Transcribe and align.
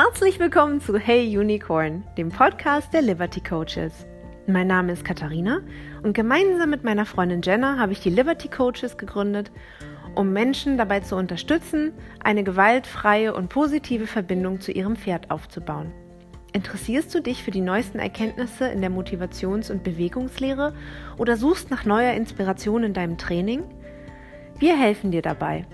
Herzlich 0.00 0.38
willkommen 0.38 0.80
zu 0.80 0.96
Hey 0.96 1.36
Unicorn, 1.36 2.04
dem 2.16 2.28
Podcast 2.28 2.94
der 2.94 3.02
Liberty 3.02 3.40
Coaches. 3.40 4.06
Mein 4.46 4.68
Name 4.68 4.92
ist 4.92 5.04
Katharina 5.04 5.60
und 6.04 6.12
gemeinsam 6.12 6.70
mit 6.70 6.84
meiner 6.84 7.04
Freundin 7.04 7.42
Jenna 7.42 7.80
habe 7.80 7.90
ich 7.90 7.98
die 7.98 8.10
Liberty 8.10 8.46
Coaches 8.46 8.96
gegründet, 8.96 9.50
um 10.14 10.32
Menschen 10.32 10.78
dabei 10.78 11.00
zu 11.00 11.16
unterstützen, 11.16 11.94
eine 12.22 12.44
gewaltfreie 12.44 13.34
und 13.34 13.48
positive 13.48 14.06
Verbindung 14.06 14.60
zu 14.60 14.70
ihrem 14.70 14.94
Pferd 14.94 15.32
aufzubauen. 15.32 15.92
Interessierst 16.52 17.12
du 17.12 17.20
dich 17.20 17.42
für 17.42 17.50
die 17.50 17.60
neuesten 17.60 17.98
Erkenntnisse 17.98 18.68
in 18.68 18.80
der 18.80 18.92
Motivations- 18.92 19.68
und 19.68 19.82
Bewegungslehre 19.82 20.74
oder 21.16 21.36
suchst 21.36 21.72
nach 21.72 21.84
neuer 21.84 22.12
Inspiration 22.12 22.84
in 22.84 22.92
deinem 22.92 23.18
Training? 23.18 23.64
Wir 24.60 24.78
helfen 24.78 25.10
dir 25.10 25.22
dabei 25.22 25.66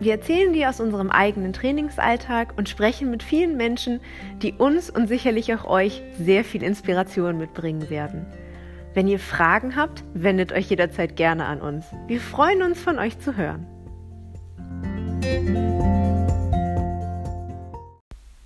wir 0.00 0.12
erzählen 0.12 0.54
dir 0.54 0.70
aus 0.70 0.80
unserem 0.80 1.10
eigenen 1.10 1.52
Trainingsalltag 1.52 2.56
und 2.56 2.70
sprechen 2.70 3.10
mit 3.10 3.22
vielen 3.22 3.58
Menschen, 3.58 4.00
die 4.38 4.54
uns 4.54 4.88
und 4.88 5.08
sicherlich 5.08 5.54
auch 5.54 5.66
euch 5.66 6.02
sehr 6.18 6.42
viel 6.42 6.62
Inspiration 6.62 7.36
mitbringen 7.36 7.90
werden. 7.90 8.24
Wenn 8.94 9.06
ihr 9.06 9.18
Fragen 9.18 9.76
habt, 9.76 10.02
wendet 10.14 10.52
euch 10.52 10.70
jederzeit 10.70 11.16
gerne 11.16 11.44
an 11.44 11.60
uns. 11.60 11.84
Wir 12.06 12.18
freuen 12.18 12.62
uns, 12.62 12.80
von 12.80 12.98
euch 12.98 13.18
zu 13.18 13.36
hören. 13.36 13.66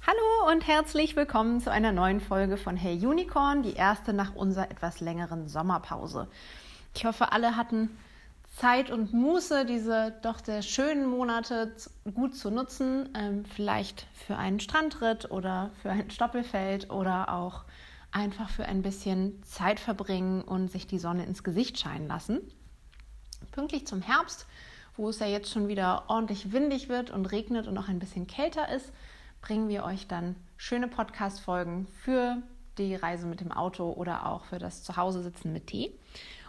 Hallo 0.04 0.52
und 0.52 0.66
herzlich 0.66 1.14
willkommen 1.14 1.60
zu 1.60 1.70
einer 1.70 1.92
neuen 1.92 2.20
Folge 2.20 2.56
von 2.56 2.76
Hey 2.76 3.06
Unicorn, 3.06 3.62
die 3.62 3.74
erste 3.74 4.12
nach 4.12 4.34
unserer 4.34 4.72
etwas 4.72 5.00
längeren 5.00 5.46
Sommerpause. 5.46 6.26
Ich 6.96 7.04
hoffe, 7.04 7.30
alle 7.30 7.56
hatten 7.56 7.90
Zeit 8.56 8.90
und 8.92 9.12
Muße, 9.12 9.66
diese 9.66 10.14
doch 10.22 10.38
sehr 10.44 10.62
schönen 10.62 11.06
Monate 11.06 11.74
gut 12.14 12.36
zu 12.36 12.50
nutzen, 12.50 13.08
ähm, 13.14 13.44
vielleicht 13.44 14.06
für 14.14 14.36
einen 14.36 14.60
Strandritt 14.60 15.30
oder 15.30 15.70
für 15.82 15.90
ein 15.90 16.10
Stoppelfeld 16.10 16.90
oder 16.90 17.32
auch 17.32 17.64
einfach 18.12 18.48
für 18.48 18.64
ein 18.64 18.82
bisschen 18.82 19.42
Zeit 19.42 19.80
verbringen 19.80 20.40
und 20.42 20.70
sich 20.70 20.86
die 20.86 21.00
Sonne 21.00 21.26
ins 21.26 21.42
Gesicht 21.42 21.80
scheinen 21.80 22.06
lassen. 22.06 22.40
Pünktlich 23.50 23.88
zum 23.88 24.02
Herbst, 24.02 24.46
wo 24.96 25.08
es 25.08 25.18
ja 25.18 25.26
jetzt 25.26 25.50
schon 25.50 25.66
wieder 25.66 26.04
ordentlich 26.06 26.52
windig 26.52 26.88
wird 26.88 27.10
und 27.10 27.26
regnet 27.26 27.66
und 27.66 27.76
auch 27.76 27.88
ein 27.88 27.98
bisschen 27.98 28.28
kälter 28.28 28.68
ist, 28.68 28.92
bringen 29.40 29.68
wir 29.68 29.82
euch 29.84 30.06
dann 30.06 30.36
schöne 30.56 30.86
Podcast-Folgen 30.86 31.88
für 32.04 32.40
die 32.78 32.94
Reise 32.94 33.26
mit 33.26 33.40
dem 33.40 33.50
Auto 33.50 33.92
oder 33.92 34.26
auch 34.26 34.44
für 34.44 34.60
das 34.60 34.84
Zuhause-Sitzen 34.84 35.52
mit 35.52 35.66
Tee. 35.66 35.92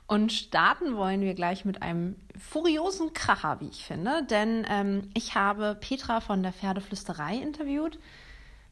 Und 0.07 0.31
starten 0.31 0.95
wollen 0.97 1.21
wir 1.21 1.33
gleich 1.33 1.65
mit 1.65 1.81
einem 1.81 2.15
furiosen 2.37 3.13
Kracher, 3.13 3.59
wie 3.59 3.69
ich 3.69 3.83
finde. 3.83 4.23
Denn 4.23 4.65
ähm, 4.69 5.09
ich 5.15 5.35
habe 5.35 5.75
Petra 5.79 6.21
von 6.21 6.43
der 6.43 6.53
Pferdeflüsterei 6.53 7.35
interviewt. 7.37 7.97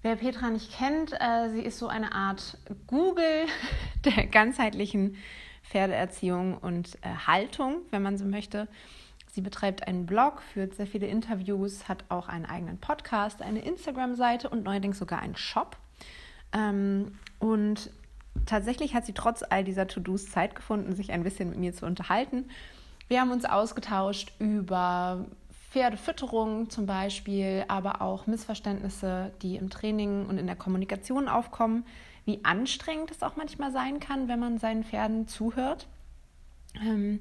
Wer 0.03 0.17
Petra 0.17 0.49
nicht 0.49 0.77
kennt, 0.77 1.13
äh, 1.13 1.49
sie 1.49 1.61
ist 1.61 1.79
so 1.79 1.87
eine 1.87 2.13
Art 2.13 2.57
Google 2.87 3.45
der 4.05 4.27
ganzheitlichen 4.27 5.15
Pferdeerziehung 5.63 6.57
und 6.57 6.95
äh, 7.01 7.09
Haltung, 7.25 7.77
wenn 7.89 8.03
man 8.03 8.17
so 8.17 8.25
möchte. 8.25 8.67
Sie 9.31 9.41
betreibt 9.41 9.87
einen 9.87 10.05
Blog, 10.05 10.41
führt 10.41 10.75
sehr 10.75 10.85
viele 10.85 11.07
Interviews, 11.07 11.87
hat 11.87 12.03
auch 12.09 12.27
einen 12.27 12.45
eigenen 12.45 12.77
Podcast, 12.77 13.41
eine 13.41 13.65
Instagram-Seite 13.65 14.49
und 14.49 14.63
neuerdings 14.63 14.99
sogar 14.99 15.19
einen 15.19 15.35
Shop. 15.35 15.77
Ähm, 16.51 17.17
und 17.39 17.89
tatsächlich 18.45 18.93
hat 18.93 19.05
sie 19.05 19.13
trotz 19.13 19.43
all 19.47 19.63
dieser 19.63 19.87
To-Dos 19.87 20.29
Zeit 20.29 20.55
gefunden, 20.55 20.95
sich 20.95 21.11
ein 21.11 21.23
bisschen 21.23 21.49
mit 21.49 21.59
mir 21.59 21.73
zu 21.73 21.85
unterhalten. 21.85 22.49
Wir 23.07 23.21
haben 23.21 23.31
uns 23.31 23.45
ausgetauscht 23.45 24.33
über 24.39 25.25
Pferdefütterung 25.71 26.69
zum 26.69 26.85
Beispiel, 26.85 27.65
aber 27.67 28.01
auch 28.01 28.27
Missverständnisse, 28.27 29.31
die 29.41 29.55
im 29.55 29.69
Training 29.69 30.27
und 30.27 30.37
in 30.37 30.45
der 30.45 30.55
Kommunikation 30.55 31.27
aufkommen, 31.27 31.85
wie 32.25 32.43
anstrengend 32.43 33.11
es 33.11 33.23
auch 33.23 33.35
manchmal 33.35 33.71
sein 33.71 33.99
kann, 33.99 34.27
wenn 34.27 34.39
man 34.39 34.59
seinen 34.59 34.83
Pferden 34.83 35.27
zuhört 35.27 35.87
ähm, 36.75 37.19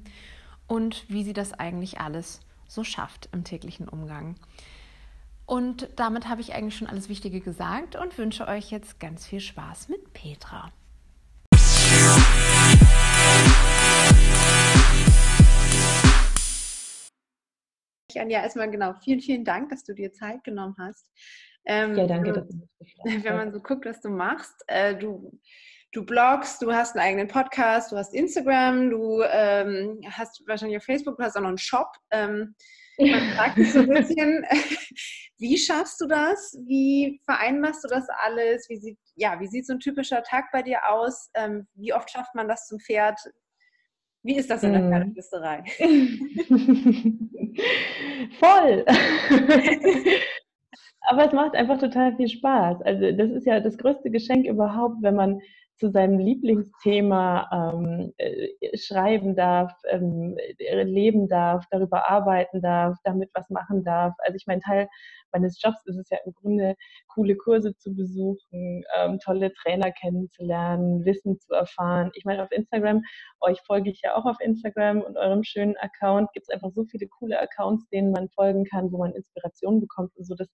und 0.67 1.05
wie 1.09 1.23
sie 1.23 1.33
das 1.33 1.53
eigentlich 1.53 1.99
alles 1.99 2.41
so 2.67 2.83
schafft 2.83 3.27
im 3.31 3.43
täglichen 3.43 3.89
Umgang. 3.89 4.35
Und 5.45 5.89
damit 5.95 6.29
habe 6.29 6.41
ich 6.41 6.53
eigentlich 6.53 6.77
schon 6.77 6.87
alles 6.87 7.09
Wichtige 7.09 7.41
gesagt 7.41 7.95
und 7.95 8.17
wünsche 8.17 8.47
euch 8.47 8.71
jetzt 8.71 8.99
ganz 8.99 9.25
viel 9.25 9.41
Spaß 9.41 9.89
mit 9.89 10.13
Petra. 10.13 10.71
Anja, 18.19 18.41
erstmal 18.41 18.69
genau, 18.69 18.93
vielen, 19.03 19.19
vielen 19.19 19.45
Dank, 19.45 19.69
dass 19.69 19.83
du 19.83 19.93
dir 19.93 20.13
Zeit 20.13 20.43
genommen 20.43 20.75
hast. 20.79 21.09
Ähm, 21.65 21.95
ja, 21.95 22.07
danke. 22.07 22.33
Dass 22.33 22.47
wenn 23.23 23.35
man 23.35 23.53
so 23.53 23.59
guckt, 23.59 23.85
was 23.85 24.01
du 24.01 24.09
machst, 24.09 24.63
äh, 24.67 24.95
du, 24.95 25.39
du 25.93 26.05
bloggst, 26.05 26.61
du 26.61 26.73
hast 26.73 26.95
einen 26.95 27.05
eigenen 27.05 27.27
Podcast, 27.27 27.91
du 27.91 27.97
hast 27.97 28.13
Instagram, 28.13 28.89
du 28.89 29.21
ähm, 29.23 30.01
hast 30.09 30.43
wahrscheinlich 30.47 30.77
auf 30.77 30.83
Facebook, 30.83 31.17
du 31.17 31.23
hast 31.23 31.37
auch 31.37 31.41
noch 31.41 31.49
einen 31.49 31.57
Shop. 31.57 31.89
Ähm, 32.11 32.55
man 32.97 33.31
fragt 33.35 33.55
sich 33.57 33.71
so 33.71 33.79
ein 33.79 33.89
bisschen, 33.89 34.45
wie 35.37 35.57
schaffst 35.57 36.01
du 36.01 36.07
das? 36.07 36.57
Wie 36.65 37.21
vereinbarst 37.25 37.83
du 37.83 37.87
das 37.87 38.07
alles? 38.23 38.67
Wie 38.69 38.77
sieht, 38.77 38.97
ja, 39.15 39.39
wie 39.39 39.47
sieht 39.47 39.67
so 39.67 39.73
ein 39.73 39.79
typischer 39.79 40.23
Tag 40.23 40.45
bei 40.51 40.61
dir 40.61 40.89
aus? 40.89 41.29
Ähm, 41.33 41.67
wie 41.75 41.93
oft 41.93 42.09
schafft 42.09 42.35
man 42.35 42.47
das 42.47 42.67
zum 42.67 42.79
Pferd? 42.79 43.19
Wie 44.23 44.37
ist 44.37 44.49
das 44.49 44.63
in 44.63 44.71
der 44.71 44.81
hm. 44.81 44.89
Pferdeflüsterei? 44.89 45.63
Voll! 48.39 48.85
Aber 51.01 51.25
es 51.25 51.33
macht 51.33 51.55
einfach 51.55 51.77
total 51.77 52.15
viel 52.15 52.29
Spaß. 52.29 52.81
Also 52.83 53.11
das 53.11 53.31
ist 53.31 53.45
ja 53.45 53.59
das 53.59 53.77
größte 53.77 54.09
Geschenk 54.09 54.47
überhaupt, 54.47 55.01
wenn 55.01 55.15
man 55.15 55.41
zu 55.77 55.89
seinem 55.89 56.19
Lieblingsthema 56.19 57.73
ähm, 57.73 58.13
äh, 58.17 58.77
schreiben 58.77 59.35
darf, 59.35 59.71
ähm, 59.89 60.37
leben 60.57 61.27
darf, 61.27 61.65
darüber 61.71 62.09
arbeiten 62.09 62.61
darf, 62.61 62.97
damit 63.03 63.29
was 63.33 63.49
machen 63.49 63.83
darf. 63.83 64.13
Also 64.19 64.35
ich 64.35 64.45
meine, 64.47 64.61
Teil 64.61 64.87
meines 65.33 65.61
Jobs 65.61 65.85
ist 65.85 65.97
es 65.97 66.09
ja 66.09 66.19
im 66.25 66.33
Grunde, 66.33 66.75
coole 67.07 67.35
Kurse 67.35 67.75
zu 67.75 67.93
besuchen, 67.93 68.83
ähm, 68.97 69.19
tolle 69.19 69.51
Trainer 69.53 69.91
kennenzulernen, 69.91 71.03
Wissen 71.05 71.39
zu 71.39 71.53
erfahren. 71.53 72.11
Ich 72.13 72.23
meine, 72.23 72.43
auf 72.43 72.51
Instagram, 72.51 73.01
euch 73.41 73.59
folge 73.61 73.89
ich 73.89 74.01
ja 74.03 74.15
auch 74.15 74.25
auf 74.25 74.37
Instagram 74.39 75.01
und 75.01 75.17
eurem 75.17 75.43
schönen 75.43 75.75
Account 75.77 76.31
gibt 76.33 76.47
es 76.47 76.53
einfach 76.53 76.71
so 76.71 76.85
viele 76.85 77.07
coole 77.07 77.39
Accounts, 77.39 77.87
denen 77.89 78.11
man 78.11 78.29
folgen 78.29 78.65
kann, 78.65 78.91
wo 78.91 78.99
man 78.99 79.13
Inspiration 79.13 79.79
bekommt 79.79 80.15
und 80.15 80.25
so. 80.25 80.35
Das 80.35 80.49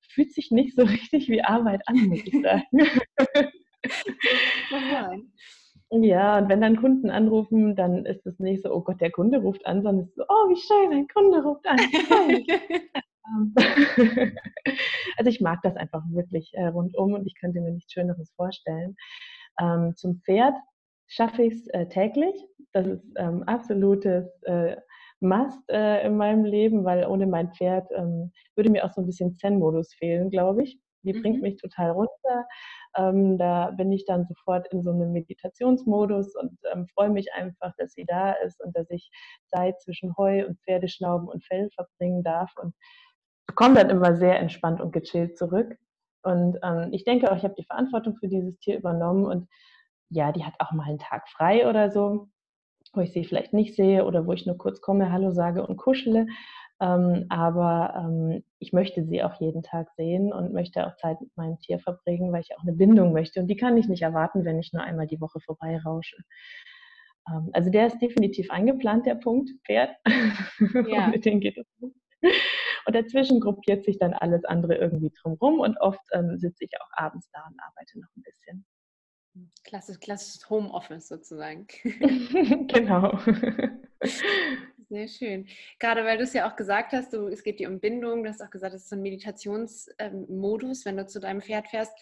fühlt 0.00 0.32
sich 0.32 0.50
nicht 0.50 0.74
so 0.76 0.82
richtig 0.84 1.28
wie 1.28 1.42
Arbeit 1.42 1.82
an, 1.86 1.96
muss 2.08 2.20
ich 2.24 2.42
sagen. 2.42 2.64
Ja, 5.90 6.38
und 6.38 6.48
wenn 6.48 6.60
dann 6.60 6.76
Kunden 6.76 7.10
anrufen, 7.10 7.76
dann 7.76 8.04
ist 8.04 8.26
es 8.26 8.40
nicht 8.40 8.62
so, 8.62 8.74
oh 8.74 8.80
Gott, 8.80 9.00
der 9.00 9.12
Kunde 9.12 9.38
ruft 9.38 9.64
an, 9.64 9.82
sondern 9.82 10.04
es 10.04 10.10
ist 10.10 10.16
so, 10.16 10.24
oh, 10.28 10.48
wie 10.48 10.56
schön, 10.56 10.92
ein 10.92 11.08
Kunde 11.08 11.42
ruft 11.42 11.66
an. 11.66 11.78
also 15.16 15.30
ich 15.30 15.40
mag 15.40 15.60
das 15.62 15.76
einfach 15.76 16.02
wirklich 16.10 16.52
äh, 16.54 16.66
rundum 16.66 17.12
und 17.12 17.26
ich 17.26 17.38
könnte 17.38 17.60
mir 17.60 17.70
nichts 17.70 17.92
Schöneres 17.92 18.32
vorstellen. 18.34 18.96
Ähm, 19.60 19.94
zum 19.96 20.20
Pferd 20.24 20.54
schaffe 21.06 21.42
ich 21.42 21.54
es 21.54 21.68
äh, 21.68 21.86
täglich. 21.86 22.34
Das 22.72 22.86
ist 22.86 23.04
ähm, 23.16 23.42
absolutes 23.44 24.26
äh, 24.42 24.76
Must 25.20 25.70
äh, 25.70 26.06
in 26.06 26.16
meinem 26.16 26.44
Leben, 26.44 26.84
weil 26.84 27.06
ohne 27.06 27.26
mein 27.26 27.52
Pferd 27.52 27.88
ähm, 27.96 28.32
würde 28.56 28.70
mir 28.70 28.84
auch 28.84 28.90
so 28.90 29.00
ein 29.00 29.06
bisschen 29.06 29.36
Zen-Modus 29.36 29.94
fehlen, 29.94 30.30
glaube 30.30 30.64
ich. 30.64 30.80
Die 31.04 31.12
mhm. 31.12 31.22
bringt 31.22 31.42
mich 31.42 31.56
total 31.56 31.90
runter. 31.90 32.46
Ähm, 32.96 33.38
da 33.38 33.70
bin 33.70 33.92
ich 33.92 34.04
dann 34.04 34.26
sofort 34.26 34.66
in 34.72 34.82
so 34.82 34.90
einem 34.90 35.12
Meditationsmodus 35.12 36.34
und 36.36 36.58
ähm, 36.72 36.86
freue 36.88 37.10
mich 37.10 37.32
einfach, 37.34 37.72
dass 37.76 37.92
sie 37.92 38.04
da 38.04 38.32
ist 38.32 38.62
und 38.62 38.76
dass 38.76 38.90
ich 38.90 39.10
Zeit 39.46 39.80
zwischen 39.80 40.16
Heu 40.16 40.46
und 40.46 40.60
Pferdeschnauben 40.60 41.28
und 41.28 41.44
Fell 41.44 41.70
verbringen 41.74 42.22
darf 42.22 42.52
und 42.60 42.74
komme 43.54 43.74
dann 43.74 43.90
immer 43.90 44.16
sehr 44.16 44.38
entspannt 44.40 44.80
und 44.80 44.92
gechillt 44.92 45.36
zurück. 45.36 45.76
Und 46.22 46.58
ähm, 46.62 46.88
ich 46.92 47.04
denke 47.04 47.30
auch, 47.30 47.36
ich 47.36 47.44
habe 47.44 47.54
die 47.56 47.64
Verantwortung 47.64 48.16
für 48.16 48.28
dieses 48.28 48.58
Tier 48.58 48.78
übernommen 48.78 49.26
und 49.26 49.48
ja, 50.08 50.32
die 50.32 50.44
hat 50.44 50.54
auch 50.58 50.72
mal 50.72 50.88
einen 50.88 50.98
Tag 50.98 51.28
frei 51.28 51.68
oder 51.68 51.90
so, 51.90 52.28
wo 52.92 53.00
ich 53.00 53.12
sie 53.12 53.24
vielleicht 53.24 53.52
nicht 53.52 53.74
sehe 53.74 54.04
oder 54.04 54.26
wo 54.26 54.32
ich 54.32 54.46
nur 54.46 54.56
kurz 54.56 54.80
komme, 54.80 55.12
Hallo 55.12 55.30
sage 55.32 55.66
und 55.66 55.76
kuschele. 55.76 56.26
Ähm, 56.80 57.26
aber 57.28 57.94
ähm, 57.96 58.44
ich 58.58 58.72
möchte 58.72 59.04
sie 59.04 59.22
auch 59.22 59.40
jeden 59.40 59.62
Tag 59.62 59.88
sehen 59.96 60.32
und 60.32 60.52
möchte 60.52 60.86
auch 60.86 60.96
Zeit 60.96 61.20
mit 61.20 61.36
meinem 61.36 61.58
Tier 61.60 61.78
verbringen, 61.78 62.32
weil 62.32 62.42
ich 62.42 62.56
auch 62.56 62.62
eine 62.62 62.72
Bindung 62.72 63.12
möchte. 63.12 63.40
Und 63.40 63.46
die 63.46 63.56
kann 63.56 63.76
ich 63.76 63.88
nicht 63.88 64.02
erwarten, 64.02 64.44
wenn 64.44 64.58
ich 64.58 64.72
nur 64.72 64.82
einmal 64.82 65.06
die 65.06 65.20
Woche 65.20 65.40
vorbeirausche. 65.40 66.16
Ähm, 67.28 67.50
also 67.52 67.70
der 67.70 67.86
ist 67.86 68.00
definitiv 68.00 68.50
eingeplant, 68.50 69.06
der 69.06 69.14
Punkt, 69.14 69.50
Pferd. 69.66 69.90
Ja. 70.88 71.08
mit 71.08 71.24
denen 71.24 71.40
geht 71.40 71.58
es 71.58 71.66
gut. 71.78 71.94
Und 72.86 72.94
dazwischen 72.96 73.40
gruppiert 73.40 73.84
sich 73.84 73.98
dann 73.98 74.12
alles 74.12 74.44
andere 74.44 74.76
irgendwie 74.76 75.12
drumherum 75.22 75.60
und 75.60 75.76
oft 75.80 76.00
ähm, 76.12 76.38
sitze 76.38 76.64
ich 76.64 76.72
auch 76.80 76.90
abends 76.92 77.28
da 77.32 77.40
und 77.48 77.56
arbeite 77.60 78.00
noch 78.00 78.08
ein 78.16 78.22
bisschen. 78.22 78.66
Klassisch, 79.64 79.98
klassisches 79.98 80.48
Homeoffice 80.48 81.08
sozusagen. 81.08 81.66
genau. 82.68 83.18
Sehr 84.88 85.08
schön. 85.08 85.46
Gerade 85.78 86.04
weil 86.04 86.18
du 86.18 86.24
es 86.24 86.32
ja 86.34 86.48
auch 86.48 86.56
gesagt 86.56 86.92
hast, 86.92 87.12
du, 87.12 87.28
es 87.28 87.42
geht 87.42 87.58
dir 87.58 87.68
um 87.68 87.80
Bindung, 87.80 88.22
du 88.22 88.28
hast 88.28 88.42
auch 88.42 88.50
gesagt, 88.50 88.74
es 88.74 88.82
ist 88.82 88.90
so 88.90 88.96
ein 88.96 89.02
Meditationsmodus, 89.02 90.84
wenn 90.84 90.96
du 90.96 91.06
zu 91.06 91.20
deinem 91.20 91.40
Pferd 91.40 91.68
fährst. 91.68 91.92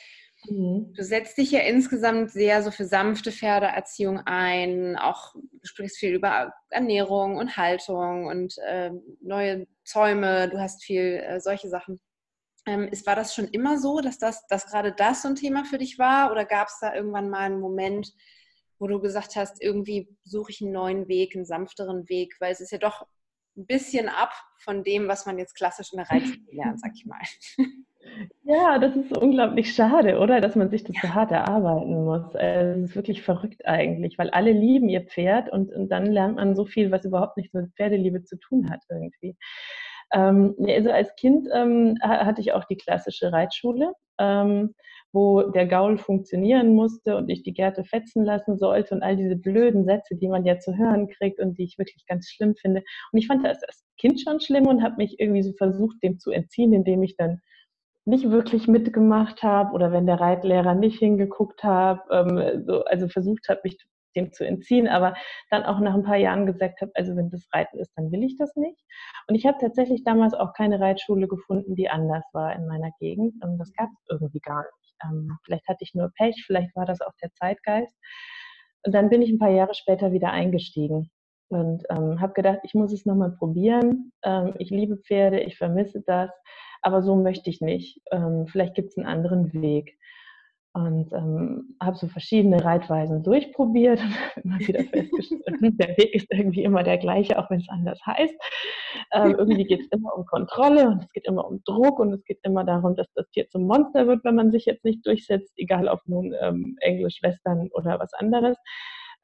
Mhm. 0.48 0.92
Du 0.94 1.04
setzt 1.04 1.38
dich 1.38 1.52
ja 1.52 1.60
insgesamt 1.60 2.30
sehr 2.30 2.62
so 2.62 2.70
für 2.70 2.84
sanfte 2.84 3.30
Pferdeerziehung 3.30 4.20
ein, 4.24 4.96
auch 4.96 5.34
du 5.34 5.66
sprichst 5.66 5.98
viel 5.98 6.14
über 6.14 6.52
Ernährung 6.70 7.36
und 7.36 7.56
Haltung 7.56 8.26
und 8.26 8.56
äh, 8.66 8.90
neue 9.20 9.66
Zäume, 9.84 10.48
du 10.48 10.58
hast 10.58 10.82
viel 10.82 11.22
äh, 11.24 11.40
solche 11.40 11.68
Sachen. 11.68 12.00
Ähm, 12.66 12.88
ist, 12.88 13.06
war 13.06 13.16
das 13.16 13.34
schon 13.34 13.48
immer 13.48 13.78
so, 13.78 14.00
dass, 14.00 14.18
das, 14.18 14.46
dass 14.46 14.66
gerade 14.66 14.92
das 14.92 15.22
so 15.22 15.28
ein 15.28 15.34
Thema 15.34 15.64
für 15.64 15.78
dich 15.78 15.98
war 15.98 16.30
oder 16.30 16.44
gab 16.44 16.68
es 16.68 16.78
da 16.80 16.94
irgendwann 16.94 17.28
mal 17.28 17.40
einen 17.40 17.60
Moment, 17.60 18.12
wo 18.82 18.88
du 18.88 18.98
gesagt 18.98 19.36
hast, 19.36 19.62
irgendwie 19.62 20.08
suche 20.24 20.50
ich 20.50 20.60
einen 20.60 20.72
neuen 20.72 21.06
Weg, 21.06 21.36
einen 21.36 21.44
sanfteren 21.44 22.08
Weg, 22.08 22.34
weil 22.40 22.50
es 22.50 22.60
ist 22.60 22.72
ja 22.72 22.78
doch 22.78 23.06
ein 23.56 23.66
bisschen 23.66 24.08
ab 24.08 24.32
von 24.58 24.82
dem, 24.82 25.06
was 25.06 25.24
man 25.24 25.38
jetzt 25.38 25.54
klassisch 25.54 25.92
in 25.92 25.98
der 25.98 26.10
Reitschule 26.10 26.40
lernt, 26.50 26.80
sag 26.80 26.90
ich 26.92 27.06
mal. 27.06 27.20
Ja, 28.42 28.80
das 28.80 28.96
ist 28.96 29.16
unglaublich 29.16 29.72
schade, 29.72 30.18
oder? 30.18 30.40
Dass 30.40 30.56
man 30.56 30.68
sich 30.68 30.82
das 30.82 30.96
so 31.00 31.14
hart 31.14 31.30
erarbeiten 31.30 32.04
muss. 32.04 32.34
Es 32.34 32.90
ist 32.90 32.96
wirklich 32.96 33.22
verrückt 33.22 33.64
eigentlich, 33.66 34.18
weil 34.18 34.30
alle 34.30 34.50
lieben 34.50 34.88
ihr 34.88 35.02
Pferd 35.02 35.48
und, 35.52 35.72
und 35.72 35.88
dann 35.88 36.06
lernt 36.06 36.34
man 36.34 36.56
so 36.56 36.64
viel, 36.64 36.90
was 36.90 37.04
überhaupt 37.04 37.36
nichts 37.36 37.54
mit 37.54 37.72
Pferdeliebe 37.76 38.24
zu 38.24 38.36
tun 38.36 38.68
hat 38.68 38.80
irgendwie. 38.90 39.36
Ähm, 40.12 40.56
also 40.58 40.90
als 40.90 41.14
Kind 41.14 41.48
ähm, 41.54 41.98
hatte 42.02 42.40
ich 42.40 42.52
auch 42.52 42.64
die 42.64 42.76
klassische 42.76 43.32
Reitschule, 43.32 43.92
ähm, 44.18 44.74
wo 45.12 45.42
der 45.42 45.66
Gaul 45.66 45.98
funktionieren 45.98 46.74
musste 46.74 47.16
und 47.16 47.28
ich 47.28 47.42
die 47.42 47.52
Gerte 47.52 47.84
fetzen 47.84 48.24
lassen 48.24 48.56
sollte 48.56 48.94
und 48.94 49.02
all 49.02 49.16
diese 49.16 49.36
blöden 49.36 49.84
Sätze, 49.84 50.16
die 50.16 50.28
man 50.28 50.44
ja 50.44 50.58
zu 50.58 50.76
hören 50.76 51.08
kriegt 51.08 51.38
und 51.38 51.58
die 51.58 51.64
ich 51.64 51.78
wirklich 51.78 52.06
ganz 52.06 52.28
schlimm 52.30 52.54
finde. 52.56 52.82
Und 53.12 53.18
ich 53.18 53.26
fand 53.26 53.44
das 53.44 53.62
als 53.62 53.84
Kind 53.98 54.20
schon 54.20 54.40
schlimm 54.40 54.66
und 54.66 54.82
habe 54.82 54.96
mich 54.96 55.20
irgendwie 55.20 55.42
so 55.42 55.52
versucht, 55.52 56.02
dem 56.02 56.18
zu 56.18 56.30
entziehen, 56.30 56.72
indem 56.72 57.02
ich 57.02 57.16
dann 57.16 57.40
nicht 58.04 58.30
wirklich 58.30 58.66
mitgemacht 58.66 59.42
habe 59.42 59.72
oder 59.74 59.92
wenn 59.92 60.06
der 60.06 60.20
Reitlehrer 60.20 60.74
nicht 60.74 60.98
hingeguckt 60.98 61.62
habe, 61.62 62.02
ähm, 62.10 62.64
so, 62.66 62.84
also 62.84 63.08
versucht 63.08 63.48
habe, 63.48 63.60
mich 63.64 63.78
dem 64.16 64.32
zu 64.32 64.46
entziehen, 64.46 64.88
aber 64.88 65.14
dann 65.50 65.62
auch 65.64 65.80
nach 65.80 65.94
ein 65.94 66.02
paar 66.02 66.16
Jahren 66.16 66.46
gesagt 66.46 66.80
habe, 66.80 66.92
also 66.94 67.16
wenn 67.16 67.30
das 67.30 67.46
Reiten 67.52 67.78
ist, 67.78 67.92
dann 67.96 68.10
will 68.12 68.22
ich 68.22 68.36
das 68.36 68.54
nicht. 68.56 68.78
Und 69.28 69.34
ich 69.34 69.46
habe 69.46 69.58
tatsächlich 69.60 70.04
damals 70.04 70.34
auch 70.34 70.52
keine 70.54 70.80
Reitschule 70.80 71.28
gefunden, 71.28 71.76
die 71.76 71.88
anders 71.88 72.24
war 72.32 72.54
in 72.54 72.66
meiner 72.66 72.90
Gegend. 72.98 73.34
Und 73.42 73.58
das 73.58 73.72
gab 73.72 73.88
es 73.88 74.04
irgendwie 74.10 74.40
gar 74.40 74.62
nicht. 74.62 74.81
Ähm, 75.04 75.36
vielleicht 75.44 75.68
hatte 75.68 75.84
ich 75.84 75.94
nur 75.94 76.10
Pech, 76.16 76.44
vielleicht 76.46 76.74
war 76.76 76.86
das 76.86 77.00
auch 77.00 77.14
der 77.22 77.32
Zeitgeist. 77.34 77.96
Und 78.84 78.94
dann 78.94 79.10
bin 79.10 79.22
ich 79.22 79.30
ein 79.30 79.38
paar 79.38 79.50
Jahre 79.50 79.74
später 79.74 80.12
wieder 80.12 80.32
eingestiegen 80.32 81.10
und 81.48 81.84
ähm, 81.90 82.20
habe 82.20 82.32
gedacht, 82.32 82.60
ich 82.64 82.74
muss 82.74 82.92
es 82.92 83.06
nochmal 83.06 83.32
probieren. 83.32 84.12
Ähm, 84.24 84.54
ich 84.58 84.70
liebe 84.70 84.96
Pferde, 84.96 85.40
ich 85.40 85.56
vermisse 85.56 86.02
das, 86.06 86.30
aber 86.80 87.02
so 87.02 87.16
möchte 87.16 87.50
ich 87.50 87.60
nicht. 87.60 88.00
Ähm, 88.10 88.46
vielleicht 88.48 88.74
gibt 88.74 88.90
es 88.90 88.98
einen 88.98 89.06
anderen 89.06 89.52
Weg 89.52 89.96
und 90.74 91.12
ähm, 91.12 91.76
habe 91.82 91.96
so 91.96 92.08
verschiedene 92.08 92.64
Reitweisen 92.64 93.22
durchprobiert 93.22 94.00
und 94.00 94.14
immer 94.44 94.58
wieder 94.58 94.84
festgestellt, 94.84 95.42
der 95.78 95.88
Weg 95.98 96.14
ist 96.14 96.26
irgendwie 96.30 96.64
immer 96.64 96.82
der 96.82 96.98
gleiche, 96.98 97.38
auch 97.38 97.50
wenn 97.50 97.60
es 97.60 97.68
anders 97.68 98.00
heißt. 98.06 98.34
Ähm, 99.12 99.34
irgendwie 99.36 99.64
geht 99.64 99.80
es 99.80 99.88
immer 99.90 100.16
um 100.16 100.24
Kontrolle 100.24 100.88
und 100.88 101.02
es 101.02 101.12
geht 101.12 101.26
immer 101.26 101.46
um 101.46 101.62
Druck 101.64 101.98
und 101.98 102.12
es 102.14 102.24
geht 102.24 102.38
immer 102.42 102.64
darum, 102.64 102.96
dass 102.96 103.06
das 103.14 103.28
Tier 103.30 103.48
zum 103.50 103.66
Monster 103.66 104.06
wird, 104.06 104.24
wenn 104.24 104.34
man 104.34 104.50
sich 104.50 104.64
jetzt 104.64 104.84
nicht 104.84 105.04
durchsetzt, 105.06 105.52
egal 105.56 105.88
ob 105.88 106.00
nun 106.06 106.34
ähm, 106.40 106.76
Englisch, 106.80 107.20
Western 107.22 107.68
oder 107.72 107.98
was 108.00 108.14
anderes, 108.14 108.56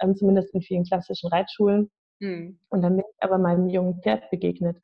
ähm, 0.02 0.16
zumindest 0.16 0.54
in 0.54 0.60
vielen 0.60 0.84
klassischen 0.84 1.30
Reitschulen. 1.30 1.90
Mhm. 2.20 2.58
Und 2.68 2.82
dann 2.82 2.96
bin 2.96 3.04
ich 3.08 3.24
aber 3.24 3.38
meinem 3.38 3.68
jungen 3.68 4.02
Pferd 4.02 4.28
begegnet 4.30 4.76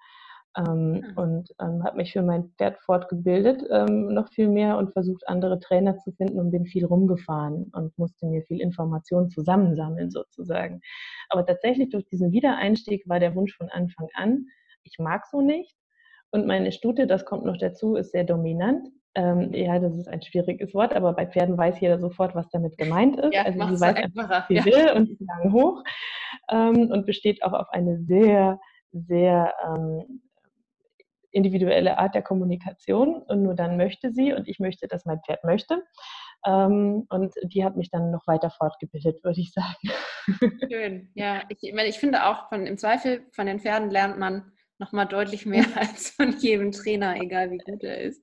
ähm, 0.56 0.92
mhm. 0.92 1.12
Und 1.16 1.54
ähm, 1.60 1.82
habe 1.82 1.96
mich 1.96 2.12
für 2.12 2.22
mein 2.22 2.50
Pferd 2.56 2.78
fortgebildet, 2.78 3.64
ähm, 3.70 4.14
noch 4.14 4.28
viel 4.28 4.48
mehr 4.48 4.78
und 4.78 4.92
versucht, 4.92 5.26
andere 5.26 5.58
Trainer 5.58 5.98
zu 5.98 6.12
finden 6.12 6.38
und 6.38 6.52
bin 6.52 6.64
viel 6.64 6.84
rumgefahren 6.84 7.70
und 7.72 7.96
musste 7.98 8.26
mir 8.26 8.42
viel 8.42 8.60
Informationen 8.60 9.30
zusammensammeln 9.30 10.10
sozusagen. 10.10 10.80
Aber 11.28 11.44
tatsächlich 11.44 11.90
durch 11.90 12.06
diesen 12.06 12.30
Wiedereinstieg 12.30 13.08
war 13.08 13.18
der 13.18 13.34
Wunsch 13.34 13.56
von 13.56 13.68
Anfang 13.68 14.08
an, 14.14 14.46
ich 14.84 14.98
mag 14.98 15.26
so 15.26 15.40
nicht. 15.40 15.76
Und 16.30 16.46
meine 16.46 16.72
Stute, 16.72 17.06
das 17.06 17.24
kommt 17.24 17.44
noch 17.44 17.56
dazu, 17.56 17.96
ist 17.96 18.12
sehr 18.12 18.24
dominant. 18.24 18.88
Ähm, 19.16 19.52
ja, 19.54 19.78
das 19.78 19.96
ist 19.96 20.08
ein 20.08 20.22
schwieriges 20.22 20.74
Wort, 20.74 20.94
aber 20.94 21.12
bei 21.12 21.26
Pferden 21.26 21.56
weiß 21.56 21.80
jeder 21.80 21.98
sofort, 21.98 22.34
was 22.34 22.48
damit 22.50 22.76
gemeint 22.76 23.16
ist. 23.16 23.32
Ja, 23.32 23.42
also 23.42 23.58
sie 23.58 23.80
weiß 23.80 23.96
einfach, 23.96 24.28
was 24.28 24.48
sie 24.48 24.54
ja. 24.54 24.64
will 24.64 24.92
und 24.96 25.06
sie 25.06 25.24
lang 25.24 25.52
hoch 25.52 25.82
ähm, 26.50 26.90
und 26.90 27.06
besteht 27.06 27.42
auch 27.44 27.52
auf 27.52 27.68
eine 27.70 27.98
sehr, 27.98 28.58
sehr 28.92 29.52
ähm, 29.64 30.20
individuelle 31.34 31.98
Art 31.98 32.14
der 32.14 32.22
Kommunikation 32.22 33.22
und 33.22 33.42
nur 33.42 33.54
dann 33.54 33.76
möchte 33.76 34.12
sie 34.12 34.32
und 34.32 34.48
ich 34.48 34.58
möchte, 34.58 34.86
dass 34.88 35.04
mein 35.04 35.20
Pferd 35.20 35.44
möchte. 35.44 35.82
Ähm, 36.46 37.06
und 37.08 37.34
die 37.42 37.64
hat 37.64 37.76
mich 37.76 37.90
dann 37.90 38.10
noch 38.10 38.26
weiter 38.26 38.50
fortgebildet, 38.50 39.24
würde 39.24 39.40
ich 39.40 39.52
sagen. 39.52 39.90
Schön, 40.70 41.10
ja. 41.14 41.42
Ich, 41.48 41.62
ich 41.62 41.98
finde 41.98 42.26
auch, 42.26 42.48
von, 42.48 42.66
im 42.66 42.78
Zweifel 42.78 43.26
von 43.32 43.46
den 43.46 43.60
Pferden 43.60 43.90
lernt 43.90 44.18
man 44.18 44.52
nochmal 44.78 45.06
deutlich 45.06 45.46
mehr 45.46 45.64
als 45.76 46.10
von 46.10 46.38
jedem 46.38 46.72
Trainer, 46.72 47.16
egal 47.20 47.50
wie 47.50 47.58
gut 47.58 47.82
er 47.82 47.98
ist. 47.98 48.22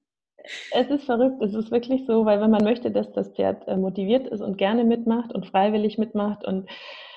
Es 0.72 0.90
ist 0.90 1.04
verrückt, 1.04 1.42
es 1.44 1.54
ist 1.54 1.70
wirklich 1.70 2.06
so, 2.08 2.26
weil 2.26 2.42
wenn 2.42 2.50
man 2.50 2.64
möchte, 2.64 2.90
dass 2.90 3.12
das 3.12 3.30
Pferd 3.36 3.68
äh, 3.68 3.78
motiviert 3.78 4.28
ist 4.28 4.42
und 4.42 4.58
gerne 4.58 4.84
mitmacht 4.84 5.34
und 5.34 5.46
freiwillig 5.46 6.00
mitmacht 6.00 6.46
und 6.46 6.70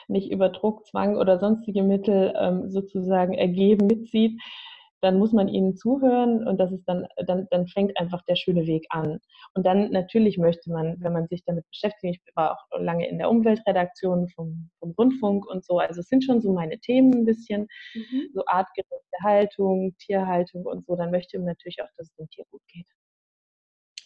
nicht 0.08 0.30
über 0.30 0.50
Druck, 0.50 0.86
Zwang 0.86 1.16
oder 1.16 1.38
sonstige 1.38 1.82
Mittel 1.82 2.34
ähm, 2.38 2.68
sozusagen 2.68 3.32
ergeben 3.32 3.86
mitzieht, 3.86 4.38
dann 5.04 5.18
muss 5.18 5.32
man 5.32 5.48
ihnen 5.48 5.76
zuhören 5.76 6.46
und 6.46 6.58
das 6.58 6.72
ist 6.72 6.84
dann, 6.86 7.06
dann, 7.26 7.46
dann 7.50 7.66
fängt 7.68 7.98
einfach 8.00 8.22
der 8.22 8.36
schöne 8.36 8.66
Weg 8.66 8.86
an. 8.88 9.20
Und 9.54 9.66
dann 9.66 9.90
natürlich 9.90 10.38
möchte 10.38 10.72
man, 10.72 10.96
wenn 11.00 11.12
man 11.12 11.28
sich 11.28 11.44
damit 11.44 11.68
beschäftigt, 11.68 12.22
ich 12.26 12.36
war 12.36 12.52
auch 12.52 12.80
lange 12.80 13.08
in 13.08 13.18
der 13.18 13.28
Umweltredaktion 13.30 14.28
vom, 14.30 14.70
vom 14.78 14.94
Rundfunk 14.98 15.46
und 15.46 15.64
so, 15.64 15.78
also 15.78 16.00
es 16.00 16.08
sind 16.08 16.24
schon 16.24 16.40
so 16.40 16.52
meine 16.52 16.78
Themen 16.78 17.14
ein 17.14 17.24
bisschen, 17.26 17.68
mhm. 17.94 18.30
so 18.32 18.42
artgerechte 18.46 18.94
Haltung, 19.22 19.94
Tierhaltung 19.98 20.64
und 20.64 20.86
so, 20.86 20.96
dann 20.96 21.10
möchte 21.10 21.38
man 21.38 21.46
natürlich 21.48 21.82
auch, 21.82 21.88
dass 21.96 22.08
es 22.08 22.14
dem 22.16 22.28
Tier 22.30 22.44
gut 22.50 22.62
geht. 22.72 22.86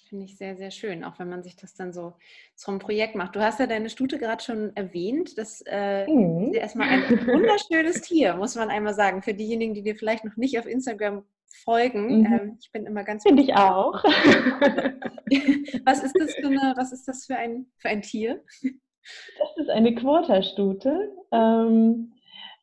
Finde 0.09 0.25
ich 0.25 0.39
sehr, 0.39 0.57
sehr 0.57 0.71
schön, 0.71 1.05
auch 1.05 1.19
wenn 1.19 1.29
man 1.29 1.43
sich 1.43 1.55
das 1.57 1.75
dann 1.75 1.93
so 1.93 2.15
zum 2.55 2.79
Projekt 2.79 3.15
macht. 3.15 3.37
Du 3.37 3.41
hast 3.41 3.61
ja 3.61 3.67
deine 3.67 3.91
Stute 3.91 4.19
gerade 4.19 4.43
schon 4.43 4.75
erwähnt. 4.75 5.37
Das 5.37 5.63
äh, 5.67 6.07
mhm. 6.07 6.49
ist 6.49 6.55
erstmal 6.55 6.89
ein 6.89 7.03
wunderschönes 7.27 8.01
Tier, 8.01 8.35
muss 8.35 8.55
man 8.55 8.71
einmal 8.71 8.95
sagen. 8.95 9.23
Für 9.23 9.35
diejenigen, 9.35 9.75
die 9.75 9.83
dir 9.83 9.97
vielleicht 9.97 10.25
noch 10.25 10.37
nicht 10.37 10.59
auf 10.59 10.67
Instagram 10.67 11.25
folgen. 11.65 12.21
Mhm. 12.21 12.27
Ähm, 12.27 12.59
ich 12.61 12.73
bin 12.73 12.87
immer 12.87 13.05
ganz. 13.05 13.23
Finde 13.23 13.43
ich 13.43 13.55
auch. 13.55 14.03
was 15.85 16.03
ist 16.03 16.15
das 16.19 16.35
für, 16.35 16.47
eine, 16.47 16.75
was 16.77 16.93
ist 16.93 17.07
das 17.07 17.27
für, 17.27 17.37
ein, 17.37 17.67
für 17.77 17.89
ein 17.91 18.01
Tier? 18.01 18.43
Das 18.63 19.57
ist 19.57 19.69
eine 19.69 19.95
Quarterstute. 19.95 21.13
Ähm, 21.33 22.15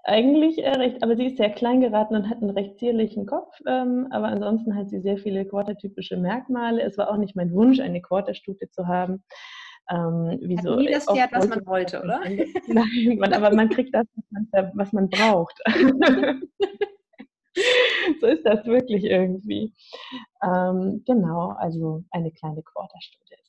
eigentlich 0.06 0.60
äh, 0.60 0.70
recht, 0.70 1.04
aber 1.04 1.16
sie 1.16 1.26
ist 1.26 1.38
sehr 1.38 1.50
klein 1.50 1.82
geraten 1.82 2.16
und 2.16 2.30
hat 2.30 2.42
einen 2.42 2.52
recht 2.52 2.78
zierlichen 2.78 3.26
Kopf. 3.26 3.60
Ähm, 3.68 4.08
aber 4.12 4.28
ansonsten 4.28 4.76
hat 4.76 4.90
sie 4.90 5.02
sehr 5.02 5.18
viele 5.18 5.46
quartertypische 5.46 6.18
Merkmale. 6.18 6.84
Es 6.84 6.98
war 6.98 7.10
auch 7.10 7.18
nicht 7.18 7.36
mein 7.36 7.52
Wunsch, 7.52 7.80
eine 7.80 8.02
Quarterstute 8.02 8.70
zu 8.70 8.88
haben. 8.88 9.24
Ähm, 9.90 10.40
wie 10.42 10.58
so 10.58 10.76
nie 10.76 10.92
das 10.92 11.06
Pferd, 11.06 11.32
was 11.32 11.48
man 11.48 11.66
wollte, 11.66 12.02
oder? 12.02 12.22
Nein, 12.68 13.18
man, 13.20 13.34
aber 13.34 13.54
man 13.54 13.70
kriegt 13.70 13.94
das, 13.94 14.08
was 14.16 14.26
man, 14.52 14.72
was 14.76 14.94
man 14.94 15.10
braucht. 15.10 15.60
so 18.22 18.28
ist 18.28 18.46
das 18.46 18.66
wirklich 18.66 19.04
irgendwie. 19.04 19.74
Ähm, 20.44 21.04
genau, 21.06 21.50
also 21.58 22.04
eine 22.12 22.32
kleine 22.32 22.64
Quarterstute 22.64 23.36
ist 23.36 23.42
es. 23.42 23.46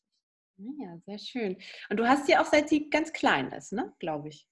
Ja, 0.79 0.97
sehr 1.07 1.19
schön. 1.19 1.57
Und 1.91 1.99
du 1.99 2.07
hast 2.07 2.27
sie 2.27 2.37
auch 2.37 2.47
seit 2.47 2.69
sie 2.69 2.91
ganz 2.91 3.13
klein 3.13 3.51
ist, 3.53 3.73
ne? 3.73 3.93
Glaube 3.99 4.29
ich. 4.29 4.47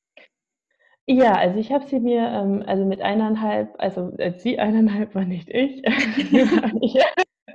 Ja, 1.06 1.34
also 1.34 1.58
ich 1.58 1.70
habe 1.70 1.87
sie 1.87 2.00
mir, 2.00 2.26
ähm, 2.28 2.62
also 2.66 2.84
mit 2.87 3.02
eineinhalb, 3.02 3.75
also 3.78 4.11
äh, 4.18 4.38
sie 4.38 4.58
eineinhalb 4.61 5.14
war 5.14 5.25
nicht 5.25 5.49
ich. 5.50 5.82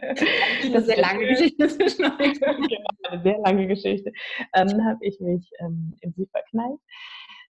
Eine 0.02 0.82
sehr 0.82 0.98
lange 1.02 1.28
Geschichte 1.28 1.68
zwischen 1.68 2.06
euch. 2.20 2.40
genau, 2.40 2.90
eine 3.10 3.22
sehr 3.22 3.38
lange 3.40 3.68
Geschichte. 3.68 4.12
Ähm, 4.54 4.86
habe 4.86 5.06
ich 5.06 5.20
mich 5.20 5.52
ähm, 5.60 5.94
in 6.00 6.14
sie 6.14 6.26
verknallt, 6.28 6.80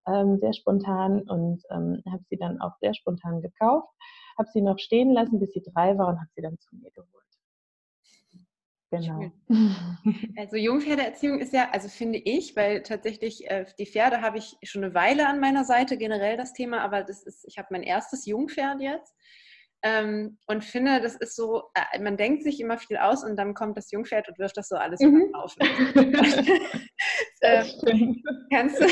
ähm, 0.08 0.38
sehr 0.40 0.54
spontan 0.54 1.22
und 1.24 1.64
ähm, 1.72 2.04
habe 2.08 2.24
sie 2.30 2.38
dann 2.38 2.62
auch 2.62 2.76
sehr 2.82 2.94
spontan 2.94 3.42
gekauft, 3.42 3.88
habe 4.38 4.50
sie 4.54 4.62
noch 4.62 4.78
stehen 4.78 5.12
lassen, 5.12 5.40
bis 5.40 5.54
sie 5.54 5.64
drei 5.64 5.98
war 5.98 6.10
und 6.10 6.20
habe 6.20 6.30
sie 6.36 6.42
dann 6.42 6.60
zu 6.60 6.76
mir 6.76 6.92
geholt. 6.92 7.26
Genau. 8.98 9.32
Also 10.38 10.58
Jungpferdeerziehung 10.58 11.40
ist 11.40 11.54
ja, 11.54 11.70
also 11.72 11.88
finde 11.88 12.20
ich, 12.20 12.56
weil 12.56 12.84
tatsächlich 12.84 13.50
äh, 13.50 13.66
die 13.80 13.86
Pferde 13.86 14.22
habe 14.22 14.38
ich 14.38 14.58
schon 14.64 14.84
eine 14.84 14.94
Weile 14.94 15.28
an 15.28 15.40
meiner 15.40 15.64
Seite, 15.64 15.98
generell 15.98 16.38
das 16.38 16.54
Thema, 16.54 16.82
aber 16.82 17.04
das 17.04 17.24
ist, 17.24 17.46
ich 17.48 17.58
habe 17.58 17.70
mein 17.72 17.84
erstes 17.84 18.26
Jungpferd 18.26 18.82
jetzt 18.82 19.16
ähm, 19.86 20.40
und 20.48 20.64
finde, 20.64 21.00
das 21.00 21.16
ist 21.16 21.36
so, 21.36 21.70
äh, 21.76 22.00
man 22.00 22.18
denkt 22.18 22.44
sich 22.44 22.60
immer 22.60 22.80
viel 22.80 22.98
aus 22.98 23.24
und 23.24 23.38
dann 23.38 23.54
kommt 23.54 23.78
das 23.78 23.92
Jungpferd 23.92 24.28
und 24.28 24.40
wirft 24.40 24.58
das 24.58 24.68
so 24.68 24.76
alles 24.76 25.00
mhm. 25.00 25.30
auf. 25.34 25.56
ähm, 27.42 28.24
kannst 28.52 28.82
du 28.82 28.88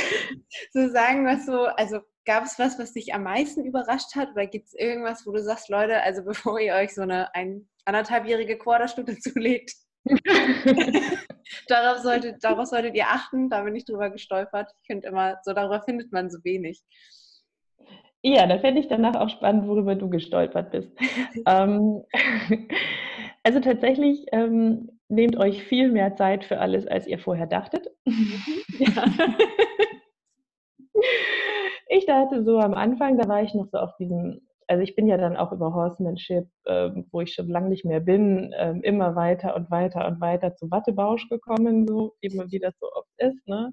so 0.72 0.90
sagen, 0.90 1.26
was 1.26 1.48
so, 1.48 1.66
also 1.66 2.00
gab 2.26 2.46
es 2.46 2.60
was, 2.60 2.78
was 2.78 2.94
dich 2.94 3.12
am 3.14 3.24
meisten 3.24 3.66
überrascht 3.66 4.16
hat? 4.16 4.30
Oder 4.34 4.46
gibt 4.46 4.68
es 4.68 4.76
irgendwas, 4.76 5.26
wo 5.26 5.32
du 5.32 5.42
sagst, 5.42 5.70
Leute, 5.70 6.00
also 6.02 6.24
bevor 6.26 6.60
ihr 6.60 6.76
euch 6.76 6.94
so 6.94 7.02
eine 7.02 7.34
ein, 7.34 7.68
anderthalbjährige 7.86 8.60
Quarterstunde 8.60 9.18
zulegt, 9.18 9.74
darauf, 11.68 12.00
solltet, 12.00 12.44
darauf 12.44 12.66
solltet 12.66 12.96
ihr 12.96 13.08
achten, 13.08 13.50
da 13.50 13.64
bin 13.64 13.76
ich 13.76 13.86
drüber 13.86 14.10
gestolpert. 14.10 14.72
Ich 14.82 14.88
finde 14.88 15.08
immer, 15.08 15.38
so 15.44 15.54
darüber 15.54 15.82
findet 15.82 16.12
man 16.12 16.30
so 16.30 16.44
wenig. 16.44 16.82
Ja, 18.22 18.48
da 18.48 18.58
fände 18.60 18.80
ich 18.80 18.88
danach 18.88 19.16
auch 19.16 19.30
spannend, 19.30 19.68
worüber 19.68 19.96
du 19.96 20.10
gestolpert 20.10 20.72
bist. 20.72 20.90
ähm, 21.46 22.04
also 23.44 23.60
tatsächlich 23.60 24.26
ähm, 24.32 25.00
nehmt 25.10 25.38
euch 25.38 25.64
viel 25.64 25.92
mehr 25.92 26.16
Zeit 26.16 26.46
für 26.46 26.60
alles, 26.60 26.88
als 26.88 27.06
ihr 27.06 27.20
vorher 27.20 27.48
dachtet. 27.48 27.88
ja. 28.06 29.06
ich 31.90 32.06
dachte 32.06 32.44
so 32.44 32.60
am 32.60 32.74
Anfang, 32.74 33.18
da 33.18 33.28
war 33.28 33.44
ich 33.44 33.54
noch 33.54 33.68
so 33.68 33.78
auf 33.78 33.96
diesem 33.98 34.42
also 34.74 34.84
ich 34.84 34.96
bin 34.96 35.08
ja 35.08 35.18
dann 35.18 35.38
auch 35.38 35.52
über 35.52 35.74
Horsemanship, 35.74 36.48
ähm, 36.66 37.06
wo 37.12 37.22
ich 37.22 37.34
schon 37.34 37.48
lange 37.48 37.70
nicht 37.70 37.86
mehr 37.86 38.00
bin, 38.00 38.52
ähm, 38.58 38.82
immer 38.82 39.16
weiter 39.16 39.56
und 39.56 39.70
weiter 39.70 40.08
und 40.08 40.20
weiter 40.20 40.56
zu 40.56 40.72
Wattebausch 40.72 41.30
gekommen, 41.30 41.88
so 41.88 42.16
eben 42.22 42.52
wie 42.52 42.58
das 42.60 42.74
so 42.80 42.88
oft 42.92 43.10
ist. 43.18 43.48
Ne? 43.48 43.72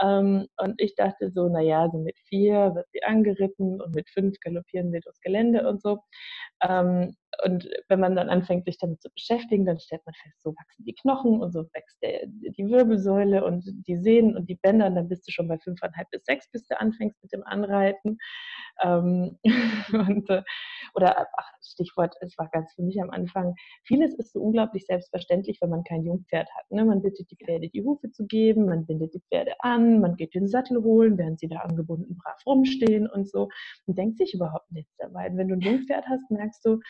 Ähm, 0.00 0.46
und 0.56 0.80
ich 0.80 0.94
dachte 0.94 1.30
so, 1.30 1.48
naja, 1.48 1.88
so 1.92 1.98
mit 1.98 2.16
vier 2.28 2.74
wird 2.74 2.86
sie 2.92 3.02
angeritten 3.02 3.82
und 3.82 3.94
mit 3.94 4.08
fünf 4.08 4.40
galoppieren 4.40 4.90
wir 4.92 5.00
durchs 5.00 5.20
Gelände 5.20 5.68
und 5.68 5.82
so. 5.82 5.98
Ähm, 6.62 7.14
und 7.44 7.68
wenn 7.88 8.00
man 8.00 8.14
dann 8.14 8.28
anfängt, 8.28 8.66
sich 8.66 8.78
damit 8.78 9.00
zu 9.02 9.10
beschäftigen, 9.10 9.64
dann 9.64 9.78
stellt 9.78 10.04
man 10.04 10.14
fest, 10.14 10.42
so 10.42 10.50
wachsen 10.50 10.84
die 10.84 10.94
Knochen 10.94 11.40
und 11.40 11.52
so 11.52 11.64
wächst 11.72 12.00
der, 12.02 12.26
die 12.26 12.68
Wirbelsäule 12.68 13.44
und 13.44 13.64
die 13.86 13.96
Sehnen 13.96 14.36
und 14.36 14.48
die 14.48 14.54
Bänder. 14.56 14.86
Und 14.86 14.96
dann 14.96 15.08
bist 15.08 15.26
du 15.26 15.32
schon 15.32 15.48
bei 15.48 15.58
fünfeinhalb 15.58 16.10
bis 16.10 16.24
sechs, 16.24 16.50
bis 16.50 16.66
du 16.68 16.78
anfängst 16.78 17.22
mit 17.22 17.32
dem 17.32 17.42
Anreiten. 17.44 18.18
Ähm, 18.82 19.38
und, 19.92 20.28
äh, 20.30 20.42
oder 20.94 21.26
ach, 21.36 21.52
Stichwort, 21.62 22.14
es 22.20 22.36
war 22.38 22.48
ganz 22.50 22.72
für 22.74 22.82
mich 22.82 23.00
am 23.00 23.10
Anfang, 23.10 23.54
vieles 23.84 24.14
ist 24.14 24.32
so 24.32 24.40
unglaublich 24.40 24.84
selbstverständlich, 24.86 25.58
wenn 25.60 25.70
man 25.70 25.84
kein 25.84 26.04
Jungpferd 26.04 26.48
hat. 26.54 26.70
Ne? 26.70 26.84
Man 26.84 27.02
bittet 27.02 27.30
die 27.30 27.36
Pferde, 27.36 27.68
die 27.68 27.82
Hufe 27.82 28.10
zu 28.10 28.26
geben, 28.26 28.66
man 28.66 28.86
bindet 28.86 29.14
die 29.14 29.22
Pferde 29.28 29.54
an, 29.60 30.00
man 30.00 30.16
geht 30.16 30.34
den 30.34 30.48
Sattel 30.48 30.82
holen, 30.82 31.18
während 31.18 31.40
sie 31.40 31.48
da 31.48 31.58
angebunden 31.58 32.16
brav 32.18 32.40
rumstehen 32.46 33.08
und 33.08 33.28
so. 33.28 33.48
Und 33.86 33.98
denkt 33.98 34.18
sich 34.18 34.34
überhaupt 34.34 34.70
nichts 34.70 34.94
dabei. 34.98 35.30
Wenn 35.32 35.48
du 35.48 35.54
ein 35.54 35.60
Jungpferd 35.60 36.06
hast, 36.08 36.30
merkst 36.30 36.64
du, 36.64 36.80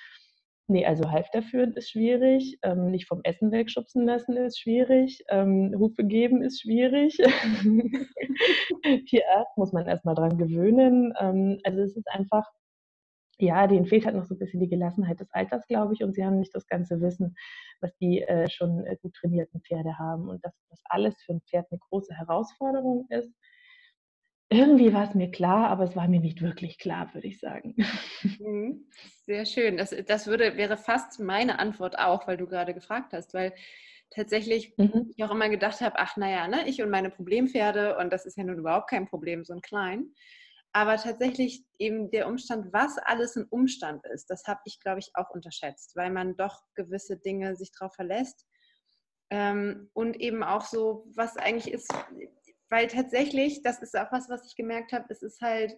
Nee, 0.72 0.86
also 0.86 1.10
Halfter 1.10 1.42
führen 1.42 1.74
ist 1.74 1.90
schwierig, 1.90 2.58
ähm, 2.62 2.90
nicht 2.90 3.06
vom 3.06 3.20
Essen 3.24 3.52
wegschubsen 3.52 4.06
lassen 4.06 4.38
ist 4.38 4.58
schwierig, 4.58 5.22
ähm, 5.28 5.74
Hufe 5.78 6.02
geben 6.02 6.42
ist 6.42 6.62
schwierig. 6.62 7.18
Tierarzt 9.06 9.58
muss 9.58 9.74
man 9.74 9.86
erstmal 9.86 10.14
dran 10.14 10.38
gewöhnen. 10.38 11.12
Ähm, 11.20 11.58
also 11.64 11.82
es 11.82 11.94
ist 11.94 12.08
einfach, 12.08 12.50
ja, 13.38 13.66
denen 13.66 13.84
fehlt 13.84 14.06
halt 14.06 14.16
noch 14.16 14.24
so 14.24 14.34
ein 14.34 14.38
bisschen 14.38 14.60
die 14.60 14.68
Gelassenheit 14.70 15.20
des 15.20 15.30
Alters, 15.32 15.66
glaube 15.66 15.92
ich, 15.92 16.02
und 16.02 16.14
sie 16.14 16.24
haben 16.24 16.38
nicht 16.38 16.54
das 16.54 16.66
ganze 16.66 17.02
Wissen, 17.02 17.34
was 17.82 17.94
die 17.98 18.22
äh, 18.22 18.48
schon 18.48 18.86
äh, 18.86 18.96
gut 19.02 19.12
trainierten 19.12 19.60
Pferde 19.60 19.98
haben. 19.98 20.30
Und 20.30 20.42
dass 20.42 20.54
das 20.70 20.80
alles 20.86 21.20
für 21.22 21.34
ein 21.34 21.42
Pferd 21.42 21.66
eine 21.70 21.80
große 21.90 22.14
Herausforderung 22.14 23.04
ist, 23.10 23.30
irgendwie 24.52 24.92
war 24.92 25.09
es 25.09 25.14
mir 25.14 25.30
klar, 25.30 25.68
aber 25.68 25.85
es 25.85 25.97
war 25.97 26.09
mir 26.09 26.21
nicht 26.21 26.42
wirklich 26.42 26.78
klar, 26.78 27.12
würde 27.14 27.28
ich 27.28 27.40
sagen. 27.40 27.75
Mhm. 28.38 28.87
Sehr 29.26 29.47
schön. 29.47 29.76
Das, 29.76 29.94
das 30.06 30.26
würde, 30.26 30.56
wäre 30.56 30.76
fast 30.76 31.21
meine 31.21 31.59
Antwort 31.59 31.99
auch, 31.99 32.26
weil 32.26 32.37
du 32.37 32.47
gerade 32.47 32.75
gefragt 32.75 33.12
hast, 33.12 33.35
weil 33.35 33.52
tatsächlich 34.11 34.75
mhm. 34.76 35.12
ich 35.16 35.25
auch 35.25 35.30
immer 35.30 35.49
gedacht 35.49 35.80
habe, 35.80 35.99
ach 35.99 36.16
naja, 36.16 36.49
ne, 36.49 36.68
ich 36.68 36.82
und 36.82 36.90
meine 36.90 37.11
Problempferde 37.11 37.97
und 37.99 38.12
das 38.12 38.26
ist 38.26 38.37
ja 38.37 38.44
nun 38.44 38.59
überhaupt 38.59 38.90
kein 38.90 39.06
Problem, 39.06 39.44
so 39.44 39.54
ein 39.54 39.61
klein. 39.62 40.12
Aber 40.75 40.97
tatsächlich 40.97 41.64
eben 41.78 42.11
der 42.11 42.26
Umstand, 42.26 42.73
was 42.73 42.97
alles 42.99 43.37
ein 43.37 43.47
Umstand 43.50 44.06
ist, 44.06 44.30
das 44.30 44.47
habe 44.47 44.61
ich, 44.64 44.80
glaube 44.80 45.00
ich, 45.00 45.11
auch 45.14 45.30
unterschätzt, 45.30 45.97
weil 45.97 46.11
man 46.11 46.37
doch 46.37 46.62
gewisse 46.75 47.18
Dinge 47.18 47.56
sich 47.56 47.71
darauf 47.78 47.94
verlässt. 47.94 48.47
Ähm, 49.30 49.90
und 49.92 50.18
eben 50.18 50.42
auch 50.42 50.64
so, 50.64 51.06
was 51.14 51.37
eigentlich 51.37 51.73
ist, 51.73 51.92
weil 52.72 52.86
tatsächlich, 52.86 53.62
das 53.62 53.82
ist 53.82 53.94
auch 53.94 54.10
was, 54.12 54.30
was 54.30 54.46
ich 54.46 54.56
gemerkt 54.56 54.94
habe, 54.94 55.04
es 55.10 55.22
ist 55.22 55.42
halt, 55.42 55.76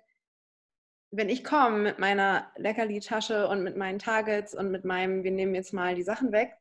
wenn 1.10 1.28
ich 1.28 1.42
komme 1.42 1.78
mit 1.78 1.98
meiner 1.98 2.52
Leckerli-Tasche 2.56 3.48
und 3.48 3.64
mit 3.64 3.76
meinen 3.76 3.98
Targets 3.98 4.54
und 4.54 4.70
mit 4.70 4.84
meinem, 4.84 5.24
wir 5.24 5.32
nehmen 5.32 5.56
jetzt 5.56 5.72
mal 5.72 5.96
die 5.96 6.04
Sachen 6.04 6.30
weg, 6.30 6.52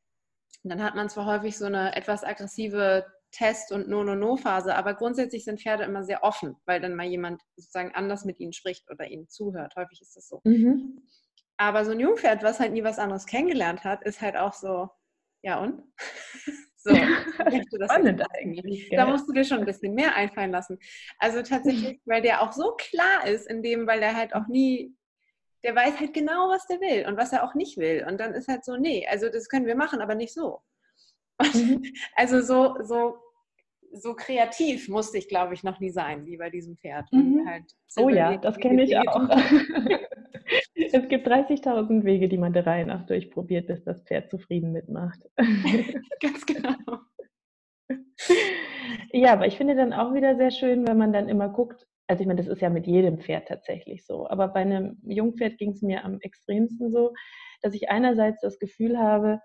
dann 0.63 0.81
hat 0.83 0.95
man 0.95 1.07
zwar 1.07 1.27
häufig 1.27 1.55
so 1.55 1.65
eine 1.65 1.95
etwas 1.95 2.23
aggressive 2.23 3.05
Test- 3.29 3.71
und 3.71 3.87
No-No-No-Phase, 3.87 4.75
aber 4.75 4.95
grundsätzlich 4.95 5.45
sind 5.45 5.61
Pferde 5.61 5.83
immer 5.83 6.03
sehr 6.03 6.23
offen, 6.23 6.55
weil 6.65 6.81
dann 6.81 6.95
mal 6.95 7.05
jemand 7.05 7.39
sozusagen 7.55 7.93
anders 7.93 8.25
mit 8.25 8.39
ihnen 8.39 8.53
spricht 8.53 8.89
oder 8.89 9.07
ihnen 9.07 9.29
zuhört. 9.29 9.75
Häufig 9.75 10.01
ist 10.01 10.15
das 10.15 10.27
so. 10.27 10.41
Mhm. 10.45 11.07
Aber 11.57 11.85
so 11.85 11.91
ein 11.91 11.99
Jungpferd, 11.99 12.41
was 12.41 12.59
halt 12.59 12.73
nie 12.73 12.83
was 12.83 12.97
anderes 12.97 13.27
kennengelernt 13.27 13.83
hat, 13.83 14.03
ist 14.03 14.21
halt 14.21 14.35
auch 14.35 14.53
so, 14.53 14.89
ja 15.43 15.59
und? 15.59 15.83
So, 16.83 16.93
Spannend 17.85 18.21
eigentlich. 18.37 18.89
Da 18.89 19.05
musst 19.05 19.27
du 19.27 19.33
dir 19.33 19.45
schon 19.45 19.59
ein 19.59 19.65
bisschen 19.65 19.93
mehr 19.93 20.15
einfallen 20.15 20.51
lassen. 20.51 20.77
Also 21.17 21.41
tatsächlich, 21.41 22.01
weil 22.05 22.21
der 22.21 22.41
auch 22.41 22.51
so 22.51 22.73
klar 22.77 23.25
ist, 23.25 23.47
in 23.47 23.63
dem, 23.63 23.87
weil 23.87 24.01
der 24.01 24.15
halt 24.15 24.35
auch 24.35 24.47
nie, 24.47 24.93
der 25.63 25.75
weiß 25.75 25.99
halt 25.99 26.13
genau, 26.13 26.49
was 26.49 26.67
der 26.67 26.81
will 26.81 27.05
und 27.07 27.15
was 27.15 27.31
er 27.31 27.45
auch 27.45 27.55
nicht 27.55 27.77
will. 27.77 28.05
Und 28.05 28.19
dann 28.19 28.33
ist 28.33 28.49
halt 28.49 28.65
so, 28.65 28.75
nee, 28.75 29.07
also 29.07 29.29
das 29.29 29.47
können 29.47 29.65
wir 29.65 29.75
machen, 29.75 30.01
aber 30.01 30.15
nicht 30.15 30.33
so. 30.33 30.61
Mhm. 31.41 31.83
Also 32.15 32.41
so, 32.41 32.75
so, 32.83 33.15
so 33.93 34.13
kreativ 34.13 34.89
musste 34.89 35.17
ich, 35.17 35.29
glaube 35.29 35.53
ich, 35.53 35.63
noch 35.63 35.79
nie 35.79 35.91
sein, 35.91 36.25
wie 36.25 36.37
bei 36.37 36.49
diesem 36.49 36.77
Pferd. 36.77 37.07
Mhm. 37.13 37.47
Halt 37.47 37.63
oh 37.95 38.09
ja, 38.09 38.35
das 38.37 38.57
kenne 38.57 38.83
ich 38.83 38.97
auch. 38.97 39.29
Es 40.93 41.07
gibt 41.07 41.27
30.000 41.27 42.03
Wege, 42.03 42.29
die 42.29 42.37
man 42.37 42.53
der 42.53 42.67
Reihe 42.67 42.85
nach 42.85 43.03
durchprobiert, 43.07 43.65
bis 43.65 43.83
das 43.83 44.03
Pferd 44.03 44.29
zufrieden 44.29 44.71
mitmacht. 44.71 45.19
Ganz 46.21 46.45
genau. 46.45 46.99
Ja, 49.11 49.33
aber 49.33 49.45
ich 49.45 49.57
finde 49.57 49.75
dann 49.75 49.93
auch 49.93 50.13
wieder 50.13 50.35
sehr 50.35 50.49
schön, 50.51 50.87
wenn 50.87 50.97
man 50.97 51.13
dann 51.13 51.29
immer 51.29 51.47
guckt, 51.47 51.85
also 52.07 52.21
ich 52.21 52.27
meine, 52.27 52.41
das 52.41 52.47
ist 52.47 52.61
ja 52.61 52.69
mit 52.69 52.87
jedem 52.87 53.19
Pferd 53.19 53.47
tatsächlich 53.47 54.05
so, 54.05 54.27
aber 54.27 54.47
bei 54.47 54.61
einem 54.61 54.97
Jungpferd 55.03 55.57
ging 55.59 55.71
es 55.71 55.81
mir 55.83 56.03
am 56.03 56.19
extremsten 56.19 56.91
so, 56.91 57.13
dass 57.61 57.75
ich 57.75 57.89
einerseits 57.89 58.41
das 58.41 58.57
Gefühl 58.57 58.97
habe, 58.97 59.39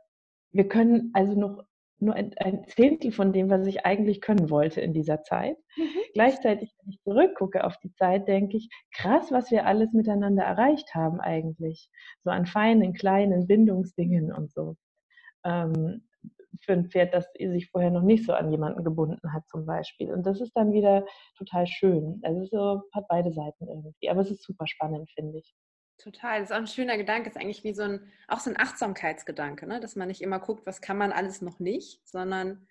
wir 0.53 0.69
können 0.69 1.11
also 1.13 1.39
noch 1.39 1.65
nur 2.01 2.15
ein, 2.15 2.35
ein, 2.39 2.65
Zehntel 2.69 3.13
von 3.13 3.33
dem, 3.33 3.51
was 3.51 3.67
ich 3.67 3.85
eigentlich 3.85 4.21
können 4.21 4.51
wollte 4.51 4.81
in 4.81 4.93
dieser 4.93 5.23
Zeit. 5.23 5.57
Mhm. 5.77 6.01
Gleichzeitig, 6.15 6.75
wenn 6.79 6.91
ich 6.91 7.01
zurückgucke 7.03 7.65
auf 7.65 7.77
die 7.79 7.93
Zeit, 7.93 8.29
denke 8.29 8.57
ich, 8.57 8.69
krass, 8.93 9.31
was 9.33 9.51
wir 9.51 9.67
alles 9.67 9.93
miteinander 9.93 10.45
erreicht 10.45 10.95
haben 10.95 11.21
eigentlich. 11.21 11.91
So 12.25 12.31
an 12.31 12.47
feinen, 12.47 12.95
kleinen 12.95 13.47
Bindungsdingen 13.47 14.33
und 14.33 14.53
so. 14.53 14.77
Ähm, 15.45 16.09
für 16.61 16.73
ein 16.73 16.91
Pferd, 16.91 17.15
das 17.15 17.27
sich 17.39 17.71
vorher 17.71 17.91
noch 17.91 18.03
nicht 18.03 18.27
so 18.27 18.33
an 18.33 18.51
jemanden 18.51 18.85
gebunden 18.85 19.33
hat, 19.33 19.47
zum 19.49 19.67
Beispiel. 19.67 20.13
Und 20.13 20.25
das 20.27 20.41
ist 20.41 20.53
dann 20.55 20.73
wieder 20.73 21.05
total 21.37 21.67
schön. 21.67 22.21
Also 22.23 22.45
so 22.45 22.83
hat 22.93 23.07
beide 23.09 23.33
Seiten 23.33 23.69
irgendwie. 23.69 24.11
Aber 24.11 24.21
es 24.21 24.31
ist 24.31 24.43
super 24.43 24.67
spannend, 24.67 25.11
finde 25.13 25.39
ich. 25.39 25.55
Total, 25.99 26.41
das 26.41 26.51
ist 26.51 26.55
auch 26.55 26.61
ein 26.61 26.67
schöner 26.69 26.97
Gedanke, 26.97 27.25
das 27.25 27.37
ist 27.37 27.43
eigentlich 27.43 27.65
wie 27.65 27.75
so 27.75 27.83
ein, 27.83 28.13
auch 28.29 28.39
so 28.39 28.51
ein 28.51 28.59
Achtsamkeitsgedanke, 28.59 29.67
ne? 29.67 29.81
dass 29.81 29.97
man 29.97 30.09
nicht 30.09 30.23
immer 30.23 30.39
guckt, 30.39 30.65
was 30.65 30.81
kann 30.81 30.97
man 30.97 31.11
alles 31.11 31.43
noch 31.43 31.59
nicht, 31.59 32.01
sondern 32.09 32.69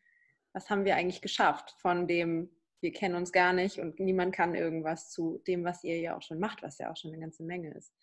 was 0.53 0.69
haben 0.69 0.86
wir 0.86 0.96
eigentlich 0.96 1.22
geschafft 1.22 1.75
von 1.79 2.07
dem, 2.07 2.50
wir 2.79 2.93
kennen 2.93 3.15
uns 3.15 3.34
gar 3.34 3.51
nicht 3.51 3.79
und 3.79 4.00
niemand 4.00 4.34
kann 4.34 4.55
irgendwas 4.55 5.12
zu 5.12 5.41
dem, 5.46 5.65
was 5.65 5.84
ihr 5.84 6.00
ja 6.00 6.15
auch 6.15 6.22
schon 6.22 6.39
macht, 6.39 6.63
was 6.63 6.77
ja 6.77 6.89
auch 6.89 6.96
schon 6.96 7.12
eine 7.12 7.19
ganze 7.19 7.43
Menge 7.43 7.74
ist. 7.74 7.93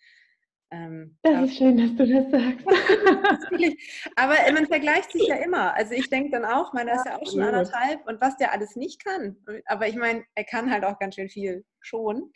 Ähm, 0.70 1.16
das 1.22 1.50
ist 1.50 1.56
schön, 1.56 1.76
dass 1.76 1.94
du 1.96 2.06
das 2.06 2.30
sagst. 2.30 2.66
aber 4.16 4.34
man 4.52 4.66
vergleicht 4.66 5.12
sich 5.12 5.26
ja 5.26 5.36
immer. 5.36 5.74
Also 5.74 5.94
ich 5.94 6.10
denke 6.10 6.32
dann 6.32 6.44
auch, 6.44 6.72
meiner 6.72 6.94
ist 6.94 7.06
ja 7.06 7.16
auch 7.16 7.30
schon 7.30 7.42
anderthalb 7.42 8.06
und 8.06 8.20
was 8.20 8.36
der 8.36 8.52
alles 8.52 8.76
nicht 8.76 9.04
kann. 9.04 9.36
Aber 9.66 9.86
ich 9.86 9.96
meine, 9.96 10.24
er 10.34 10.44
kann 10.44 10.70
halt 10.70 10.84
auch 10.84 10.98
ganz 10.98 11.14
schön 11.14 11.28
viel 11.28 11.64
schon. 11.80 12.32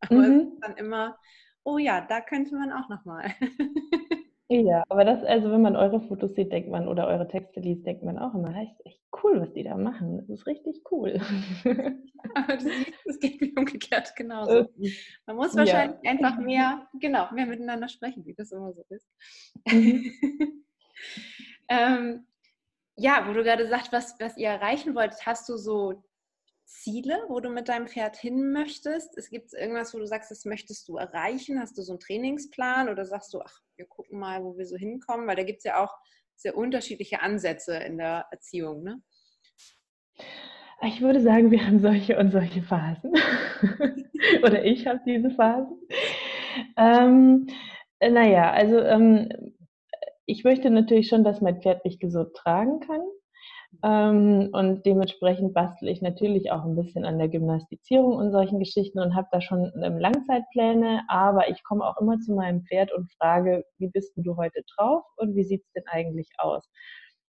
Aber 0.00 0.14
mhm. 0.14 0.40
es 0.40 0.54
ist 0.54 0.60
dann 0.60 0.76
immer 0.76 1.18
oh 1.64 1.78
ja, 1.78 2.00
da 2.02 2.20
könnte 2.20 2.54
man 2.54 2.72
auch 2.72 2.88
nochmal. 2.88 3.34
ja, 4.48 4.84
aber 4.88 5.04
das, 5.04 5.24
also 5.24 5.50
wenn 5.50 5.62
man 5.62 5.76
eure 5.76 6.00
Fotos 6.00 6.34
sieht, 6.34 6.52
denkt 6.52 6.70
man, 6.70 6.88
oder 6.88 7.06
eure 7.06 7.26
Texte 7.26 7.60
liest, 7.60 7.86
denkt 7.86 8.04
man 8.04 8.18
auch 8.18 8.34
immer, 8.34 8.52
das 8.52 8.70
ist 8.70 8.86
echt 8.86 9.00
cool, 9.22 9.40
was 9.40 9.52
die 9.52 9.64
da 9.64 9.76
machen. 9.76 10.18
Das 10.18 10.28
ist 10.28 10.46
richtig 10.46 10.82
cool. 10.90 11.20
aber 12.34 12.60
siehst, 12.60 12.92
es 13.06 13.18
geht 13.18 13.40
mir 13.40 13.52
umgekehrt 13.56 14.14
genauso. 14.16 14.68
Man 15.26 15.36
muss 15.36 15.56
wahrscheinlich 15.56 15.98
ja. 16.02 16.10
einfach 16.10 16.38
mehr, 16.38 16.86
genau, 17.00 17.32
mehr 17.32 17.46
miteinander 17.46 17.88
sprechen, 17.88 18.24
wie 18.26 18.34
das 18.34 18.52
immer 18.52 18.72
so 18.72 18.84
ist. 18.90 19.08
Mhm. 19.66 20.64
ähm, 21.68 22.26
ja, 22.96 23.26
wo 23.26 23.32
du 23.32 23.42
gerade 23.42 23.66
sagst, 23.66 23.92
was, 23.92 24.14
was 24.20 24.36
ihr 24.36 24.48
erreichen 24.48 24.94
wollt, 24.94 25.14
hast 25.26 25.48
du 25.48 25.56
so 25.56 26.04
Ziele, 26.64 27.24
wo 27.28 27.40
du 27.40 27.50
mit 27.50 27.68
deinem 27.68 27.86
Pferd 27.86 28.16
hin 28.16 28.52
möchtest? 28.52 29.16
Es 29.16 29.30
gibt 29.30 29.52
irgendwas, 29.52 29.94
wo 29.94 29.98
du 29.98 30.06
sagst, 30.06 30.30
das 30.30 30.44
möchtest 30.44 30.88
du 30.88 30.96
erreichen? 30.96 31.60
Hast 31.60 31.76
du 31.78 31.82
so 31.82 31.92
einen 31.92 32.00
Trainingsplan 32.00 32.88
oder 32.88 33.04
sagst 33.04 33.32
du, 33.34 33.40
ach, 33.40 33.60
wir 33.76 33.86
gucken 33.86 34.18
mal, 34.18 34.42
wo 34.42 34.56
wir 34.56 34.66
so 34.66 34.76
hinkommen? 34.76 35.26
Weil 35.26 35.36
da 35.36 35.42
gibt 35.42 35.58
es 35.58 35.64
ja 35.64 35.82
auch 35.82 35.94
sehr 36.36 36.56
unterschiedliche 36.56 37.20
Ansätze 37.20 37.76
in 37.76 37.98
der 37.98 38.26
Erziehung, 38.30 38.82
ne? 38.82 39.02
Ich 40.82 41.00
würde 41.00 41.20
sagen, 41.20 41.50
wir 41.50 41.66
haben 41.66 41.80
solche 41.80 42.18
und 42.18 42.30
solche 42.30 42.62
Phasen. 42.62 43.12
Oder 44.42 44.64
ich 44.64 44.86
habe 44.86 45.00
diese 45.06 45.30
Phasen. 45.30 45.80
Ähm, 46.76 47.46
äh, 48.00 48.10
naja, 48.10 48.50
also 48.52 48.78
ähm, 48.80 49.28
ich 50.26 50.44
möchte 50.44 50.70
natürlich 50.70 51.08
schon, 51.08 51.24
dass 51.24 51.40
mein 51.40 51.60
Pferd 51.62 51.84
mich 51.84 51.98
gesund 51.98 52.34
tragen 52.34 52.80
kann. 52.80 53.00
Ähm, 53.82 54.50
und 54.52 54.84
dementsprechend 54.86 55.54
bastel 55.54 55.88
ich 55.88 56.02
natürlich 56.02 56.50
auch 56.50 56.64
ein 56.64 56.76
bisschen 56.76 57.04
an 57.04 57.18
der 57.18 57.28
Gymnastizierung 57.28 58.16
und 58.16 58.30
solchen 58.30 58.58
Geschichten 58.58 59.00
und 59.00 59.14
habe 59.14 59.28
da 59.32 59.40
schon 59.40 59.72
ähm, 59.82 59.98
Langzeitpläne, 59.98 61.02
aber 61.08 61.48
ich 61.48 61.62
komme 61.64 61.84
auch 61.84 62.00
immer 62.00 62.18
zu 62.20 62.34
meinem 62.34 62.62
Pferd 62.64 62.92
und 62.92 63.12
frage, 63.14 63.64
wie 63.78 63.88
bist 63.88 64.12
du 64.16 64.36
heute 64.36 64.62
drauf 64.76 65.04
und 65.16 65.34
wie 65.34 65.44
sieht 65.44 65.62
es 65.62 65.72
denn 65.72 65.84
eigentlich 65.86 66.28
aus? 66.38 66.68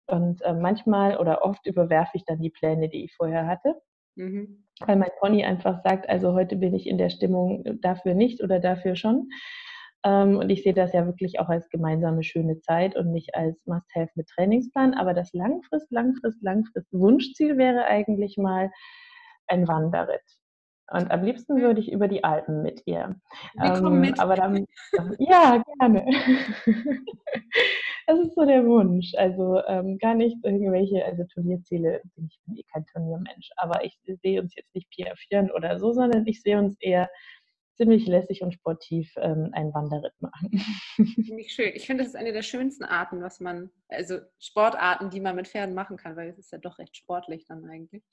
Und 0.08 0.42
äh, 0.42 0.54
manchmal 0.54 1.18
oder 1.18 1.44
oft 1.44 1.66
überwerfe 1.66 2.12
ich 2.16 2.26
dann 2.26 2.42
die 2.42 2.50
Pläne, 2.50 2.90
die 2.90 3.06
ich 3.06 3.16
vorher 3.16 3.48
hatte. 3.48 3.76
Mhm. 4.16 4.66
Weil 4.86 4.98
mein 4.98 5.12
Pony 5.20 5.46
einfach 5.46 5.82
sagt, 5.84 6.10
also 6.10 6.34
heute 6.34 6.56
bin 6.56 6.74
ich 6.74 6.88
in 6.88 6.98
der 6.98 7.10
Stimmung 7.10 7.64
dafür 7.82 8.14
nicht 8.14 8.44
oder 8.44 8.60
dafür 8.60 8.96
schon. 8.96 9.30
Ähm, 10.04 10.38
und 10.38 10.50
ich 10.50 10.64
sehe 10.64 10.74
das 10.74 10.94
ja 10.94 11.06
wirklich 11.06 11.40
auch 11.40 11.50
als 11.50 11.70
gemeinsame 11.70 12.24
schöne 12.24 12.60
Zeit 12.60 12.96
und 12.96 13.12
nicht 13.12 13.36
als 13.36 13.66
Must-Have 13.66 14.10
mit 14.16 14.28
Trainingsplan. 14.30 14.94
Aber 14.94 15.14
das 15.14 15.32
Langfrist, 15.34 15.92
Langfrist, 15.92 16.42
Langfrist 16.42 16.88
Wunschziel 16.92 17.58
wäre 17.58 17.86
eigentlich 17.86 18.38
mal 18.38 18.72
ein 19.48 19.68
Wanderritt. 19.68 20.24
Und 20.92 21.10
am 21.10 21.24
liebsten 21.24 21.56
mhm. 21.56 21.62
würde 21.62 21.80
ich 21.80 21.92
über 21.92 22.08
die 22.08 22.24
Alpen 22.24 22.64
mit 22.64 22.82
ihr. 22.86 23.16
Wir 23.54 23.76
ähm, 23.76 23.84
kommen 23.84 24.02
mit. 24.02 24.20
Aber 24.20 24.36
dann, 24.36 24.66
ja, 25.20 25.64
gerne. 25.80 26.06
das 28.08 28.20
ist 28.20 28.36
so 28.36 28.46
der 28.46 28.66
Wunsch. 28.66 29.14
Also 29.16 29.62
ähm, 29.68 29.98
gar 30.00 30.16
nicht 30.16 30.38
irgendwelche, 30.44 31.06
also 31.06 31.24
Turnierziele, 31.34 32.02
ich 32.28 32.40
bin 32.46 32.58
eh 32.58 32.64
kein 32.74 32.86
Turniermensch, 32.88 33.52
aber 33.56 33.86
ich 33.86 33.98
sehe 34.22 34.42
uns 34.42 34.54
jetzt 34.56 34.76
nicht 34.76 34.90
piafieren 34.90 35.50
oder 35.52 35.80
so, 35.80 35.94
sondern 35.94 36.28
ich 36.28 36.42
sehe 36.42 36.60
uns 36.60 36.76
eher 36.82 37.10
ziemlich 37.76 38.08
lässig 38.08 38.42
und 38.42 38.54
sportiv 38.54 39.12
ähm, 39.18 39.50
einen 39.54 39.74
Wanderritt 39.74 40.14
machen. 40.20 40.52
Finde 40.96 41.42
ich 41.42 41.54
schön. 41.54 41.72
Ich 41.76 41.86
finde, 41.86 42.04
das 42.04 42.14
ist 42.14 42.20
eine 42.20 42.34
der 42.34 42.42
schönsten 42.42 42.84
Arten, 42.84 43.22
was 43.22 43.40
man, 43.40 43.70
also 43.88 44.20
Sportarten, 44.40 45.10
die 45.10 45.22
man 45.22 45.36
mit 45.36 45.48
Pferden 45.48 45.76
machen 45.76 45.98
kann, 45.98 46.16
weil 46.16 46.30
es 46.30 46.38
ist 46.38 46.52
ja 46.52 46.58
doch 46.58 46.80
recht 46.80 46.96
sportlich 46.98 47.46
dann 47.48 47.66
eigentlich. 47.66 48.04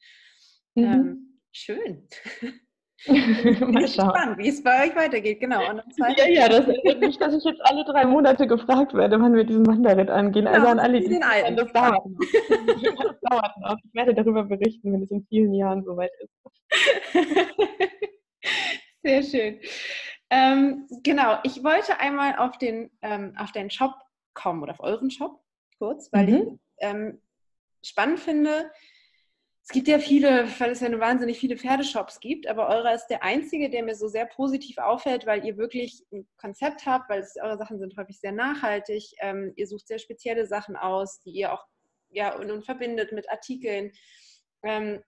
Mhm. 0.75 0.85
Ähm, 0.85 1.41
schön. 1.53 2.09
Mal 3.07 3.87
schauen. 3.87 4.11
Spannend, 4.11 4.39
wie 4.39 4.49
es 4.49 4.63
bei 4.63 4.89
euch 4.89 4.97
weitergeht, 4.97 5.39
genau. 5.39 5.61
ja, 5.63 6.29
ja, 6.29 6.49
das 6.49 6.67
ist 6.67 6.99
nicht, 6.99 7.21
dass 7.21 7.33
ich 7.33 7.45
jetzt 7.45 7.61
alle 7.65 7.85
drei 7.85 8.05
Monate 8.05 8.49
gefragt 8.49 8.93
werde, 8.93 9.21
wann 9.21 9.35
wir 9.35 9.45
diesen 9.45 9.65
Wanderritt 9.67 10.11
angehen. 10.11 10.47
Genau, 10.47 10.57
also 10.57 10.67
an 10.67 10.81
alle, 10.81 11.01
die 11.01 11.09
den 11.09 11.23
alten. 11.23 11.57
Das 11.57 11.73
dauert 11.73 12.05
noch. 12.05 12.19
das 12.19 13.21
dauert 13.21 13.57
noch. 13.61 13.77
Ich 13.85 13.95
werde 13.95 14.15
darüber 14.15 14.43
berichten, 14.43 14.93
wenn 14.93 15.03
es 15.03 15.13
in 15.13 15.25
vielen 15.29 15.55
Jahren 15.55 15.85
soweit 15.85 16.11
ist. 16.19 16.33
Sehr 19.09 19.23
schön. 19.23 19.61
Ähm, 20.29 20.87
genau, 21.03 21.39
ich 21.43 21.65
wollte 21.65 21.99
einmal 21.99 22.37
auf 22.37 22.59
den, 22.59 22.91
ähm, 23.01 23.33
auf 23.39 23.53
deinen 23.53 23.71
Shop 23.71 23.95
kommen 24.35 24.63
oder 24.63 24.73
auf 24.73 24.81
euren 24.81 25.11
Shop 25.11 25.41
kurz, 25.79 26.13
weil 26.13 26.27
mhm. 26.27 26.37
ich 26.37 26.59
ähm, 26.81 27.23
spannend 27.83 28.21
finde. 28.21 28.71
Es 29.63 29.71
gibt 29.71 29.89
ja 29.89 29.99
viele, 29.99 30.47
weil 30.59 30.73
es 30.73 30.81
ja 30.81 30.89
eine 30.89 31.01
wahnsinnig 31.01 31.39
viele 31.39 31.57
Pferdeshops 31.57 32.21
gibt, 32.21 32.47
aber 32.49 32.69
eurer 32.69 32.93
ist 32.93 33.07
der 33.07 33.23
einzige, 33.23 33.71
der 33.71 33.83
mir 33.83 33.95
so 33.95 34.09
sehr 34.09 34.27
positiv 34.27 34.77
auffällt, 34.77 35.25
weil 35.25 35.43
ihr 35.47 35.57
wirklich 35.57 36.05
ein 36.13 36.29
Konzept 36.37 36.85
habt, 36.85 37.09
weil 37.09 37.21
es, 37.21 37.37
eure 37.41 37.57
Sachen 37.57 37.79
sind 37.79 37.97
häufig 37.97 38.21
sehr 38.21 38.33
nachhaltig. 38.33 39.11
Ähm, 39.21 39.55
ihr 39.57 39.67
sucht 39.67 39.89
sehr 39.89 39.99
spezielle 39.99 40.45
Sachen 40.45 40.77
aus, 40.77 41.23
die 41.23 41.31
ihr 41.31 41.55
auch 41.55 41.65
ja, 42.11 42.37
und, 42.37 42.51
und 42.51 42.67
verbindet 42.67 43.13
mit 43.13 43.31
Artikeln. 43.31 43.91
Ähm, 44.63 45.03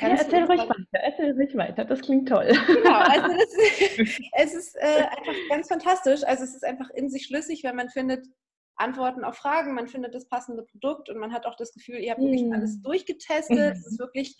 ja, 0.00 0.08
erzähl 0.08 0.44
ruhig 0.44 0.60
weiter, 0.60 0.76
erzähl 0.92 1.32
ruhig 1.32 1.56
weiter, 1.56 1.84
das 1.84 2.00
klingt 2.00 2.28
toll. 2.28 2.48
Genau, 2.66 2.98
also 2.98 3.30
ist, 3.98 4.20
es 4.32 4.54
ist 4.54 4.76
äh, 4.76 5.04
einfach 5.04 5.34
ganz 5.48 5.68
fantastisch. 5.68 6.22
Also 6.24 6.44
es 6.44 6.54
ist 6.54 6.64
einfach 6.64 6.90
in 6.90 7.08
sich 7.10 7.26
schlüssig, 7.26 7.64
wenn 7.64 7.76
man 7.76 7.88
findet 7.88 8.26
Antworten 8.76 9.24
auf 9.24 9.36
Fragen, 9.36 9.74
man 9.74 9.88
findet 9.88 10.14
das 10.14 10.28
passende 10.28 10.62
Produkt 10.62 11.08
und 11.10 11.18
man 11.18 11.32
hat 11.32 11.46
auch 11.46 11.56
das 11.56 11.72
Gefühl, 11.72 11.98
ihr 11.98 12.12
habt 12.12 12.20
wirklich 12.20 12.44
mm. 12.44 12.52
alles 12.52 12.80
durchgetestet. 12.80 13.76
Es 13.76 13.86
ist 13.86 13.98
wirklich 13.98 14.36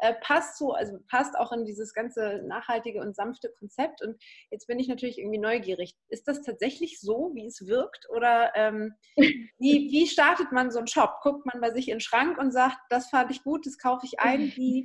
äh, 0.00 0.14
passt 0.20 0.58
so, 0.58 0.72
also 0.72 0.98
passt 1.08 1.36
auch 1.36 1.52
in 1.52 1.64
dieses 1.64 1.94
ganze 1.94 2.42
nachhaltige 2.44 3.00
und 3.00 3.14
sanfte 3.14 3.50
Konzept. 3.58 4.02
Und 4.02 4.16
jetzt 4.50 4.66
bin 4.66 4.78
ich 4.78 4.88
natürlich 4.88 5.18
irgendwie 5.18 5.38
neugierig. 5.38 5.94
Ist 6.08 6.28
das 6.28 6.42
tatsächlich 6.42 7.00
so, 7.00 7.30
wie 7.34 7.46
es 7.46 7.66
wirkt? 7.66 8.08
Oder 8.10 8.52
ähm, 8.54 8.94
wie, 9.16 9.90
wie 9.90 10.06
startet 10.06 10.52
man 10.52 10.70
so 10.70 10.78
einen 10.78 10.88
Shop? 10.88 11.20
Guckt 11.22 11.46
man 11.46 11.60
bei 11.60 11.70
sich 11.70 11.88
in 11.88 11.96
den 11.96 12.00
Schrank 12.00 12.38
und 12.38 12.52
sagt, 12.52 12.78
das 12.88 13.10
fand 13.10 13.30
ich 13.30 13.42
gut, 13.42 13.66
das 13.66 13.78
kaufe 13.78 14.06
ich 14.06 14.20
ein. 14.20 14.52
Wie, 14.56 14.84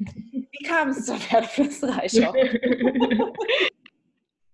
wie 0.52 0.64
kam 0.66 0.90
es 0.90 1.06
zur 1.06 1.18
Pferdeflüsterei-Shop? 1.18 2.36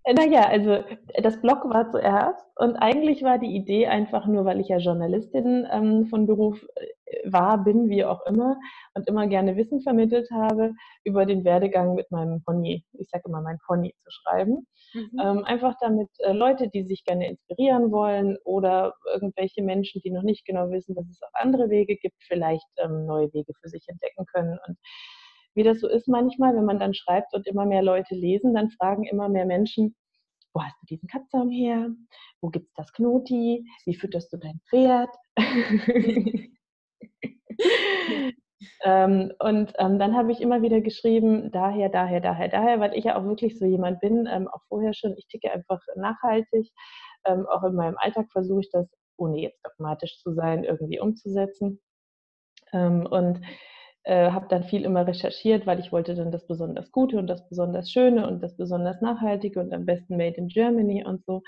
Naja, 0.05 0.47
also 0.47 0.83
das 1.21 1.39
Blog 1.41 1.63
war 1.69 1.91
zuerst 1.91 2.43
und 2.57 2.75
eigentlich 2.75 3.21
war 3.21 3.37
die 3.37 3.55
Idee 3.55 3.85
einfach 3.85 4.25
nur, 4.25 4.45
weil 4.45 4.59
ich 4.59 4.69
ja 4.69 4.77
Journalistin 4.77 5.67
ähm, 5.71 6.07
von 6.07 6.25
Beruf 6.25 6.65
äh, 6.75 7.31
war, 7.31 7.63
bin, 7.63 7.87
wie 7.87 8.03
auch 8.03 8.25
immer, 8.25 8.57
und 8.95 9.07
immer 9.07 9.27
gerne 9.27 9.55
Wissen 9.57 9.81
vermittelt 9.81 10.31
habe, 10.31 10.73
über 11.03 11.27
den 11.27 11.43
Werdegang 11.43 11.93
mit 11.93 12.09
meinem 12.09 12.41
Pony, 12.43 12.83
ich 12.93 13.09
sage 13.09 13.25
immer 13.27 13.41
mein 13.41 13.59
Pony, 13.67 13.93
zu 14.03 14.09
schreiben. 14.09 14.65
Mhm. 14.93 15.19
Ähm, 15.21 15.45
einfach 15.45 15.75
damit 15.79 16.09
äh, 16.19 16.33
Leute, 16.33 16.67
die 16.69 16.83
sich 16.83 17.05
gerne 17.05 17.27
inspirieren 17.29 17.91
wollen 17.91 18.37
oder 18.43 18.95
irgendwelche 19.13 19.61
Menschen, 19.61 20.01
die 20.03 20.09
noch 20.09 20.23
nicht 20.23 20.45
genau 20.45 20.71
wissen, 20.71 20.95
dass 20.95 21.07
es 21.07 21.21
auch 21.21 21.39
andere 21.39 21.69
Wege 21.69 21.95
gibt, 21.95 22.15
vielleicht 22.27 22.67
ähm, 22.77 23.05
neue 23.05 23.31
Wege 23.33 23.53
für 23.61 23.69
sich 23.69 23.83
entdecken 23.87 24.25
können. 24.25 24.57
Und 24.67 24.77
wie 25.55 25.63
das 25.63 25.79
so 25.79 25.87
ist 25.87 26.07
manchmal, 26.07 26.55
wenn 26.55 26.65
man 26.65 26.79
dann 26.79 26.93
schreibt 26.93 27.33
und 27.33 27.47
immer 27.47 27.65
mehr 27.65 27.81
Leute 27.81 28.15
lesen, 28.15 28.53
dann 28.53 28.69
fragen 28.71 29.03
immer 29.03 29.29
mehr 29.29 29.45
Menschen, 29.45 29.95
wo 30.53 30.61
hast 30.61 30.75
du 30.81 30.85
diesen 30.87 31.07
Katzsaum 31.07 31.49
her? 31.49 31.89
Wo 32.41 32.49
gibt 32.49 32.67
es 32.67 32.73
das 32.75 32.93
Knoti? 32.93 33.65
Wie 33.85 33.95
fütterst 33.95 34.33
du 34.33 34.37
dein 34.37 34.59
Pferd? 34.69 35.09
ähm, 38.83 39.31
und 39.39 39.73
ähm, 39.77 39.99
dann 39.99 40.15
habe 40.15 40.31
ich 40.31 40.41
immer 40.41 40.61
wieder 40.61 40.81
geschrieben, 40.81 41.51
daher, 41.51 41.89
daher, 41.89 42.19
daher, 42.19 42.49
daher, 42.49 42.79
weil 42.79 42.95
ich 42.95 43.05
ja 43.05 43.17
auch 43.17 43.23
wirklich 43.23 43.57
so 43.57 43.65
jemand 43.65 44.01
bin, 44.01 44.27
ähm, 44.29 44.47
auch 44.47 44.61
vorher 44.67 44.93
schon, 44.93 45.15
ich 45.17 45.27
ticke 45.27 45.51
einfach 45.51 45.81
nachhaltig. 45.95 46.69
Ähm, 47.25 47.45
auch 47.47 47.63
in 47.63 47.75
meinem 47.75 47.97
Alltag 47.97 48.27
versuche 48.31 48.61
ich 48.61 48.69
das, 48.71 48.87
ohne 49.17 49.39
jetzt 49.39 49.61
dogmatisch 49.63 50.19
zu 50.19 50.33
sein, 50.33 50.63
irgendwie 50.63 50.99
umzusetzen. 50.99 51.79
Ähm, 52.73 53.05
und 53.05 53.41
äh, 54.03 54.31
habe 54.31 54.47
dann 54.49 54.63
viel 54.63 54.83
immer 54.83 55.05
recherchiert, 55.05 55.67
weil 55.67 55.79
ich 55.79 55.91
wollte 55.91 56.15
dann 56.15 56.31
das 56.31 56.47
besonders 56.47 56.91
Gute 56.91 57.17
und 57.17 57.27
das 57.27 57.47
besonders 57.47 57.91
Schöne 57.91 58.27
und 58.27 58.41
das 58.41 58.55
besonders 58.57 59.01
Nachhaltige 59.01 59.59
und 59.59 59.73
am 59.73 59.85
besten 59.85 60.17
Made 60.17 60.37
in 60.37 60.47
Germany 60.47 61.03
und 61.05 61.23
so. 61.25 61.41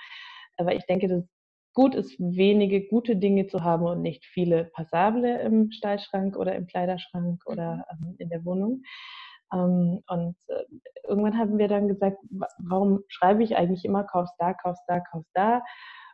Aber 0.58 0.76
ich 0.76 0.86
denke, 0.86 1.08
dass 1.08 1.24
es 1.24 1.30
gut 1.74 1.96
ist, 1.96 2.16
wenige 2.20 2.88
gute 2.88 3.16
Dinge 3.16 3.48
zu 3.48 3.64
haben 3.64 3.86
und 3.86 4.02
nicht 4.02 4.26
viele 4.26 4.66
passable 4.66 5.42
im 5.42 5.72
Stallschrank 5.72 6.38
oder 6.38 6.56
im 6.56 6.68
Kleiderschrank 6.68 7.42
oder 7.46 7.86
mhm. 8.00 8.08
ähm, 8.08 8.16
in 8.20 8.30
der 8.30 8.46
Wohnung. 8.46 8.84
Ähm, 9.52 10.04
und 10.08 10.36
äh, 10.48 10.64
irgendwann 11.08 11.38
haben 11.38 11.58
wir 11.58 11.68
dann 11.68 11.88
gesagt, 11.88 12.18
warum 12.60 13.02
schreibe 13.08 13.44
ich 13.44 13.56
eigentlich 13.56 13.86
immer, 13.86 14.04
kaufst 14.04 14.36
da, 14.38 14.54
kaufst 14.54 14.84
da, 14.88 15.00
kaufst 15.00 15.32
da? 15.34 15.62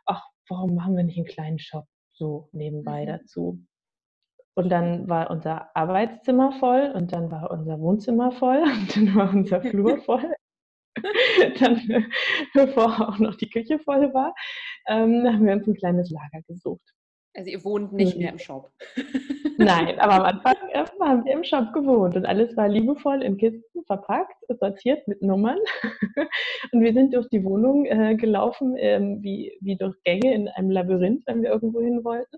Ach, 0.06 0.22
warum 0.48 0.74
machen 0.74 0.96
wir 0.96 1.04
nicht 1.04 1.18
einen 1.18 1.26
kleinen 1.26 1.58
Shop 1.58 1.84
so 2.12 2.48
nebenbei 2.52 3.02
mhm. 3.02 3.08
dazu? 3.08 3.58
Und 4.60 4.68
dann 4.68 5.08
war 5.08 5.30
unser 5.30 5.74
Arbeitszimmer 5.74 6.52
voll 6.60 6.92
und 6.94 7.14
dann 7.14 7.30
war 7.30 7.50
unser 7.50 7.80
Wohnzimmer 7.80 8.30
voll 8.32 8.62
und 8.62 8.94
dann 8.94 9.14
war 9.14 9.32
unser 9.32 9.62
Flur 9.62 9.96
voll. 10.04 10.34
dann, 11.60 12.06
bevor 12.52 13.08
auch 13.08 13.18
noch 13.18 13.36
die 13.36 13.48
Küche 13.48 13.78
voll 13.78 14.12
war, 14.12 14.34
ähm, 14.86 15.24
haben 15.26 15.46
wir 15.46 15.54
uns 15.54 15.66
ein 15.66 15.76
kleines 15.76 16.10
Lager 16.10 16.42
gesucht. 16.46 16.82
Also 17.34 17.48
ihr 17.48 17.64
wohnt 17.64 17.94
nicht 17.94 18.18
mehr 18.18 18.32
im 18.32 18.38
Shop. 18.38 18.70
Nein, 19.56 19.98
aber 19.98 20.14
am 20.14 20.22
Anfang 20.24 20.56
haben 21.00 21.24
wir 21.24 21.32
im 21.32 21.44
Shop 21.44 21.72
gewohnt 21.72 22.16
und 22.16 22.26
alles 22.26 22.54
war 22.56 22.68
liebevoll 22.68 23.22
in 23.22 23.38
Kisten 23.38 23.84
verpackt, 23.86 24.34
sortiert 24.58 25.06
mit 25.08 25.22
Nummern. 25.22 25.58
Und 26.72 26.82
wir 26.82 26.92
sind 26.92 27.14
durch 27.14 27.28
die 27.28 27.44
Wohnung 27.44 27.86
äh, 27.86 28.16
gelaufen, 28.16 28.74
ähm, 28.76 29.22
wie, 29.22 29.56
wie 29.60 29.76
durch 29.76 29.94
Gänge 30.02 30.34
in 30.34 30.48
einem 30.48 30.70
Labyrinth, 30.70 31.22
wenn 31.26 31.42
wir 31.42 31.50
irgendwo 31.50 31.80
hin 31.80 32.04
wollten. 32.04 32.36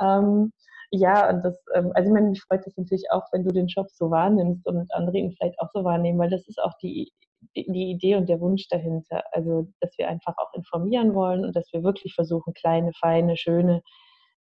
Ähm, 0.00 0.52
ja, 0.92 1.30
und 1.30 1.42
das, 1.42 1.58
ähm, 1.74 1.90
also 1.94 2.08
ich 2.08 2.12
meine, 2.12 2.28
mich 2.28 2.42
freut 2.42 2.66
das 2.66 2.76
natürlich 2.76 3.10
auch, 3.10 3.24
wenn 3.32 3.44
du 3.44 3.50
den 3.52 3.66
Job 3.66 3.88
so 3.90 4.10
wahrnimmst 4.10 4.66
und 4.66 4.92
andere 4.92 5.18
ihn 5.18 5.32
vielleicht 5.32 5.58
auch 5.60 5.70
so 5.72 5.84
wahrnehmen, 5.84 6.18
weil 6.18 6.30
das 6.30 6.46
ist 6.48 6.62
auch 6.62 6.74
die, 6.82 7.10
die 7.56 7.90
Idee 7.90 8.16
und 8.16 8.28
der 8.28 8.40
Wunsch 8.40 8.68
dahinter. 8.68 9.24
Also, 9.32 9.68
dass 9.80 9.96
wir 9.98 10.08
einfach 10.08 10.34
auch 10.36 10.52
informieren 10.54 11.14
wollen 11.14 11.44
und 11.46 11.56
dass 11.56 11.72
wir 11.72 11.82
wirklich 11.82 12.14
versuchen, 12.14 12.52
kleine, 12.54 12.92
feine, 12.92 13.36
schöne 13.38 13.82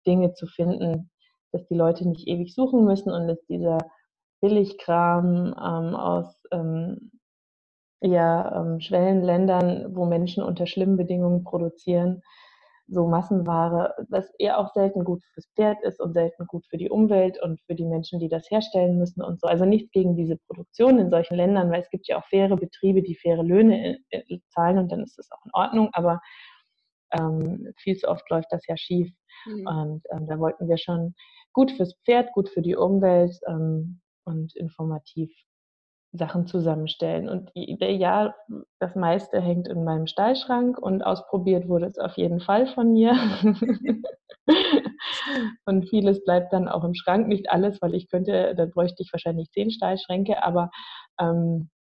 Dinge 0.05 0.33
zu 0.33 0.45
finden, 0.45 1.09
dass 1.53 1.65
die 1.67 1.75
Leute 1.75 2.07
nicht 2.07 2.27
ewig 2.27 2.53
suchen 2.53 2.83
müssen 2.85 3.11
und 3.11 3.27
dass 3.27 3.39
dieser 3.47 3.77
Billigkram 4.41 5.55
ähm, 5.57 5.95
aus 5.95 6.35
ähm, 6.51 7.11
ja, 8.01 8.61
ähm, 8.61 8.81
Schwellenländern, 8.81 9.95
wo 9.95 10.05
Menschen 10.05 10.43
unter 10.43 10.65
schlimmen 10.67 10.97
Bedingungen 10.97 11.43
produzieren, 11.43 12.23
so 12.91 13.07
Massenware, 13.07 13.95
was 14.09 14.29
eher 14.37 14.59
auch 14.59 14.73
selten 14.73 15.05
gut 15.05 15.23
fürs 15.33 15.47
Pferd 15.55 15.81
ist 15.83 16.01
und 16.01 16.13
selten 16.13 16.45
gut 16.45 16.65
für 16.67 16.77
die 16.77 16.89
Umwelt 16.89 17.41
und 17.41 17.61
für 17.61 17.73
die 17.73 17.85
Menschen, 17.85 18.19
die 18.19 18.27
das 18.27 18.51
herstellen 18.51 18.97
müssen 18.97 19.23
und 19.23 19.39
so. 19.39 19.47
Also 19.47 19.65
nichts 19.65 19.91
gegen 19.91 20.15
diese 20.15 20.37
Produktion 20.37 20.99
in 20.99 21.09
solchen 21.09 21.35
Ländern, 21.35 21.71
weil 21.71 21.81
es 21.81 21.89
gibt 21.89 22.07
ja 22.07 22.17
auch 22.17 22.25
faire 22.25 22.57
Betriebe, 22.57 23.01
die 23.01 23.15
faire 23.15 23.43
Löhne 23.43 23.99
äh, 24.09 24.17
äh, 24.27 24.39
zahlen 24.49 24.77
und 24.77 24.91
dann 24.91 25.03
ist 25.03 25.17
das 25.17 25.31
auch 25.31 25.45
in 25.45 25.51
Ordnung, 25.53 25.89
aber 25.93 26.19
ähm, 27.13 27.73
viel 27.77 27.95
zu 27.95 28.09
oft 28.09 28.29
läuft 28.29 28.51
das 28.51 28.67
ja 28.67 28.75
schief. 28.75 29.09
Mhm. 29.45 29.67
Und 29.67 30.03
ähm, 30.11 30.27
da 30.27 30.37
wollten 30.39 30.67
wir 30.67 30.77
schon 30.77 31.15
gut 31.53 31.71
fürs 31.71 31.95
Pferd, 32.03 32.33
gut 32.33 32.49
für 32.49 32.61
die 32.61 32.75
Umwelt 32.75 33.39
ähm, 33.47 34.01
und 34.25 34.55
informativ 34.55 35.31
Sachen 36.13 36.45
zusammenstellen. 36.45 37.29
Und 37.29 37.51
ja, 37.53 38.35
das 38.79 38.95
meiste 38.95 39.39
hängt 39.41 39.67
in 39.67 39.83
meinem 39.83 40.07
Stallschrank 40.07 40.77
und 40.77 41.03
ausprobiert 41.03 41.67
wurde 41.67 41.87
es 41.87 41.97
auf 41.97 42.17
jeden 42.17 42.41
Fall 42.41 42.67
von 42.67 42.91
mir. 42.91 43.13
und 45.65 45.89
vieles 45.89 46.23
bleibt 46.23 46.51
dann 46.53 46.67
auch 46.67 46.83
im 46.83 46.93
Schrank. 46.93 47.27
Nicht 47.27 47.49
alles, 47.49 47.81
weil 47.81 47.95
ich 47.95 48.09
könnte, 48.09 48.53
dann 48.55 48.71
bräuchte 48.71 49.03
ich 49.03 49.13
wahrscheinlich 49.13 49.51
zehn 49.51 49.71
Stallschränke, 49.71 50.43
aber 50.43 50.69
ähm, 51.19 51.69
äh, 51.79 51.80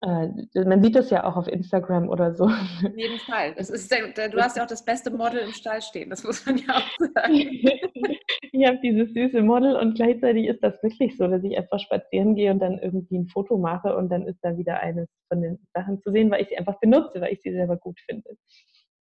man 0.00 0.82
sieht 0.82 0.94
das 0.94 1.10
ja 1.10 1.24
auch 1.24 1.36
auf 1.36 1.48
Instagram 1.48 2.08
oder 2.08 2.34
so. 2.34 2.44
Auf 2.44 2.96
jeden 2.96 3.18
Fall. 3.18 3.54
Das 3.56 3.68
ist 3.68 3.90
du 3.90 4.40
hast 4.40 4.56
ja 4.56 4.62
auch 4.62 4.68
das 4.68 4.84
beste 4.84 5.10
Model 5.10 5.40
im 5.40 5.52
Stall 5.52 5.82
stehen, 5.82 6.10
das 6.10 6.22
muss 6.22 6.46
man 6.46 6.58
ja 6.58 6.76
auch 6.76 6.98
sagen. 7.14 7.34
ich 8.52 8.66
habe 8.66 8.78
dieses 8.82 9.12
süße 9.12 9.42
Model 9.42 9.74
und 9.76 9.96
gleichzeitig 9.96 10.46
ist 10.46 10.62
das 10.62 10.80
wirklich 10.82 11.16
so, 11.16 11.26
dass 11.26 11.42
ich 11.42 11.56
einfach 11.56 11.80
spazieren 11.80 12.36
gehe 12.36 12.52
und 12.52 12.60
dann 12.60 12.78
irgendwie 12.78 13.18
ein 13.18 13.28
Foto 13.28 13.58
mache 13.58 13.96
und 13.96 14.08
dann 14.08 14.26
ist 14.26 14.38
da 14.42 14.56
wieder 14.56 14.80
eines 14.80 15.08
von 15.28 15.42
den 15.42 15.58
Sachen 15.74 16.00
zu 16.00 16.12
sehen, 16.12 16.30
weil 16.30 16.42
ich 16.42 16.48
sie 16.48 16.58
einfach 16.58 16.78
benutze, 16.78 17.20
weil 17.20 17.32
ich 17.32 17.42
sie 17.42 17.52
selber 17.52 17.76
gut 17.76 17.98
finde. 18.08 18.36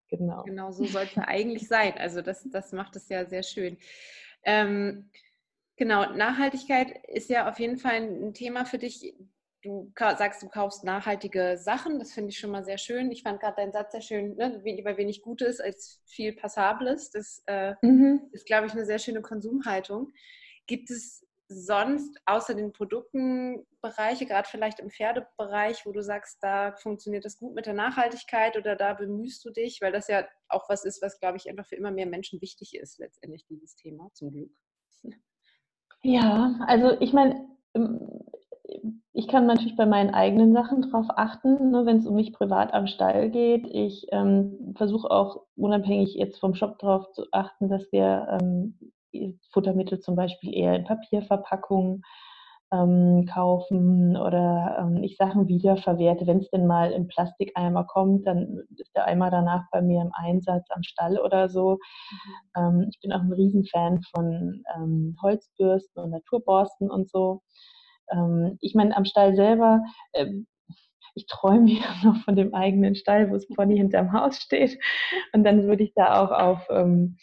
Genau. 0.09 0.43
Genau, 0.43 0.71
so 0.71 0.85
sollte 0.85 1.19
es 1.19 1.27
eigentlich 1.27 1.67
sein. 1.67 1.93
Also 1.97 2.21
das, 2.21 2.47
das 2.49 2.71
macht 2.71 2.95
es 2.95 3.09
ja 3.09 3.25
sehr 3.25 3.43
schön. 3.43 3.77
Ähm, 4.43 5.11
genau, 5.75 6.13
Nachhaltigkeit 6.13 7.05
ist 7.07 7.29
ja 7.29 7.49
auf 7.49 7.59
jeden 7.59 7.77
Fall 7.77 7.95
ein 7.95 8.33
Thema 8.33 8.65
für 8.65 8.77
dich 8.77 9.13
du 9.63 9.91
sagst, 9.97 10.41
du 10.41 10.47
kaufst 10.47 10.83
nachhaltige 10.83 11.57
Sachen. 11.57 11.99
Das 11.99 12.13
finde 12.13 12.29
ich 12.29 12.39
schon 12.39 12.51
mal 12.51 12.63
sehr 12.63 12.77
schön. 12.77 13.11
Ich 13.11 13.23
fand 13.23 13.39
gerade 13.39 13.57
deinen 13.57 13.71
Satz 13.71 13.91
sehr 13.91 14.01
schön, 14.01 14.35
ne? 14.35 14.61
lieber 14.63 14.97
wenig 14.97 15.21
Gutes 15.21 15.59
als 15.59 16.01
viel 16.05 16.33
Passables. 16.33 17.11
Das 17.11 17.43
äh, 17.47 17.75
mhm. 17.81 18.29
ist, 18.31 18.45
glaube 18.45 18.67
ich, 18.67 18.73
eine 18.73 18.85
sehr 18.85 18.99
schöne 18.99 19.21
Konsumhaltung. 19.21 20.11
Gibt 20.67 20.89
es 20.89 21.25
sonst 21.49 22.19
außer 22.25 22.55
den 22.55 22.73
Produktenbereiche, 22.73 24.25
gerade 24.25 24.47
vielleicht 24.49 24.79
im 24.79 24.89
Pferdebereich, 24.89 25.85
wo 25.85 25.91
du 25.93 26.03
sagst, 26.03 26.39
da 26.41 26.73
funktioniert 26.73 27.23
das 27.23 27.39
gut 27.39 27.55
mit 27.55 27.65
der 27.65 27.73
Nachhaltigkeit 27.73 28.57
oder 28.57 28.75
da 28.75 28.93
bemühst 28.93 29.45
du 29.45 29.49
dich, 29.51 29.79
weil 29.81 29.93
das 29.93 30.07
ja 30.09 30.27
auch 30.49 30.67
was 30.69 30.83
ist, 30.83 31.01
was, 31.01 31.19
glaube 31.19 31.37
ich, 31.37 31.49
einfach 31.49 31.65
für 31.65 31.77
immer 31.77 31.91
mehr 31.91 32.05
Menschen 32.05 32.41
wichtig 32.41 32.75
ist, 32.75 32.99
letztendlich 32.99 33.45
dieses 33.45 33.75
Thema, 33.75 34.09
zum 34.13 34.31
Glück. 34.31 34.51
Ja, 36.03 36.59
also 36.67 36.99
ich 36.99 37.13
meine, 37.13 37.47
ich 39.13 39.27
kann 39.27 39.45
natürlich 39.47 39.75
bei 39.75 39.85
meinen 39.85 40.13
eigenen 40.13 40.53
Sachen 40.53 40.81
drauf 40.81 41.07
achten, 41.09 41.71
ne, 41.71 41.85
wenn 41.85 41.97
es 41.97 42.07
um 42.07 42.15
mich 42.15 42.33
privat 42.33 42.73
am 42.73 42.87
Stall 42.87 43.29
geht. 43.29 43.67
Ich 43.67 44.07
ähm, 44.11 44.73
versuche 44.77 45.09
auch 45.09 45.43
unabhängig 45.55 46.15
jetzt 46.15 46.39
vom 46.39 46.53
Shop 46.53 46.77
darauf 46.79 47.11
zu 47.11 47.25
achten, 47.31 47.69
dass 47.69 47.91
wir 47.91 48.39
ähm, 48.39 48.77
Futtermittel 49.51 49.99
zum 49.99 50.15
Beispiel 50.15 50.53
eher 50.53 50.75
in 50.75 50.85
Papierverpackungen 50.85 52.03
ähm, 52.71 53.25
kaufen 53.31 54.17
oder 54.17 54.77
ähm, 54.79 55.03
ich 55.03 55.15
Sachen 55.15 55.47
wiederverwerte. 55.47 56.27
Wenn 56.27 56.39
es 56.39 56.49
denn 56.49 56.67
mal 56.67 56.91
im 56.91 57.07
Plastikeimer 57.07 57.85
kommt, 57.85 58.27
dann 58.27 58.63
ist 58.75 58.93
der 58.95 59.05
Eimer 59.05 59.31
danach 59.31 59.63
bei 59.71 59.81
mir 59.81 60.01
im 60.01 60.11
Einsatz 60.13 60.67
am 60.69 60.83
Stall 60.83 61.17
oder 61.17 61.49
so. 61.49 61.79
Mhm. 62.11 62.57
Ähm, 62.57 62.87
ich 62.91 62.99
bin 62.99 63.13
auch 63.13 63.21
ein 63.21 63.31
Riesenfan 63.31 64.01
von 64.13 64.63
ähm, 64.75 65.17
Holzbürsten 65.21 66.03
und 66.03 66.09
Naturborsten 66.11 66.91
und 66.91 67.09
so. 67.09 67.41
Ähm, 68.11 68.57
ich 68.61 68.75
meine, 68.75 68.95
am 68.95 69.05
Stall 69.05 69.35
selber, 69.35 69.81
äh, 70.13 70.27
ich 71.15 71.25
träume 71.27 71.71
ja 71.71 71.95
noch 72.03 72.17
von 72.23 72.35
dem 72.35 72.53
eigenen 72.53 72.95
Stall, 72.95 73.29
wo 73.29 73.33
das 73.33 73.47
Pony 73.47 73.77
hinterm 73.77 74.13
Haus 74.13 74.37
steht. 74.37 74.77
Und 75.33 75.43
dann 75.43 75.67
würde 75.67 75.83
ich 75.83 75.93
da 75.93 76.21
auch 76.21 76.31
auf 76.31 76.67
ähm, 76.69 77.17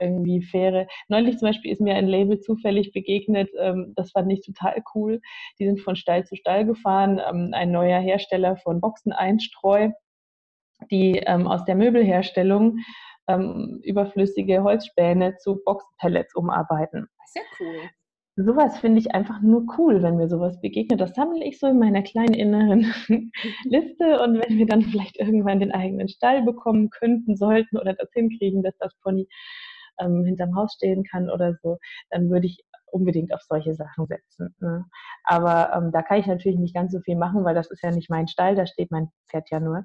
irgendwie 0.00 0.42
faire. 0.42 0.86
Neulich 1.08 1.38
zum 1.38 1.48
Beispiel 1.48 1.72
ist 1.72 1.80
mir 1.80 1.94
ein 1.96 2.06
Label 2.06 2.40
zufällig 2.40 2.92
begegnet, 2.92 3.50
ähm, 3.58 3.94
das 3.96 4.12
fand 4.12 4.32
ich 4.32 4.42
total 4.42 4.82
cool. 4.94 5.20
Die 5.58 5.66
sind 5.66 5.80
von 5.80 5.96
Stall 5.96 6.24
zu 6.24 6.36
Stall 6.36 6.64
gefahren, 6.66 7.20
ähm, 7.26 7.50
ein 7.52 7.72
neuer 7.72 7.98
Hersteller 7.98 8.56
von 8.58 8.80
Boxeneinstreu, 8.80 9.90
die 10.90 11.18
ähm, 11.18 11.48
aus 11.48 11.64
der 11.64 11.74
Möbelherstellung 11.74 12.78
ähm, 13.26 13.80
überflüssige 13.82 14.62
Holzspäne 14.62 15.36
zu 15.38 15.60
Boxenpellets 15.64 16.34
umarbeiten. 16.36 17.08
Sehr 17.26 17.42
cool 17.58 17.90
sowas 18.44 18.78
finde 18.78 19.00
ich 19.00 19.14
einfach 19.14 19.40
nur 19.40 19.66
cool, 19.78 20.02
wenn 20.02 20.16
mir 20.16 20.28
sowas 20.28 20.60
begegnet. 20.60 21.00
Das 21.00 21.14
sammle 21.14 21.44
ich 21.44 21.58
so 21.58 21.66
in 21.66 21.78
meiner 21.78 22.02
kleinen 22.02 22.34
inneren 22.34 22.92
Liste 23.64 24.20
und 24.20 24.34
wenn 24.34 24.58
wir 24.58 24.66
dann 24.66 24.82
vielleicht 24.82 25.18
irgendwann 25.18 25.60
den 25.60 25.72
eigenen 25.72 26.08
Stall 26.08 26.42
bekommen 26.42 26.90
könnten, 26.90 27.36
sollten 27.36 27.76
oder 27.76 27.94
das 27.94 28.10
hinkriegen, 28.12 28.62
dass 28.62 28.76
das 28.78 28.94
Pony 29.02 29.28
ähm, 30.00 30.24
hinterm 30.24 30.54
Haus 30.54 30.74
stehen 30.74 31.02
kann 31.04 31.30
oder 31.30 31.54
so, 31.62 31.78
dann 32.10 32.30
würde 32.30 32.46
ich 32.46 32.64
unbedingt 32.86 33.34
auf 33.34 33.42
solche 33.42 33.74
Sachen 33.74 34.06
setzen. 34.06 34.54
Ne? 34.60 34.84
Aber 35.24 35.72
ähm, 35.74 35.90
da 35.92 36.02
kann 36.02 36.20
ich 36.20 36.26
natürlich 36.26 36.58
nicht 36.58 36.74
ganz 36.74 36.92
so 36.92 37.00
viel 37.00 37.16
machen, 37.16 37.44
weil 37.44 37.54
das 37.54 37.70
ist 37.70 37.82
ja 37.82 37.90
nicht 37.90 38.08
mein 38.08 38.28
Stall, 38.28 38.54
da 38.54 38.66
steht 38.66 38.90
mein 38.90 39.08
Pferd 39.28 39.50
ja 39.50 39.60
nur. 39.60 39.84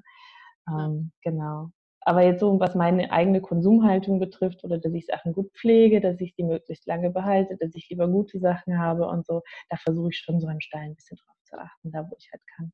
Ähm, 0.68 1.12
genau. 1.22 1.70
Aber 2.04 2.22
jetzt 2.22 2.40
so, 2.40 2.60
was 2.60 2.74
meine 2.74 3.10
eigene 3.10 3.40
Konsumhaltung 3.40 4.18
betrifft 4.18 4.64
oder 4.64 4.78
dass 4.78 4.92
ich 4.92 5.06
Sachen 5.06 5.32
gut 5.32 5.52
pflege, 5.52 6.00
dass 6.00 6.20
ich 6.20 6.34
sie 6.34 6.44
möglichst 6.44 6.86
lange 6.86 7.10
behalte, 7.10 7.56
dass 7.56 7.74
ich 7.74 7.88
lieber 7.88 8.08
gute 8.08 8.38
Sachen 8.40 8.78
habe 8.78 9.06
und 9.06 9.26
so, 9.26 9.42
da 9.70 9.76
versuche 9.76 10.10
ich 10.10 10.18
schon 10.18 10.40
so 10.40 10.48
im 10.48 10.60
Stall 10.60 10.82
ein 10.82 10.94
bisschen 10.94 11.16
drauf 11.16 11.36
zu 11.44 11.58
achten, 11.58 11.90
da 11.90 12.08
wo 12.10 12.14
ich 12.18 12.30
halt 12.32 12.42
kann. 12.56 12.72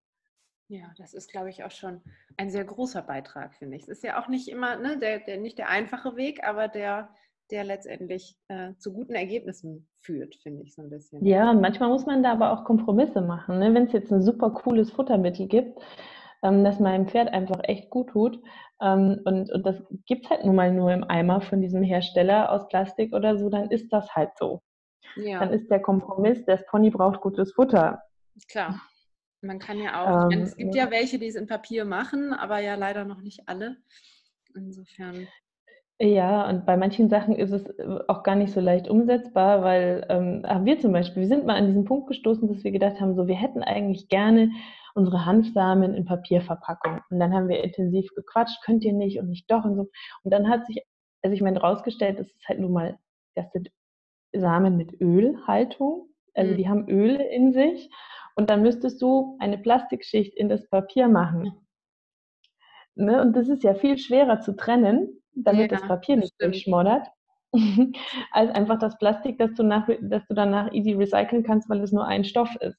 Ja, 0.68 0.92
das 0.98 1.14
ist, 1.14 1.32
glaube 1.32 1.50
ich, 1.50 1.64
auch 1.64 1.72
schon 1.72 2.00
ein 2.36 2.50
sehr 2.50 2.64
großer 2.64 3.02
Beitrag, 3.02 3.56
finde 3.56 3.76
ich. 3.76 3.82
Es 3.82 3.88
ist 3.88 4.04
ja 4.04 4.22
auch 4.22 4.28
nicht 4.28 4.46
immer, 4.46 4.76
ne, 4.76 4.98
der, 4.98 5.18
der, 5.18 5.38
nicht 5.38 5.58
der 5.58 5.68
einfache 5.68 6.14
Weg, 6.14 6.44
aber 6.46 6.68
der, 6.68 7.08
der 7.50 7.64
letztendlich 7.64 8.36
äh, 8.46 8.74
zu 8.78 8.92
guten 8.92 9.14
Ergebnissen 9.14 9.88
führt, 10.00 10.36
finde 10.36 10.62
ich 10.62 10.74
so 10.74 10.82
ein 10.82 10.90
bisschen. 10.90 11.24
Ja, 11.24 11.50
und 11.50 11.60
manchmal 11.60 11.88
muss 11.88 12.06
man 12.06 12.22
da 12.22 12.32
aber 12.32 12.52
auch 12.52 12.64
Kompromisse 12.64 13.20
machen. 13.20 13.58
Ne? 13.58 13.74
Wenn 13.74 13.86
es 13.86 13.92
jetzt 13.92 14.12
ein 14.12 14.22
super 14.22 14.50
cooles 14.50 14.92
Futtermittel 14.92 15.48
gibt, 15.48 15.76
ähm, 16.42 16.64
das 16.64 16.81
meinem 16.81 17.09
Pferd 17.09 17.33
einfach 17.33 17.61
echt 17.64 17.90
gut 17.90 18.11
tut. 18.11 18.40
Ähm, 18.81 19.20
und, 19.24 19.50
und 19.53 19.66
das 19.66 19.83
gibt 20.07 20.24
es 20.24 20.31
halt 20.31 20.44
nun 20.44 20.57
mal 20.57 20.72
nur 20.72 20.92
im 20.92 21.05
Eimer 21.05 21.40
von 21.40 21.61
diesem 21.61 21.83
Hersteller 21.83 22.50
aus 22.50 22.68
Plastik 22.68 23.12
oder 23.14 23.37
so, 23.37 23.50
dann 23.50 23.70
ist 23.70 23.92
das 23.92 24.14
halt 24.14 24.31
so. 24.38 24.62
Ja. 25.16 25.40
Dann 25.40 25.53
ist 25.53 25.70
der 25.70 25.81
Kompromiss, 25.81 26.44
das 26.46 26.64
Pony 26.66 26.90
braucht 26.90 27.20
gutes 27.20 27.53
Futter. 27.53 28.03
Klar. 28.48 28.81
Man 29.42 29.59
kann 29.59 29.79
ja 29.79 30.03
auch, 30.03 30.31
ähm, 30.31 30.42
es 30.42 30.57
gibt 30.57 30.74
ja 30.74 30.90
welche, 30.90 31.18
die 31.18 31.26
es 31.26 31.35
in 31.35 31.46
Papier 31.46 31.87
machen, 31.87 32.35
aber 32.35 32.59
ja 32.59 32.74
leider 32.74 33.05
noch 33.05 33.22
nicht 33.22 33.48
alle. 33.48 33.76
Insofern. 34.55 35.29
Ja, 35.98 36.48
und 36.48 36.64
bei 36.64 36.76
manchen 36.76 37.09
Sachen 37.09 37.37
ist 37.37 37.50
es 37.50 37.64
auch 38.09 38.22
gar 38.22 38.35
nicht 38.35 38.53
so 38.53 38.61
leicht 38.61 38.88
umsetzbar, 38.88 39.62
weil 39.62 40.07
ähm, 40.09 40.42
wir 40.64 40.79
zum 40.79 40.92
Beispiel, 40.92 41.22
wir 41.22 41.29
sind 41.29 41.46
mal 41.46 41.57
an 41.57 41.66
diesen 41.66 41.85
Punkt 41.85 42.09
gestoßen, 42.09 42.48
dass 42.48 42.64
wir 42.64 42.70
gedacht 42.70 43.00
haben, 43.00 43.14
so 43.14 43.26
wir 43.26 43.35
hätten 43.35 43.62
eigentlich 43.62 44.09
gerne 44.09 44.50
unsere 44.94 45.24
Hanfsamen 45.26 45.94
in 45.94 46.05
Papierverpackung. 46.05 47.00
Und 47.11 47.20
dann 47.20 47.33
haben 47.33 47.48
wir 47.48 47.62
intensiv 47.62 48.09
gequatscht, 48.14 48.62
könnt 48.64 48.85
ihr 48.85 48.92
nicht 48.92 49.18
und 49.18 49.29
nicht 49.29 49.50
doch 49.50 49.64
und 49.64 49.76
so. 49.76 49.90
Und 50.22 50.33
dann 50.33 50.48
hat 50.48 50.66
sich, 50.66 50.83
also 51.22 51.35
ich 51.35 51.42
meine, 51.42 51.61
rausgestellt, 51.61 52.18
das 52.18 52.29
ist 52.29 52.48
halt 52.48 52.61
nun 52.61 52.72
mal, 52.72 52.98
das 53.35 53.50
sind 53.53 53.70
Samen 54.33 54.76
mit 54.76 55.00
Ölhaltung. 55.00 56.09
Also 56.35 56.53
mhm. 56.53 56.57
die 56.57 56.68
haben 56.68 56.88
Öle 56.88 57.29
in 57.29 57.53
sich. 57.53 57.90
Und 58.37 58.50
dann 58.50 58.62
müsstest 58.62 59.03
du 59.03 59.37
eine 59.40 59.59
Plastikschicht 59.59 60.35
in 60.37 60.48
das 60.48 60.68
Papier 60.68 61.09
machen. 61.09 61.53
Ne? 62.94 63.20
Und 63.20 63.35
das 63.35 63.48
ist 63.48 63.62
ja 63.62 63.74
viel 63.74 63.98
schwerer 63.98 64.40
zu 64.40 64.57
trennen, 64.57 65.22
damit 65.35 65.70
ja, 65.70 65.79
das 65.79 65.87
Papier 65.87 66.16
nicht 66.16 66.35
durchschmoddert, 66.40 67.07
als 68.33 68.50
einfach 68.55 68.79
das 68.79 68.98
Plastik, 68.98 69.38
das 69.38 69.55
du, 69.55 69.62
nach, 69.62 69.88
das 70.03 70.26
du 70.26 70.35
danach 70.35 70.72
easy 70.72 70.92
recyceln 70.92 71.42
kannst, 71.42 71.68
weil 71.68 71.81
es 71.81 71.92
nur 71.92 72.07
ein 72.07 72.24
Stoff 72.24 72.55
ist. 72.61 72.79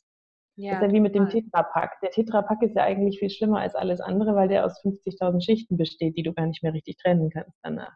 Ja, 0.62 0.74
das 0.74 0.82
ist 0.82 0.88
ja 0.88 0.94
wie 0.94 1.00
mit 1.00 1.16
dem 1.16 1.28
Tetrapack. 1.28 2.00
Der 2.02 2.12
Tetrapack 2.12 2.62
ist 2.62 2.76
ja 2.76 2.84
eigentlich 2.84 3.18
viel 3.18 3.32
schlimmer 3.32 3.62
als 3.62 3.74
alles 3.74 4.00
andere, 4.00 4.36
weil 4.36 4.48
der 4.48 4.64
aus 4.64 4.80
50.000 4.84 5.44
Schichten 5.44 5.76
besteht, 5.76 6.16
die 6.18 6.24
du 6.24 6.34
gar 6.34 6.46
nicht 6.46 6.62
mehr 6.62 6.74
richtig 6.74 6.98
trennen 6.98 7.32
kannst 7.32 7.58
danach. 7.64 7.94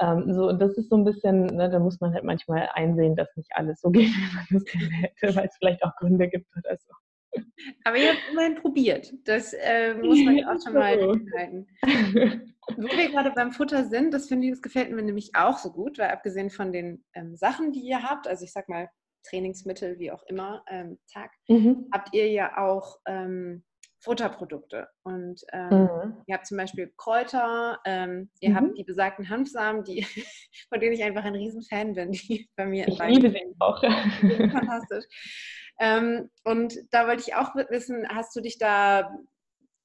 Ähm, 0.00 0.32
so, 0.32 0.48
und 0.48 0.60
das 0.60 0.78
ist 0.78 0.88
so 0.88 0.96
ein 0.96 1.04
bisschen, 1.04 1.46
ne, 1.46 1.68
da 1.68 1.80
muss 1.80 2.00
man 2.00 2.14
halt 2.14 2.22
manchmal 2.22 2.70
einsehen, 2.74 3.16
dass 3.16 3.36
nicht 3.36 3.50
alles 3.54 3.80
so 3.80 3.90
geht, 3.90 4.08
wie 4.08 4.34
man 4.34 4.46
es 4.56 4.64
gerne 4.64 4.94
hätte, 4.94 5.36
weil 5.36 5.46
es 5.46 5.56
vielleicht 5.58 5.82
auch 5.82 5.96
Gründe 5.96 6.28
gibt 6.28 6.46
oder 6.56 6.76
so. 6.78 7.42
Aber 7.84 7.96
ihr 7.96 8.10
habt 8.10 8.22
immerhin 8.30 8.54
probiert. 8.54 9.12
Das 9.24 9.52
äh, 9.52 9.94
muss 10.00 10.22
man 10.24 10.38
ja 10.38 10.52
auch 10.52 10.62
schon 10.62 10.74
mal 10.74 10.96
halten. 11.36 11.66
Wo 12.76 12.84
wir 12.84 13.10
gerade 13.10 13.32
beim 13.32 13.50
Futter 13.50 13.84
sind, 13.84 14.14
das 14.14 14.28
finde 14.28 14.46
ich, 14.46 14.52
das 14.52 14.62
gefällt 14.62 14.92
mir 14.92 15.02
nämlich 15.02 15.34
auch 15.34 15.58
so 15.58 15.72
gut, 15.72 15.98
weil 15.98 16.10
abgesehen 16.10 16.50
von 16.50 16.70
den 16.72 17.04
ähm, 17.14 17.34
Sachen, 17.34 17.72
die 17.72 17.80
ihr 17.80 18.04
habt, 18.04 18.28
also 18.28 18.44
ich 18.44 18.52
sag 18.52 18.68
mal 18.68 18.88
Trainingsmittel, 19.28 19.98
wie 19.98 20.10
auch 20.10 20.22
immer, 20.24 20.64
ähm, 20.68 20.98
Tag, 21.12 21.30
mhm. 21.48 21.88
habt 21.92 22.14
ihr 22.14 22.30
ja 22.30 22.58
auch 22.58 22.98
ähm, 23.06 23.64
Futterprodukte. 24.00 24.88
Und 25.02 25.42
ähm, 25.52 25.68
mhm. 25.68 26.22
ihr 26.26 26.34
habt 26.34 26.46
zum 26.46 26.56
Beispiel 26.56 26.92
Kräuter, 26.96 27.78
ähm, 27.84 28.30
ihr 28.40 28.50
mhm. 28.50 28.56
habt 28.56 28.78
die 28.78 28.84
besagten 28.84 29.28
Hanfsamen, 29.28 29.84
die, 29.84 30.04
von 30.68 30.80
denen 30.80 30.94
ich 30.94 31.04
einfach 31.04 31.24
ein 31.24 31.34
Riesenfan 31.34 31.94
bin, 31.94 32.12
die 32.12 32.48
bei 32.56 32.66
mir 32.66 32.88
ich 32.88 32.98
liebe 32.98 33.30
sie 33.30 33.54
auch. 33.58 33.80
Fantastisch. 33.80 35.04
Ähm, 35.80 36.30
und 36.44 36.74
da 36.90 37.06
wollte 37.06 37.22
ich 37.26 37.34
auch 37.34 37.54
wissen, 37.54 38.06
hast 38.08 38.36
du 38.36 38.40
dich 38.40 38.58
da 38.58 39.10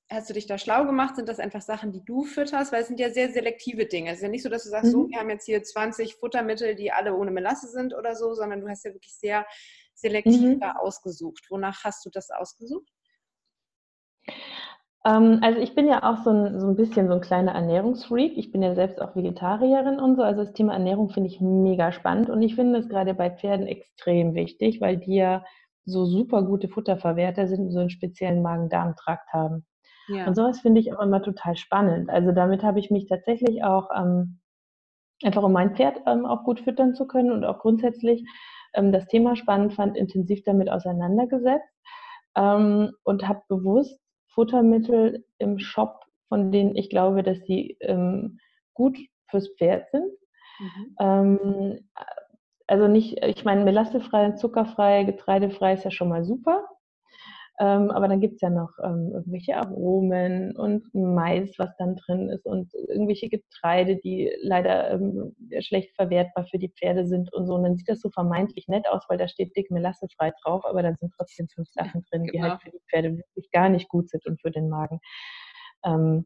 hast 0.10 0.30
du 0.30 0.34
dich 0.34 0.46
da 0.46 0.58
schlau 0.58 0.86
gemacht? 0.86 1.15
Sind 1.15 1.30
das 1.30 1.39
einfach 1.39 1.62
Sachen, 1.62 1.91
die 1.91 2.04
du 2.04 2.24
fütterst? 2.24 2.72
Weil 2.72 2.82
es 2.82 2.88
sind 2.88 3.00
ja 3.00 3.10
sehr 3.10 3.32
selektive 3.32 3.86
Dinge. 3.86 4.12
Es 4.12 4.18
ist 4.18 4.24
ja 4.24 4.30
nicht 4.30 4.44
so, 4.44 4.50
dass 4.50 4.63
du 4.63 4.70
sagst, 4.70 4.88
mhm. 4.88 4.91
so, 4.91 5.10
wir 5.10 5.20
haben 5.20 5.30
jetzt 5.30 5.46
hier 5.46 5.63
20 5.63 6.15
Futtermittel, 6.15 6.76
die 6.76 6.91
alle 6.91 7.15
ohne 7.15 7.32
Melasse 7.32 7.68
sind 7.68 7.94
oder 7.96 8.15
so, 8.15 8.34
sondern 8.34 8.62
du 8.62 8.70
hast 8.70 8.86
ja 8.86 8.94
wirklich 8.94 9.15
sehr 9.15 9.46
selektiv 9.94 10.41
mhm. 10.41 10.60
da 10.60 10.74
ausgesucht. 10.74 11.48
Wonach 11.50 11.84
hast 11.84 12.06
du 12.06 12.10
das 12.12 12.30
ausgesucht? 12.30 12.88
Ähm, 15.06 15.39
also 15.41 15.60
ich 15.60 15.76
bin 15.76 15.88
ja 15.88 16.04
auch 16.04 16.24
so 16.24 16.32
ein, 16.32 16.60
so 16.60 16.68
ein 16.68 16.76
bisschen 16.76 17.08
so 17.08 17.13
ein 17.13 17.22
kleiner 17.22 17.54
Ernährungsfreak. 17.54 18.38
Ich 18.38 18.52
bin 18.52 18.62
ja 18.62 18.76
selbst 18.76 19.02
auch 19.02 19.15
Vegetarierin 19.15 20.00
und 20.00 20.18
so. 20.18 20.24
Also 20.24 20.44
das 20.44 20.54
Thema 20.54 20.74
Ernährung 20.74 21.10
finde 21.10 21.30
ich 21.30 21.41
mega 21.41 21.91
spannend 21.91 22.30
und 22.30 22.41
ich 22.41 22.56
finde 22.56 22.80
es 22.80 22.89
gerade 22.89 23.13
bei 23.13 23.30
Pferden 23.32 23.68
extrem 23.68 24.36
wichtig, 24.36 24.82
weil 24.82 24.98
die 24.98 25.15
ja 25.15 25.44
so 25.86 26.06
super 26.06 26.44
gute 26.44 26.68
Futterverwerter 26.68 27.48
sind 27.48 27.62
und 27.62 27.72
so 27.72 27.80
einen 27.80 27.91
speziellen 27.91 28.41
Magen-Darm-Trakt 28.41 29.32
haben. 29.32 29.65
Ja. 30.08 30.28
Und 30.28 30.36
sowas 30.36 30.60
finde 30.60 30.82
ich 30.82 30.94
auch 30.94 31.02
immer 31.02 31.22
total 31.22 31.56
spannend. 31.56 32.10
Also 32.10 32.32
damit 32.32 32.63
habe 32.63 32.80
ich 32.80 32.91
mich 32.91 33.08
tatsächlich 33.08 33.63
auch 33.63 33.89
ähm, 33.96 34.39
einfach 35.24 35.44
um 35.44 35.54
mein 35.54 35.76
Pferd 35.76 36.02
ähm, 36.06 36.26
auch 36.26 36.44
gut 36.44 36.60
füttern 36.60 36.94
zu 36.94 37.08
können 37.08 37.32
und 37.32 37.46
auch 37.46 37.60
grundsätzlich 37.60 38.24
ähm, 38.74 38.91
das 38.91 39.08
Thema 39.08 39.36
spannend 39.36 39.74
fand, 39.74 39.98
intensiv 39.98 40.44
damit 40.44 40.70
auseinandergesetzt 40.70 41.74
ähm, 42.36 42.91
und 43.04 43.28
habe 43.28 43.41
bewusst 43.48 44.00
Futtermittel 44.28 45.26
im 45.38 45.60
Shop, 45.60 46.02
von 46.28 46.52
denen 46.52 46.76
ich 46.76 46.89
glaube, 46.89 47.24
dass 47.24 47.39
sie 47.46 47.78
ähm, 47.80 48.39
gut 48.74 48.98
fürs 49.30 49.50
Pferd 49.58 49.89
sind. 49.91 50.12
Mhm. 50.60 50.96
Ähm, 51.00 51.89
also 52.68 52.88
nicht, 52.88 53.24
ich 53.24 53.46
meine, 53.46 53.63
melassefrei, 53.63 54.32
zuckerfrei, 54.32 55.04
getreidefrei 55.04 55.74
ist 55.74 55.86
ja 55.86 55.91
schon 55.91 56.10
mal 56.10 56.26
super. 56.26 56.65
Ähm, 57.58 57.89
aber 57.89 58.10
dann 58.10 58.20
gibt 58.20 58.36
es 58.36 58.41
ja 58.41 58.50
noch 58.50 58.72
ähm, 58.84 59.12
irgendwelche 59.13 59.56
Aromen 59.56 60.56
und 60.58 60.94
Mais, 60.94 61.58
was 61.58 61.76
dann 61.78 61.96
drin 61.96 62.30
ist 62.30 62.46
und 62.46 62.74
irgendwelche 62.89 63.30
Getreide, 63.30 63.96
die 63.96 64.30
leider 64.41 64.91
ähm, 64.91 65.34
schlecht 65.60 65.96
verwertbar 65.96 66.46
für 66.48 66.58
die 66.58 66.74
Pferde 66.74 67.06
sind 67.08 67.32
und 67.34 67.48
so. 67.48 67.56
Und 67.56 67.63
dann 67.63 67.78
sieht 67.78 67.88
das 67.88 68.02
so 68.02 68.10
vermeintlich 68.10 68.68
nett 68.68 68.89
aus, 68.89 69.06
weil 69.08 69.18
da 69.18 69.30
steht 69.30 69.56
dick 69.56 69.72
melassefrei 69.72 70.34
drauf, 70.44 70.65
aber 70.65 70.84
dann 70.84 70.98
sind 70.98 71.13
trotzdem 71.15 71.48
fünf 71.48 71.70
Sachen 71.70 72.04
drin, 72.10 72.26
genau. 72.26 72.32
die 72.34 72.41
halt 72.41 72.60
genau. 72.60 72.62
für 72.62 72.72
die 72.72 72.84
Pferde 72.89 73.18
wirklich 73.18 73.52
gar 73.52 73.70
nicht 73.70 73.88
gut 73.88 74.10
sind 74.10 74.26
und 74.26 74.41
für 74.41 74.52
den 74.52 74.68
Magen. 74.68 75.00
Ähm, 75.86 76.26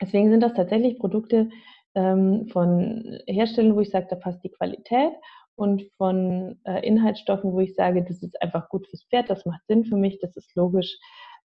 deswegen 0.00 0.30
sind 0.30 0.42
das 0.42 0.54
tatsächlich 0.54 0.98
Produkte 0.98 1.50
ähm, 1.94 2.48
von 2.48 3.18
Herstellern, 3.26 3.76
wo 3.76 3.80
ich 3.80 3.90
sage, 3.90 4.06
da 4.08 4.16
passt 4.16 4.42
die 4.42 4.50
Qualität 4.50 5.12
und 5.56 5.82
von 5.96 6.60
äh, 6.64 6.86
Inhaltsstoffen, 6.86 7.52
wo 7.52 7.60
ich 7.60 7.74
sage, 7.74 8.04
das 8.04 8.22
ist 8.22 8.40
einfach 8.42 8.68
gut 8.68 8.86
fürs 8.86 9.04
Pferd, 9.04 9.30
das 9.30 9.46
macht 9.46 9.66
Sinn 9.66 9.84
für 9.84 9.96
mich, 9.96 10.18
das 10.20 10.36
ist 10.36 10.54
logisch, 10.54 10.98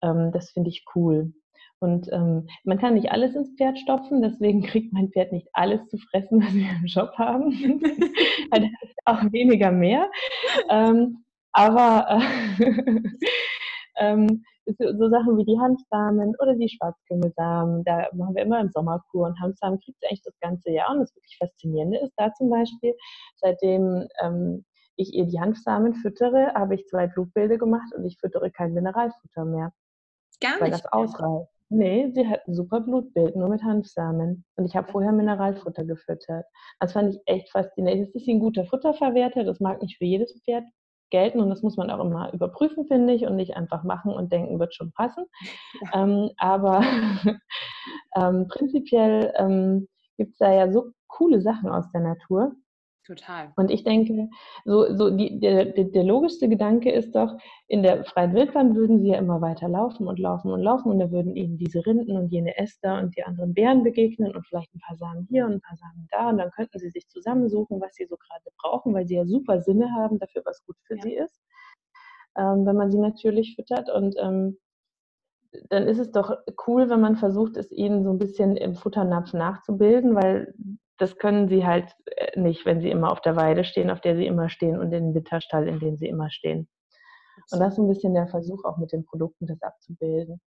ähm, 0.02 0.32
das 0.32 0.50
finde 0.52 0.70
ich 0.70 0.86
cool. 0.96 1.34
Und 1.80 2.12
ähm, 2.12 2.48
man 2.63 2.80
kann 2.80 2.96
nicht 2.96 3.12
alles 3.12 3.36
ins 3.36 3.54
Pferd 3.56 3.78
stopfen, 3.78 4.22
deswegen 4.22 4.62
kriegt 4.63 4.93
mein 4.93 5.10
Pferd 5.10 5.32
nicht 5.32 5.48
alles 5.54 5.88
zu 5.89 5.98
fressen, 5.98 6.41
was 6.41 6.54
wir 6.54 6.70
im 6.70 6.88
Shop 6.88 7.13
haben. 7.17 7.52
also 8.52 8.67
auch 9.06 9.32
weniger 9.32 9.72
mehr. 9.72 10.10
Ähm, 10.70 11.24
aber 11.52 12.22
äh, 13.96 14.28
so 14.77 15.10
Sachen 15.10 15.38
wie 15.38 15.45
die 15.45 15.60
Hanfsamen 15.60 16.36
oder 16.41 16.56
die 16.56 16.69
Schwarzkümmelsamen, 16.69 17.84
da 17.84 18.08
machen 18.13 18.36
wir 18.36 18.43
immer 18.43 18.60
im 18.60 18.69
Sommerkur 18.69 19.27
und 19.27 19.39
Hanfsamen 19.39 19.80
kriegt 19.80 19.99
sie 20.01 20.08
eigentlich 20.08 20.23
das 20.23 20.39
ganze 20.39 20.71
Jahr. 20.71 20.91
Und 20.91 20.99
das 20.99 21.15
wirklich 21.15 21.38
Faszinierende 21.38 21.99
ist 21.99 22.13
da 22.17 22.34
zum 22.34 22.49
Beispiel, 22.49 22.93
seitdem 23.36 24.08
ähm, 24.21 24.65
ich 24.95 25.13
ihr 25.13 25.25
die 25.25 25.39
Hanfsamen 25.39 25.93
füttere, 25.95 26.53
habe 26.53 26.75
ich 26.75 26.88
zwei 26.88 27.08
Blutbilder 27.08 27.58
gemacht 27.58 27.93
und 27.95 28.06
ich 28.06 28.17
füttere 28.19 28.51
kein 28.51 28.73
Mineralfutter 28.73 29.45
mehr. 29.45 29.71
Gar 30.41 30.51
nicht. 30.51 30.62
Weil 30.62 30.71
das 30.71 30.86
ausreicht. 30.86 31.49
Nee, 31.69 32.12
sie 32.13 32.25
hat 32.25 32.47
ein 32.47 32.53
super 32.53 32.80
Blutbild, 32.80 33.36
nur 33.36 33.49
mit 33.49 33.62
Hanfsamen. 33.62 34.45
Und 34.56 34.65
ich 34.65 34.75
habe 34.75 34.89
vorher 34.89 35.12
Mineralfutter 35.12 35.84
gefüttert. 35.84 36.45
Das 36.80 36.93
fand 36.93 37.13
ich 37.13 37.21
echt 37.25 37.51
faszinierend. 37.51 38.08
Das 38.08 38.21
ist 38.21 38.27
ein 38.30 38.39
guter 38.39 38.65
Futterverwerter, 38.65 39.43
das 39.43 39.60
mag 39.60 39.82
nicht 39.82 39.97
für 39.97 40.06
jedes 40.06 40.34
Pferd 40.45 40.63
gelten 41.10 41.39
und 41.39 41.50
das 41.50 41.62
muss 41.62 41.78
man 41.78 41.89
auch 41.89 42.04
immer 42.04 42.34
überprüfen, 42.34 42.86
finde 42.88 43.13
ich, 43.13 43.26
und 43.26 43.36
nicht 43.36 43.56
einfach 43.56 43.84
machen 43.84 44.13
und 44.13 44.32
denken, 44.32 44.60
wird 44.60 44.76
schon 44.76 44.91
passen. 44.91 45.26
Ja. 45.82 45.88
Ähm, 46.04 46.30
aber 46.38 46.82
ähm, 48.15 48.48
prinzipiell 48.48 49.34
ähm, 49.38 49.88
gibt 50.17 50.34
es 50.34 50.38
da 50.38 50.52
ja 50.52 50.72
so 50.72 50.91
coole 51.08 51.41
Sachen 51.41 51.70
aus 51.70 51.86
der 51.93 52.02
Natur. 52.02 52.52
Total. 53.08 53.54
Und 53.56 53.72
ich 53.72 53.86
denke, 53.86 54.28
so, 54.65 54.93
so 54.93 55.10
die, 55.10 55.39
der, 55.39 55.63
der, 55.63 56.04
logischste 56.04 56.50
Gedanke 56.50 56.91
ist 56.91 57.15
doch, 57.15 57.38
in 57.67 57.82
der 57.82 58.04
freien 58.04 58.34
Wildbahn 58.34 58.76
würden 58.76 59.00
sie 59.00 59.08
ja 59.08 59.17
immer 59.17 59.39
weiter 59.39 59.70
laufen 59.70 60.08
und 60.08 60.20
laufen 60.20 60.52
und 60.52 60.62
laufen 60.62 60.91
und 60.91 61.00
da 61.00 61.10
würden 61.10 61.34
ihnen 61.34 61.58
diese 61.58 61.86
Rinden 61.86 62.17
und 62.17 62.34
jene 62.34 62.58
Äste 62.58 62.93
und 62.96 63.15
die 63.15 63.24
anderen 63.24 63.54
Bären 63.54 63.84
begegnen 63.84 64.36
und 64.36 64.46
vielleicht 64.46 64.76
ein 64.76 64.82
paar 64.86 64.98
Samen 64.98 65.26
hier 65.30 65.46
und 65.46 65.54
ein 65.54 65.62
paar 65.62 65.78
Samen 65.78 66.10
da 66.12 66.30
und 66.30 66.38
dann 66.38 66.52
könnten 66.52 66.80
sie 66.80 66.89
sich 66.89 67.08
zusammensuchen, 67.08 67.80
was 67.80 67.96
sie 67.96 68.06
so 68.08 68.17
gerade 68.17 68.43
brauchen, 68.62 68.93
weil 68.93 69.08
sie 69.08 69.15
ja 69.15 69.26
super 69.26 69.62
Sinne 69.62 69.89
haben 69.96 70.20
dafür, 70.20 70.41
was 70.43 70.65
gut 70.65 70.76
für 70.84 70.98
ja. 70.98 71.02
sie 71.04 71.13
ist, 71.13 71.39
ähm, 72.38 72.65
wenn 72.65 72.76
man 72.76 72.91
sie 72.91 73.00
natürlich 73.00 73.56
füttert 73.56 73.89
und 73.89 74.15
ähm, 74.20 74.58
dann 75.70 75.88
ist 75.88 76.00
es 76.00 76.12
doch 76.12 76.36
cool, 76.67 76.89
wenn 76.89 77.00
man 77.00 77.15
versucht, 77.15 77.56
es 77.56 77.72
ihnen 77.72 78.04
so 78.04 78.10
ein 78.10 78.17
bisschen 78.17 78.58
im 78.58 78.76
Futternapf 78.76 79.32
nachzubilden, 79.32 80.13
weil 80.13 80.54
das 80.97 81.17
können 81.17 81.47
sie 81.47 81.65
halt 81.65 81.95
äh, 82.05 82.39
nicht, 82.39 82.65
wenn 82.65 82.81
sie 82.81 82.89
immer 82.89 83.12
auf 83.12 83.21
der 83.21 83.36
Weide 83.36 83.63
stehen, 83.63 83.89
auf 83.89 84.01
der 84.01 84.15
sie 84.15 84.25
immer 84.25 84.49
stehen 84.49 84.77
und 84.77 84.91
in 84.93 85.05
den 85.05 85.15
Winterstall, 85.15 85.67
in 85.67 85.79
dem 85.79 85.97
sie 85.97 86.07
immer 86.07 86.29
stehen. 86.29 86.67
Und 87.51 87.60
das 87.60 87.73
ist 87.73 87.79
ein 87.79 87.88
bisschen 87.88 88.13
der 88.13 88.27
Versuch, 88.27 88.65
auch 88.65 88.77
mit 88.77 88.91
den 88.91 89.05
Produkten 89.05 89.45
das 89.45 89.62
abzubilden. 89.62 90.41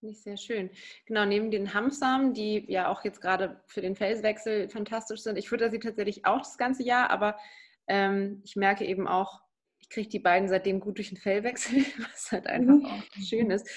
Ich 0.00 0.22
sehr 0.22 0.36
schön. 0.36 0.70
Genau, 1.06 1.24
neben 1.24 1.52
den 1.52 1.74
Hanfsamen, 1.74 2.34
die 2.34 2.64
ja 2.68 2.90
auch 2.90 3.04
jetzt 3.04 3.20
gerade 3.20 3.62
für 3.66 3.82
den 3.82 3.94
Felswechsel 3.94 4.68
fantastisch 4.68 5.20
sind. 5.20 5.38
Ich 5.38 5.48
fütter 5.48 5.70
sie 5.70 5.78
tatsächlich 5.78 6.26
auch 6.26 6.38
das 6.38 6.58
ganze 6.58 6.82
Jahr, 6.82 7.10
aber 7.10 7.36
ähm, 7.86 8.40
ich 8.44 8.56
merke 8.56 8.84
eben 8.84 9.06
auch, 9.06 9.41
kriege 9.92 10.08
die 10.08 10.18
beiden 10.18 10.48
seitdem 10.48 10.80
gut 10.80 10.96
durch 10.98 11.10
den 11.10 11.18
Fellwechsel, 11.18 11.84
was 12.12 12.32
halt 12.32 12.46
einfach 12.46 12.74
mhm. 12.74 12.86
auch 12.86 13.02
schön 13.22 13.50
ist. 13.50 13.68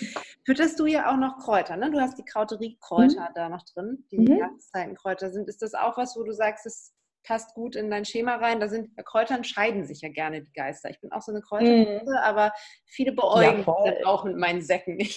Fütterst 0.45 0.79
du 0.79 0.85
ja 0.85 1.11
auch 1.11 1.17
noch 1.17 1.37
Kräuter, 1.39 1.75
ne? 1.77 1.91
Du 1.91 1.99
hast 1.99 2.17
die 2.17 2.25
Krauteriekräuter 2.25 3.29
mhm. 3.29 3.33
da 3.35 3.49
noch 3.49 3.63
drin, 3.73 4.05
die 4.11 4.19
mhm. 4.19 4.37
Jahreszeitenkräuter 4.37 5.31
sind. 5.31 5.49
Ist 5.49 5.61
das 5.61 5.73
auch 5.73 5.97
was, 5.97 6.15
wo 6.17 6.23
du 6.23 6.31
sagst, 6.31 6.65
es 6.65 6.93
passt 7.23 7.53
gut 7.55 7.75
in 7.75 7.89
dein 7.89 8.05
Schema 8.05 8.35
rein? 8.35 8.59
Da 8.59 8.69
sind 8.69 8.91
Kräutern 9.05 9.43
scheiden 9.43 9.85
sich 9.85 10.01
ja 10.01 10.09
gerne 10.09 10.41
die 10.41 10.53
Geister. 10.53 10.89
Ich 10.89 11.01
bin 11.01 11.11
auch 11.11 11.21
so 11.21 11.31
eine 11.31 11.41
Kräutermuse, 11.41 12.11
mhm. 12.11 12.17
aber 12.23 12.53
viele 12.85 13.11
beäugen 13.11 13.65
ja, 13.65 14.05
auch 14.05 14.23
mit 14.23 14.37
meinen 14.37 14.61
Säcken. 14.61 14.97
ich 14.99 15.11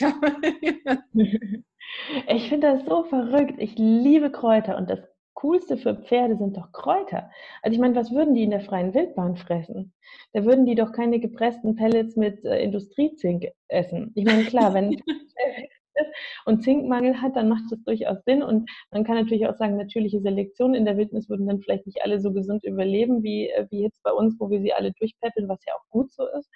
finde 2.48 2.72
das 2.72 2.84
so 2.86 3.04
verrückt. 3.04 3.54
Ich 3.58 3.76
liebe 3.76 4.32
Kräuter 4.32 4.76
und 4.76 4.90
das 4.90 5.00
Coolste 5.38 5.76
für 5.76 5.94
Pferde 5.94 6.36
sind 6.36 6.56
doch 6.56 6.72
Kräuter. 6.72 7.30
Also 7.62 7.72
ich 7.72 7.80
meine, 7.80 7.94
was 7.94 8.10
würden 8.10 8.34
die 8.34 8.42
in 8.42 8.50
der 8.50 8.60
freien 8.60 8.92
Wildbahn 8.92 9.36
fressen? 9.36 9.92
Da 10.32 10.44
würden 10.44 10.66
die 10.66 10.74
doch 10.74 10.90
keine 10.90 11.20
gepressten 11.20 11.76
Pellets 11.76 12.16
mit 12.16 12.44
äh, 12.44 12.60
Industriezink 12.60 13.46
essen. 13.68 14.10
Ich 14.16 14.24
meine, 14.24 14.42
klar, 14.46 14.74
wenn 14.74 15.00
und 16.44 16.64
Zinkmangel 16.64 17.22
hat, 17.22 17.36
dann 17.36 17.48
macht 17.48 17.62
das 17.70 17.80
durchaus 17.84 18.24
Sinn. 18.24 18.42
Und 18.42 18.68
man 18.90 19.04
kann 19.04 19.14
natürlich 19.14 19.46
auch 19.46 19.54
sagen, 19.54 19.76
natürliche 19.76 20.20
Selektion 20.20 20.74
in 20.74 20.84
der 20.84 20.96
Wildnis 20.96 21.28
würden 21.28 21.46
dann 21.46 21.60
vielleicht 21.60 21.86
nicht 21.86 22.02
alle 22.02 22.20
so 22.20 22.32
gesund 22.32 22.64
überleben, 22.64 23.22
wie, 23.22 23.48
äh, 23.48 23.68
wie 23.70 23.82
jetzt 23.82 24.02
bei 24.02 24.10
uns, 24.10 24.40
wo 24.40 24.50
wir 24.50 24.60
sie 24.60 24.72
alle 24.72 24.90
durchpäppeln, 24.90 25.48
was 25.48 25.64
ja 25.64 25.74
auch 25.74 25.88
gut 25.90 26.10
so 26.10 26.26
ist. 26.36 26.50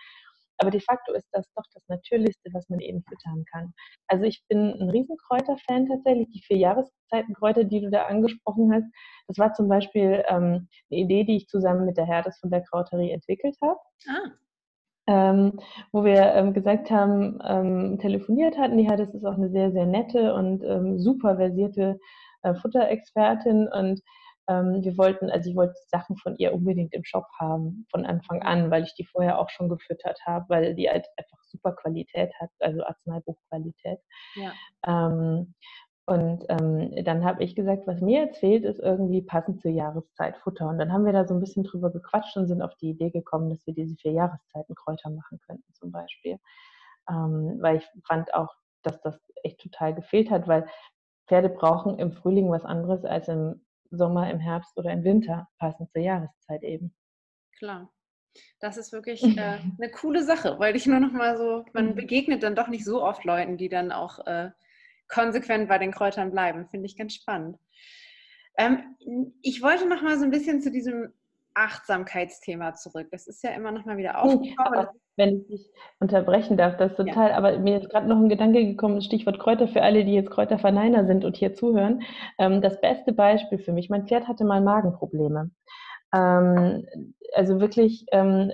Aber 0.62 0.70
de 0.70 0.81
facto 0.81 1.12
ist 1.12 1.27
das 1.33 1.53
doch 1.57 1.64
das 1.75 1.83
Natürlichste, 1.88 2.48
was 2.53 2.68
man 2.68 2.79
eben 2.79 3.03
füttern 3.03 3.44
kann. 3.51 3.75
Also 4.07 4.27
ich 4.27 4.44
bin 4.48 4.81
ein 4.81 4.90
Riesenkräuter-Fan 4.90 5.88
tatsächlich. 5.88 6.29
Die 6.31 6.42
vier 6.46 6.57
Jahreszeitenkräuter, 6.57 7.64
die 7.64 7.81
du 7.81 7.90
da 7.90 8.05
angesprochen 8.05 8.72
hast, 8.72 8.87
das 9.27 9.38
war 9.38 9.55
zum 9.55 9.68
Beispiel 9.68 10.22
ähm, 10.29 10.68
eine 10.88 11.01
Idee, 11.01 11.25
die 11.25 11.35
ich 11.35 11.48
zusammen 11.48 11.85
mit 11.85 11.96
der 11.96 12.07
Herdes 12.07 12.38
von 12.38 12.51
der 12.51 12.62
Krauterie 12.62 13.11
entwickelt 13.11 13.57
habe. 13.61 13.81
Ah. 14.09 14.31
Ähm, 15.09 15.59
wo 15.90 16.05
wir 16.05 16.33
ähm, 16.35 16.53
gesagt 16.55 16.92
haben, 16.92 17.40
ähm, 17.44 17.98
telefoniert 17.98 18.57
hatten. 18.57 18.79
Die 18.79 18.88
Herdes 18.88 19.12
ist 19.12 19.25
auch 19.25 19.35
eine 19.35 19.51
sehr, 19.51 19.72
sehr 19.72 19.87
nette 19.87 20.33
und 20.33 20.62
ähm, 20.62 21.01
super 21.01 21.38
versierte 21.38 21.98
äh, 22.42 22.55
Futterexpertin 22.55 23.66
und 23.66 24.01
ähm, 24.48 24.83
wir 24.83 24.96
wollten, 24.98 25.31
also 25.31 25.50
ich 25.50 25.57
wollte 25.57 25.74
Sachen 25.88 26.16
von 26.16 26.37
ihr 26.37 26.52
unbedingt 26.52 26.94
im 26.94 27.05
Shop 27.05 27.26
haben, 27.38 27.87
von 27.90 28.05
Anfang 28.07 28.42
an, 28.42 28.70
weil 28.70 28.85
ich 28.85 28.94
die 28.94 29.05
vorher 29.05 29.38
auch 29.38 29.50
schon 29.50 29.68
gefüttert 29.68 30.20
habe, 30.26 30.46
weil 30.48 30.74
die 30.74 30.88
halt 30.88 31.07
einfach 31.16 31.42
super 31.44 31.72
Qualität 31.72 32.33
hat, 32.40 32.50
also 32.61 32.83
Arzneibuchqualität. 32.85 33.98
Ja. 34.35 34.52
Ähm, 34.87 35.55
und 36.05 36.44
ähm, 36.48 37.05
dann 37.05 37.24
habe 37.24 37.44
ich 37.44 37.55
gesagt, 37.55 37.87
was 37.87 38.00
mir 38.00 38.24
jetzt 38.24 38.38
fehlt, 38.38 38.64
ist 38.64 38.81
irgendwie 38.81 39.22
passend 39.22 39.61
zur 39.61 39.70
Jahreszeit 39.70 40.37
Futter. 40.38 40.68
Und 40.68 40.78
dann 40.78 40.92
haben 40.92 41.05
wir 41.05 41.12
da 41.12 41.24
so 41.24 41.35
ein 41.35 41.40
bisschen 41.40 41.62
drüber 41.62 41.90
gequatscht 41.90 42.37
und 42.37 42.48
sind 42.48 42.61
auf 42.61 42.74
die 42.76 42.90
Idee 42.90 43.11
gekommen, 43.11 43.50
dass 43.50 43.64
wir 43.66 43.74
diese 43.74 43.94
vier 43.94 44.12
Jahreszeiten 44.12 44.74
Kräuter 44.74 45.11
machen 45.11 45.38
könnten 45.46 45.72
zum 45.74 45.92
Beispiel. 45.92 46.38
Ähm, 47.09 47.59
weil 47.61 47.76
ich 47.76 47.88
fand 48.05 48.35
auch 48.35 48.48
dass 48.83 49.00
das 49.00 49.18
echt 49.42 49.61
total 49.61 49.94
gefehlt 49.94 50.31
hat, 50.31 50.48
weil 50.48 50.66
Pferde 51.28 51.48
brauchen 51.48 51.98
im 51.98 52.12
Frühling 52.12 52.50
was 52.50 52.64
anderes 52.64 53.05
als 53.05 53.28
im 53.28 53.64
Sommer, 53.96 54.31
im 54.31 54.40
Herbst 54.40 54.76
oder 54.76 54.92
im 54.92 55.05
Winter, 55.05 55.48
passend 55.59 55.90
zur 55.92 56.02
Jahreszeit 56.02 56.62
eben. 56.62 56.94
Klar. 57.59 57.92
Das 58.61 58.76
ist 58.76 58.92
wirklich 58.92 59.22
äh, 59.22 59.59
eine 59.78 59.90
coole 59.92 60.24
Sache, 60.24 60.59
weil 60.59 60.74
ich 60.74 60.87
nur 60.87 61.00
noch 61.00 61.12
mal 61.12 61.37
so, 61.37 61.64
man 61.72 61.90
mhm. 61.90 61.94
begegnet 61.94 62.42
dann 62.42 62.55
doch 62.55 62.68
nicht 62.68 62.85
so 62.85 63.02
oft 63.02 63.24
Leuten, 63.24 63.57
die 63.57 63.68
dann 63.68 63.92
auch 63.92 64.26
äh, 64.26 64.50
konsequent 65.09 65.68
bei 65.68 65.78
den 65.78 65.92
Kräutern 65.92 66.31
bleiben. 66.31 66.66
Finde 66.68 66.87
ich 66.87 66.96
ganz 66.96 67.14
spannend. 67.14 67.59
Ähm, 68.57 68.96
ich 69.42 69.62
wollte 69.62 69.87
noch 69.87 70.02
mal 70.02 70.18
so 70.18 70.24
ein 70.24 70.31
bisschen 70.31 70.61
zu 70.61 70.70
diesem 70.70 71.12
Achtsamkeitsthema 71.55 72.74
zurück. 72.74 73.09
Das 73.11 73.26
ist 73.26 73.42
ja 73.42 73.50
immer 73.50 73.72
noch 73.72 73.85
mal 73.85 73.96
wieder 73.96 74.14
oh, 74.16 74.37
aufgekommen. 74.37 74.88
Wenn 75.16 75.40
ich 75.40 75.46
dich 75.46 75.70
unterbrechen 76.01 76.57
darf, 76.57 76.77
das 76.77 76.92
ist 76.92 76.96
total, 76.96 77.31
ja. 77.31 77.37
aber 77.37 77.59
mir 77.59 77.79
ist 77.79 77.90
gerade 77.90 78.09
noch 78.09 78.16
ein 78.16 78.29
Gedanke 78.29 78.64
gekommen, 78.64 79.03
Stichwort 79.03 79.38
Kräuter 79.38 79.68
für 79.68 79.83
alle, 79.83 80.05
die 80.05 80.14
jetzt 80.14 80.31
Kräuterverneiner 80.31 81.07
sind 81.07 81.25
und 81.25 81.37
hier 81.37 81.55
zuhören. 81.55 82.03
Ähm, 82.38 82.62
das 82.62 82.81
beste 82.81 83.12
Beispiel 83.12 83.59
für 83.59 83.72
mich, 83.72 83.90
mein 83.90 84.07
Pferd 84.07 84.29
hatte 84.29 84.44
mal 84.44 84.61
Magenprobleme. 84.61 85.51
Ähm, 86.14 86.87
also 87.35 87.61
wirklich 87.61 88.05
ähm, 88.12 88.51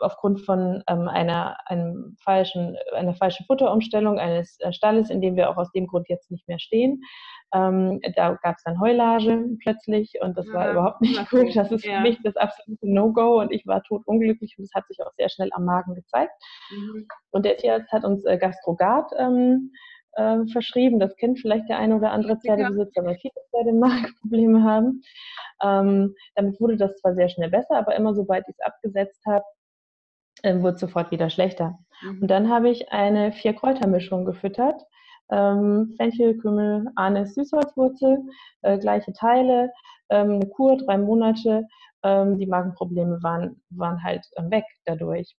aufgrund 0.00 0.40
von 0.40 0.82
einer, 0.86 1.56
einem 1.66 2.16
falschen, 2.22 2.76
einer 2.94 3.14
falschen 3.14 3.44
Futterumstellung 3.46 4.18
eines 4.18 4.58
äh, 4.60 4.72
Stalles, 4.72 5.10
in 5.10 5.20
dem 5.20 5.36
wir 5.36 5.50
auch 5.50 5.56
aus 5.56 5.70
dem 5.72 5.86
Grund 5.86 6.08
jetzt 6.08 6.30
nicht 6.30 6.48
mehr 6.48 6.58
stehen. 6.58 7.02
Ähm, 7.54 8.00
da 8.16 8.38
gab 8.42 8.56
es 8.56 8.62
dann 8.64 8.80
Heulage 8.80 9.44
plötzlich 9.62 10.14
und 10.22 10.38
das 10.38 10.46
ja, 10.46 10.54
war 10.54 10.70
überhaupt 10.70 11.00
nicht 11.02 11.30
gut. 11.30 11.54
Das 11.54 11.70
ist 11.70 11.84
ja. 11.84 11.96
für 11.96 12.00
mich 12.02 12.18
das 12.22 12.36
absolute 12.36 12.90
No-Go 12.90 13.40
und 13.40 13.52
ich 13.52 13.66
war 13.66 13.82
totunglücklich 13.82 14.54
und 14.58 14.64
das 14.64 14.74
hat 14.74 14.88
sich 14.88 15.02
auch 15.02 15.12
sehr 15.16 15.28
schnell 15.28 15.50
am 15.52 15.64
Magen 15.64 15.94
gezeigt. 15.94 16.32
Mhm. 16.70 17.06
Und 17.30 17.44
der 17.44 17.56
Tierarzt 17.58 17.92
hat 17.92 18.04
uns 18.04 18.24
äh, 18.24 18.38
Gastrogard 18.38 19.10
ähm, 19.18 19.72
äh, 20.14 20.46
verschrieben. 20.46 20.98
Das 20.98 21.16
kennt 21.16 21.38
vielleicht 21.40 21.68
der 21.68 21.78
eine 21.78 21.96
oder 21.96 22.12
andere 22.12 22.36
Pferdebesitzer, 22.36 23.04
weil 23.04 23.16
viele 23.16 23.34
Pferde 23.50 23.72
Magenprobleme 23.72 24.62
haben. 24.64 25.02
Ähm, 25.62 26.14
damit 26.34 26.60
wurde 26.60 26.76
das 26.76 26.96
zwar 26.96 27.14
sehr 27.14 27.28
schnell 27.28 27.50
besser, 27.50 27.76
aber 27.76 27.94
immer 27.96 28.14
sobald 28.14 28.48
ich 28.48 28.54
es 28.58 28.64
abgesetzt 28.64 29.22
habe, 29.26 29.44
äh, 30.42 30.58
wurde 30.60 30.74
es 30.74 30.80
sofort 30.80 31.10
wieder 31.10 31.30
schlechter. 31.30 31.78
Mhm. 32.02 32.22
Und 32.22 32.28
dann 32.28 32.48
habe 32.48 32.70
ich 32.70 32.92
eine 32.92 33.32
Vier-Kräuter-Mischung 33.32 34.24
gefüttert. 34.24 34.82
Ähm, 35.32 35.94
Fenchel, 35.96 36.36
Kümmel, 36.38 36.86
Anis, 36.96 37.34
Süßholzwurzel, 37.34 38.18
äh, 38.62 38.78
gleiche 38.78 39.12
Teile, 39.12 39.70
ähm, 40.10 40.32
eine 40.32 40.46
Kur, 40.48 40.76
drei 40.76 40.98
Monate. 40.98 41.66
Ähm, 42.04 42.38
die 42.38 42.46
Magenprobleme 42.46 43.22
waren, 43.22 43.62
waren 43.70 44.02
halt 44.02 44.26
ähm, 44.36 44.50
weg 44.50 44.64
dadurch. 44.84 45.34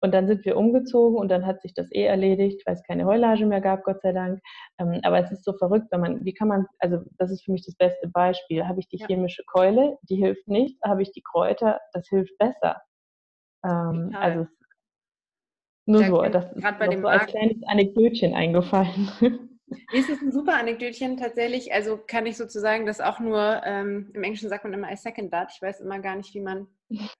Und 0.00 0.14
dann 0.14 0.28
sind 0.28 0.44
wir 0.44 0.56
umgezogen 0.56 1.18
und 1.18 1.28
dann 1.28 1.46
hat 1.46 1.60
sich 1.60 1.74
das 1.74 1.90
eh 1.92 2.04
erledigt, 2.04 2.62
weil 2.66 2.74
es 2.74 2.82
keine 2.84 3.04
Heulage 3.04 3.46
mehr 3.46 3.60
gab, 3.60 3.82
Gott 3.84 4.00
sei 4.02 4.12
Dank. 4.12 4.40
Ähm, 4.78 5.00
aber 5.02 5.18
es 5.18 5.32
ist 5.32 5.44
so 5.44 5.52
verrückt, 5.54 5.88
wenn 5.90 6.00
man, 6.00 6.24
wie 6.24 6.34
kann 6.34 6.48
man, 6.48 6.66
also 6.78 6.98
das 7.18 7.30
ist 7.32 7.44
für 7.44 7.52
mich 7.52 7.64
das 7.64 7.74
beste 7.76 8.08
Beispiel. 8.08 8.66
Habe 8.66 8.80
ich 8.80 8.88
die 8.88 9.02
chemische 9.04 9.42
Keule, 9.46 9.98
die 10.08 10.16
hilft 10.16 10.46
nicht. 10.46 10.78
Habe 10.84 11.02
ich 11.02 11.10
die 11.12 11.22
Kräuter, 11.22 11.80
das 11.92 12.06
hilft 12.08 12.36
besser. 12.38 12.80
Ähm, 13.64 14.12
also 14.14 14.46
nur 15.88 16.04
so, 16.04 16.22
das 16.22 16.52
ist 16.52 16.78
bei 16.78 16.88
dem 16.88 17.02
so 17.02 17.08
als 17.08 17.26
kleines 17.26 17.62
Anekdötchen 17.66 18.34
eingefallen. 18.34 19.10
Es 19.94 20.08
ist 20.08 20.22
ein 20.22 20.32
super 20.32 20.54
Anekdötchen 20.54 21.16
tatsächlich. 21.16 21.72
Also 21.72 21.98
kann 21.98 22.26
ich 22.26 22.36
sozusagen 22.36 22.86
das 22.86 23.00
auch 23.00 23.20
nur, 23.20 23.60
ähm, 23.64 24.10
im 24.14 24.22
Englischen 24.22 24.48
sagt 24.48 24.64
man 24.64 24.72
immer 24.72 24.90
I 24.90 24.96
second 24.96 25.30
that. 25.32 25.50
Ich 25.54 25.60
weiß 25.60 25.80
immer 25.80 25.98
gar 25.98 26.16
nicht, 26.16 26.34
wie 26.34 26.40
man 26.40 26.66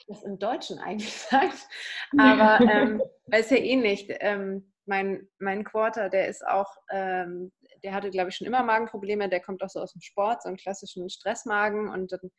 das 0.07 0.22
im 0.22 0.38
Deutschen 0.38 0.78
eigentlich 0.85 1.12
sagt. 1.12 1.68
Aber 2.16 2.59
ähm, 2.64 3.02
ist 3.33 3.50
ja 3.50 3.59
ähnlich. 3.59 4.09
Ähm, 4.20 4.72
mein, 4.87 5.28
mein 5.38 5.64
Quarter, 5.64 6.09
der 6.09 6.28
ist 6.28 6.46
auch, 6.46 6.74
ähm, 6.90 7.52
der 7.85 7.92
hatte, 7.92 8.11
glaube 8.11 8.31
ich, 8.31 8.37
schon 8.37 8.46
immer 8.46 8.62
Magenprobleme. 8.62 9.28
Der 9.28 9.40
kommt 9.40 9.62
auch 9.62 9.68
so 9.68 9.81
aus 9.81 9.92
dem 9.92 10.00
Sport, 10.00 10.42
so 10.42 10.48
einen 10.48 10.57
klassischen 10.57 11.11
Stressmagen. 11.11 11.88
Und 11.90 12.12
dann 12.12 12.31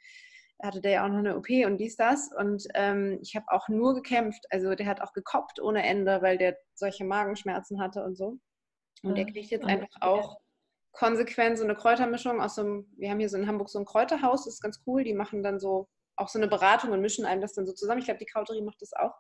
hatte 0.62 0.82
der 0.82 0.91
ja 0.91 1.06
auch 1.06 1.10
noch 1.10 1.19
eine 1.19 1.38
OP 1.38 1.50
und 1.65 1.78
dies, 1.78 1.95
das. 1.95 2.32
Und 2.38 2.67
ähm, 2.74 3.19
ich 3.22 3.36
habe 3.36 3.45
auch 3.50 3.69
nur 3.69 3.95
gekämpft. 3.95 4.45
Also 4.50 4.76
der 4.76 4.88
hat 4.88 5.02
auch 5.02 5.13
gekoppt 5.13 5.62
ohne 5.62 5.84
Ende, 5.84 6.22
weil 6.22 6.38
der 6.38 6.58
solche 6.74 7.06
Magenschmerzen 7.06 7.82
hatte 7.82 8.04
und 8.04 8.15
so. 8.17 8.38
Und 9.04 9.17
der 9.17 9.26
kriegt 9.26 9.52
jetzt 9.52 9.65
einfach 9.65 10.02
auch 10.02 10.38
konsequent 10.91 11.58
so 11.58 11.63
eine 11.63 11.76
Kräutermischung 11.76 12.41
aus 12.41 12.56
so 12.56 12.62
einem, 12.62 12.93
wir 12.98 13.10
haben 13.10 13.19
hier 13.19 13.30
so 13.30 13.38
in 13.38 13.48
Hamburg 13.48 13.69
so 13.69 13.80
ein 13.80 13.86
Kräuterhaus, 13.86 14.43
das 14.43 14.56
ist 14.56 14.62
ganz 14.62 14.82
cool. 14.86 15.04
Die 15.04 15.13
machen 15.13 15.43
dann 15.43 15.60
so 15.60 15.88
auch 16.17 16.28
so 16.28 16.38
eine 16.38 16.50
Beratung 16.50 16.91
und 16.91 17.00
mischen 17.00 17.26
einem 17.26 17.41
das 17.41 17.54
dann 17.54 17.65
so 17.65 17.74
zusammen. 17.74 18.00
Ich 18.00 18.06
glaube, 18.06 18.19
die 18.19 18.26
Krauterie 18.26 18.62
macht 18.62 18.82
das 18.82 18.91
auch. 18.93 19.15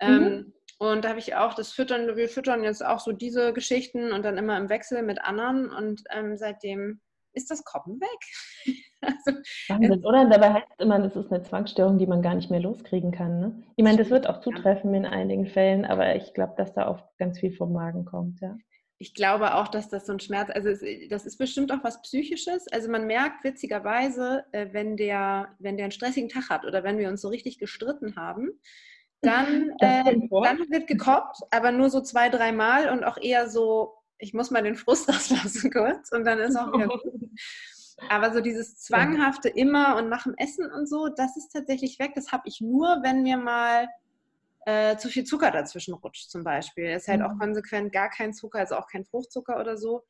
Mhm. 0.00 0.08
Ähm, 0.08 0.54
und 0.78 1.04
da 1.04 1.10
habe 1.10 1.18
ich 1.18 1.34
auch 1.34 1.54
das 1.54 1.72
Füttern, 1.72 2.16
wir 2.16 2.28
füttern 2.28 2.62
jetzt 2.62 2.84
auch 2.84 3.00
so 3.00 3.12
diese 3.12 3.52
Geschichten 3.52 4.12
und 4.12 4.24
dann 4.24 4.38
immer 4.38 4.56
im 4.56 4.68
Wechsel 4.68 5.02
mit 5.02 5.20
anderen. 5.20 5.70
Und 5.70 6.02
ähm, 6.10 6.36
seitdem 6.38 7.00
ist 7.32 7.50
das 7.50 7.64
Koppen 7.64 8.00
weg. 8.00 8.66
also, 9.00 9.40
Wahnsinn, 9.68 10.04
oder? 10.04 10.28
Dabei 10.28 10.54
heißt 10.54 10.68
es 10.76 10.84
immer, 10.84 10.98
das 10.98 11.16
ist 11.16 11.32
eine 11.32 11.42
Zwangsstörung, 11.42 11.98
die 11.98 12.06
man 12.06 12.22
gar 12.22 12.34
nicht 12.34 12.50
mehr 12.50 12.60
loskriegen 12.60 13.12
kann. 13.12 13.40
Ne? 13.40 13.62
Ich 13.76 13.84
meine, 13.84 13.98
das 13.98 14.10
wird 14.10 14.28
auch 14.28 14.40
zutreffen 14.40 14.94
in 14.94 15.06
einigen 15.06 15.46
Fällen, 15.46 15.84
aber 15.84 16.16
ich 16.16 16.34
glaube, 16.34 16.54
dass 16.56 16.72
da 16.72 16.88
oft 16.88 17.04
ganz 17.18 17.38
viel 17.38 17.52
vom 17.52 17.72
Magen 17.72 18.04
kommt. 18.04 18.40
Ja 18.40 18.56
ich 19.00 19.14
glaube 19.14 19.54
auch, 19.54 19.68
dass 19.68 19.88
das 19.88 20.04
so 20.04 20.12
ein 20.12 20.20
Schmerz, 20.20 20.50
also 20.52 20.68
es, 20.68 20.84
das 21.08 21.24
ist 21.24 21.38
bestimmt 21.38 21.72
auch 21.72 21.82
was 21.82 22.02
Psychisches. 22.02 22.68
Also 22.70 22.90
man 22.90 23.06
merkt 23.06 23.42
witzigerweise, 23.44 24.44
äh, 24.52 24.68
wenn 24.72 24.98
der, 24.98 25.56
wenn 25.58 25.78
der 25.78 25.84
einen 25.84 25.92
stressigen 25.92 26.28
Tag 26.28 26.50
hat 26.50 26.66
oder 26.66 26.84
wenn 26.84 26.98
wir 26.98 27.08
uns 27.08 27.22
so 27.22 27.28
richtig 27.28 27.58
gestritten 27.58 28.16
haben, 28.16 28.50
dann, 29.22 29.70
äh, 29.78 30.04
dann 30.04 30.70
wird 30.70 30.86
gekoppt, 30.86 31.38
aber 31.50 31.72
nur 31.72 31.88
so 31.88 32.02
zwei, 32.02 32.28
dreimal 32.28 32.90
und 32.90 33.02
auch 33.04 33.16
eher 33.16 33.48
so, 33.48 33.94
ich 34.20 34.34
muss 34.34 34.50
mal 34.50 34.62
den 34.62 34.76
Frust 34.76 35.08
rauslassen 35.12 35.70
kurz 35.72 36.12
und 36.12 36.24
dann 36.24 36.38
ist 36.38 36.56
auch 36.56 36.72
wieder 36.72 36.88
gut. 37.02 37.30
Aber 38.08 38.32
so 38.32 38.40
dieses 38.40 38.76
zwanghafte 38.78 39.48
immer 39.48 39.96
und 39.96 40.08
nach 40.08 40.22
dem 40.22 40.34
Essen 40.36 40.70
und 40.72 40.88
so, 40.88 41.08
das 41.08 41.36
ist 41.36 41.50
tatsächlich 41.50 41.98
weg. 41.98 42.12
Das 42.14 42.32
habe 42.32 42.44
ich 42.46 42.60
nur, 42.60 43.00
wenn 43.02 43.22
mir 43.22 43.36
mal 43.36 43.88
äh, 44.64 44.96
zu 44.96 45.08
viel 45.08 45.24
Zucker 45.24 45.50
dazwischen 45.50 45.94
rutscht 45.94 46.30
zum 46.30 46.42
Beispiel. 46.42 46.86
Es 46.86 47.02
ist 47.02 47.08
halt 47.08 47.20
mhm. 47.20 47.26
auch 47.26 47.38
konsequent 47.38 47.92
gar 47.92 48.08
kein 48.08 48.32
Zucker, 48.32 48.60
also 48.60 48.76
auch 48.76 48.86
kein 48.86 49.04
Fruchtzucker 49.04 49.60
oder 49.60 49.76
so. 49.76 50.04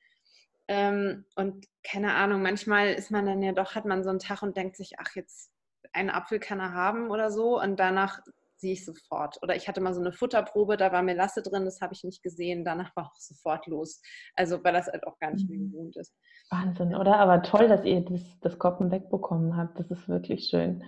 Ähm, 0.69 1.25
und 1.35 1.67
keine 1.83 2.15
Ahnung, 2.15 2.43
manchmal 2.43 2.95
ist 2.95 3.11
man 3.11 3.27
dann 3.27 3.43
ja 3.43 3.53
doch, 3.53 3.75
hat 3.75 3.87
man 3.87 4.05
so 4.05 4.11
einen 4.11 4.21
Tag 4.21 4.43
und 4.43 4.57
denkt 4.57 4.77
sich, 4.77 4.93
ach, 4.99 5.17
jetzt 5.17 5.51
einen 5.93 6.11
Apfel 6.11 6.39
kann 6.39 6.61
er 6.61 6.73
haben 6.73 7.11
oder 7.11 7.33
so. 7.33 7.61
Und 7.61 7.81
danach 7.81 8.21
sehe 8.61 8.75
ich 8.75 8.85
sofort. 8.85 9.39
Oder 9.43 9.57
ich 9.57 9.69
hatte 9.69 9.81
mal 9.81 9.95
so 9.95 10.01
eine 10.01 10.13
Futterprobe, 10.13 10.77
da 10.77 10.93
war 10.93 11.03
Melasse 11.03 11.43
drin, 11.43 11.65
das 11.65 11.81
habe 11.81 11.95
ich 11.95 12.05
nicht 12.05 12.23
gesehen. 12.23 12.65
Danach 12.65 12.95
war 12.95 13.07
auch 13.07 13.17
sofort 13.17 13.67
los. 13.67 14.01
Also, 14.35 14.63
weil 14.63 14.75
das 14.75 14.87
halt 14.87 15.07
auch 15.07 15.19
gar 15.19 15.33
nicht 15.33 15.49
mehr 15.49 15.59
mhm. 15.59 15.71
gewohnt 15.71 15.97
ist. 15.97 16.15
Wahnsinn, 16.51 16.95
oder? 16.95 17.19
Aber 17.19 17.43
toll, 17.43 17.69
dass 17.69 17.85
ihr 17.85 18.03
das, 18.03 18.23
das 18.41 18.59
Koppen 18.59 18.91
wegbekommen 18.91 19.57
habt. 19.57 19.79
Das 19.81 19.91
ist 19.91 20.09
wirklich 20.09 20.49
schön. 20.49 20.85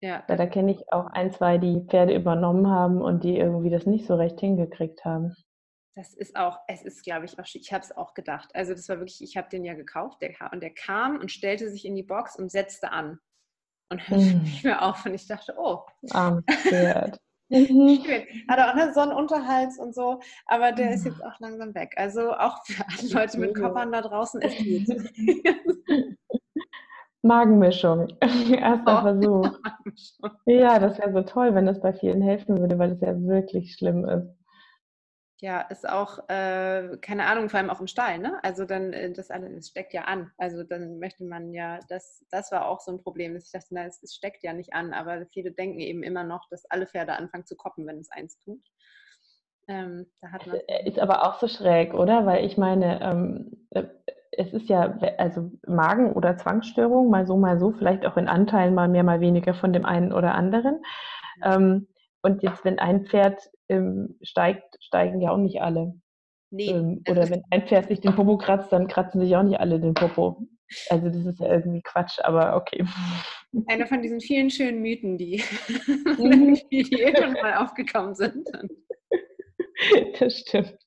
Ja. 0.00 0.24
Weil 0.26 0.36
da 0.36 0.46
kenne 0.46 0.72
ich 0.72 0.92
auch 0.92 1.06
ein, 1.06 1.30
zwei, 1.30 1.58
die 1.58 1.86
Pferde 1.88 2.14
übernommen 2.14 2.68
haben 2.68 3.00
und 3.00 3.24
die 3.24 3.38
irgendwie 3.38 3.70
das 3.70 3.86
nicht 3.86 4.06
so 4.06 4.16
recht 4.16 4.40
hingekriegt 4.40 5.04
haben. 5.04 5.34
Das 5.94 6.14
ist 6.14 6.36
auch, 6.36 6.58
es 6.68 6.82
ist, 6.82 7.04
glaube 7.04 7.26
ich, 7.26 7.38
auch, 7.38 7.44
ich 7.52 7.72
habe 7.72 7.84
es 7.84 7.94
auch 7.94 8.14
gedacht. 8.14 8.50
Also 8.54 8.72
das 8.72 8.88
war 8.88 8.98
wirklich, 8.98 9.22
ich 9.22 9.36
habe 9.36 9.48
den 9.50 9.64
ja 9.64 9.74
gekauft 9.74 10.22
der, 10.22 10.32
und 10.50 10.62
der 10.62 10.72
kam 10.72 11.18
und 11.18 11.30
stellte 11.30 11.70
sich 11.70 11.84
in 11.84 11.94
die 11.94 12.02
Box 12.02 12.36
und 12.36 12.50
setzte 12.50 12.90
an 12.90 13.20
und 13.90 14.08
hörte 14.08 14.36
mm. 14.36 14.42
nicht 14.42 14.64
mehr 14.64 14.82
auf. 14.82 15.04
Und 15.04 15.14
ich 15.14 15.26
dachte, 15.26 15.54
oh. 15.58 15.80
Arm. 16.10 16.44
Mhm. 17.52 18.02
Schön. 18.02 18.22
Hat 18.48 18.58
auch 18.60 18.74
ne, 18.74 18.94
Sonnenunterhals 18.94 19.78
und 19.78 19.94
so, 19.94 20.20
aber 20.46 20.72
der 20.72 20.94
ist 20.94 21.04
jetzt 21.04 21.22
auch 21.22 21.38
langsam 21.38 21.74
weg. 21.74 21.92
Also 21.96 22.32
auch 22.32 22.64
für 22.64 22.82
alle 22.86 23.08
Leute 23.12 23.38
mit 23.38 23.54
Koppern 23.54 23.92
da 23.92 24.00
draußen 24.00 24.40
ist 24.40 24.56
gut. 24.56 26.16
Magenmischung. 27.22 28.08
Erster 28.20 28.98
oh, 28.98 29.02
Versuch. 29.02 29.58
Ja, 30.46 30.78
das 30.78 30.98
wäre 30.98 31.12
so 31.12 31.22
toll, 31.22 31.54
wenn 31.54 31.66
das 31.66 31.80
bei 31.80 31.92
vielen 31.92 32.22
helfen 32.22 32.58
würde, 32.58 32.78
weil 32.78 32.92
es 32.92 33.00
ja 33.00 33.20
wirklich 33.22 33.74
schlimm 33.74 34.04
ist. 34.06 34.26
Ja, 35.42 35.62
ist 35.62 35.88
auch, 35.88 36.20
äh, 36.28 36.96
keine 37.00 37.26
Ahnung, 37.26 37.48
vor 37.48 37.58
allem 37.58 37.68
auch 37.68 37.80
im 37.80 37.88
Stall, 37.88 38.20
ne? 38.20 38.38
Also 38.44 38.64
dann, 38.64 38.92
äh, 38.92 39.10
das 39.10 39.28
alles 39.32 39.70
steckt 39.70 39.92
ja 39.92 40.02
an. 40.02 40.30
Also 40.38 40.62
dann 40.62 41.00
möchte 41.00 41.24
man 41.24 41.52
ja, 41.52 41.80
das, 41.88 42.24
das 42.30 42.52
war 42.52 42.68
auch 42.68 42.78
so 42.78 42.92
ein 42.92 43.02
Problem, 43.02 43.34
dass 43.34 43.46
ich 43.46 43.50
dachte, 43.50 43.66
na, 43.70 43.84
es, 43.84 44.00
es 44.04 44.14
steckt 44.14 44.44
ja 44.44 44.52
nicht 44.52 44.72
an, 44.72 44.92
aber 44.92 45.26
viele 45.32 45.50
denken 45.50 45.80
eben 45.80 46.04
immer 46.04 46.22
noch, 46.22 46.48
dass 46.48 46.64
alle 46.66 46.86
Pferde 46.86 47.14
anfangen 47.14 47.44
zu 47.44 47.56
koppen, 47.56 47.88
wenn 47.88 47.98
es 47.98 48.12
eins 48.12 48.38
tut. 48.38 48.60
Ähm, 49.66 50.06
da 50.20 50.30
hat 50.30 50.46
man 50.46 50.60
äh, 50.68 50.88
ist 50.88 51.00
aber 51.00 51.26
auch 51.26 51.40
so 51.40 51.48
schräg, 51.48 51.92
oder? 51.92 52.24
Weil 52.24 52.44
ich 52.44 52.56
meine, 52.56 53.02
ähm, 53.02 53.66
äh, 53.70 53.82
es 54.30 54.52
ist 54.52 54.68
ja, 54.68 54.96
also 55.18 55.50
Magen- 55.66 56.12
oder 56.12 56.36
Zwangsstörung, 56.36 57.10
mal 57.10 57.26
so, 57.26 57.36
mal 57.36 57.58
so, 57.58 57.72
vielleicht 57.72 58.06
auch 58.06 58.16
in 58.16 58.28
Anteilen 58.28 58.74
mal 58.74 58.86
mehr, 58.86 59.02
mal 59.02 59.20
weniger 59.20 59.54
von 59.54 59.72
dem 59.72 59.86
einen 59.86 60.12
oder 60.12 60.36
anderen. 60.36 60.84
Ähm, 61.42 61.88
und 62.22 62.44
jetzt, 62.44 62.64
wenn 62.64 62.78
ein 62.78 63.06
Pferd 63.06 63.50
ähm, 63.68 64.18
steigt, 64.22 64.76
steigen 64.80 65.20
ja 65.20 65.30
auch 65.30 65.38
nicht 65.38 65.62
alle. 65.62 65.94
Nee, 66.50 66.70
ähm, 66.70 67.02
oder 67.08 67.30
wenn 67.30 67.42
ein 67.50 67.66
Pferd 67.66 67.88
sich 67.88 68.00
den 68.00 68.14
Popo 68.14 68.36
kratzt, 68.36 68.72
dann 68.72 68.86
kratzen 68.86 69.20
sich 69.20 69.34
auch 69.36 69.42
nicht 69.42 69.58
alle 69.58 69.80
den 69.80 69.94
Popo. 69.94 70.46
Also 70.90 71.08
das 71.08 71.24
ist 71.24 71.40
ja 71.40 71.48
irgendwie 71.48 71.82
Quatsch, 71.82 72.18
aber 72.22 72.56
okay. 72.56 72.84
Einer 73.66 73.86
von 73.86 74.02
diesen 74.02 74.20
vielen 74.20 74.50
schönen 74.50 74.80
Mythen, 74.80 75.18
die, 75.18 75.42
mhm. 76.18 76.58
die, 76.70 76.82
die 76.82 77.00
irgendwann 77.00 77.32
mal 77.34 77.54
aufgekommen 77.56 78.14
sind. 78.14 78.48
Das 80.20 80.38
stimmt. 80.38 80.78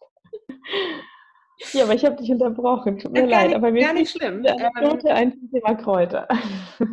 Ja, 1.73 1.83
aber 1.83 1.93
ich 1.95 2.05
habe 2.05 2.15
dich 2.15 2.29
unterbrochen. 2.29 2.97
Tut 2.97 3.11
mir 3.11 3.21
ja, 3.21 3.25
leid, 3.25 3.47
nicht, 3.47 3.55
aber 3.55 3.71
mir 3.71 3.81
gar 3.81 3.93
nicht 3.93 4.11
schlimm. 4.11 4.45
Anekdote 4.45 5.09
ähm, 5.09 5.15
ein 5.15 5.49
Thema 5.51 5.75
Kräuter. 5.75 6.27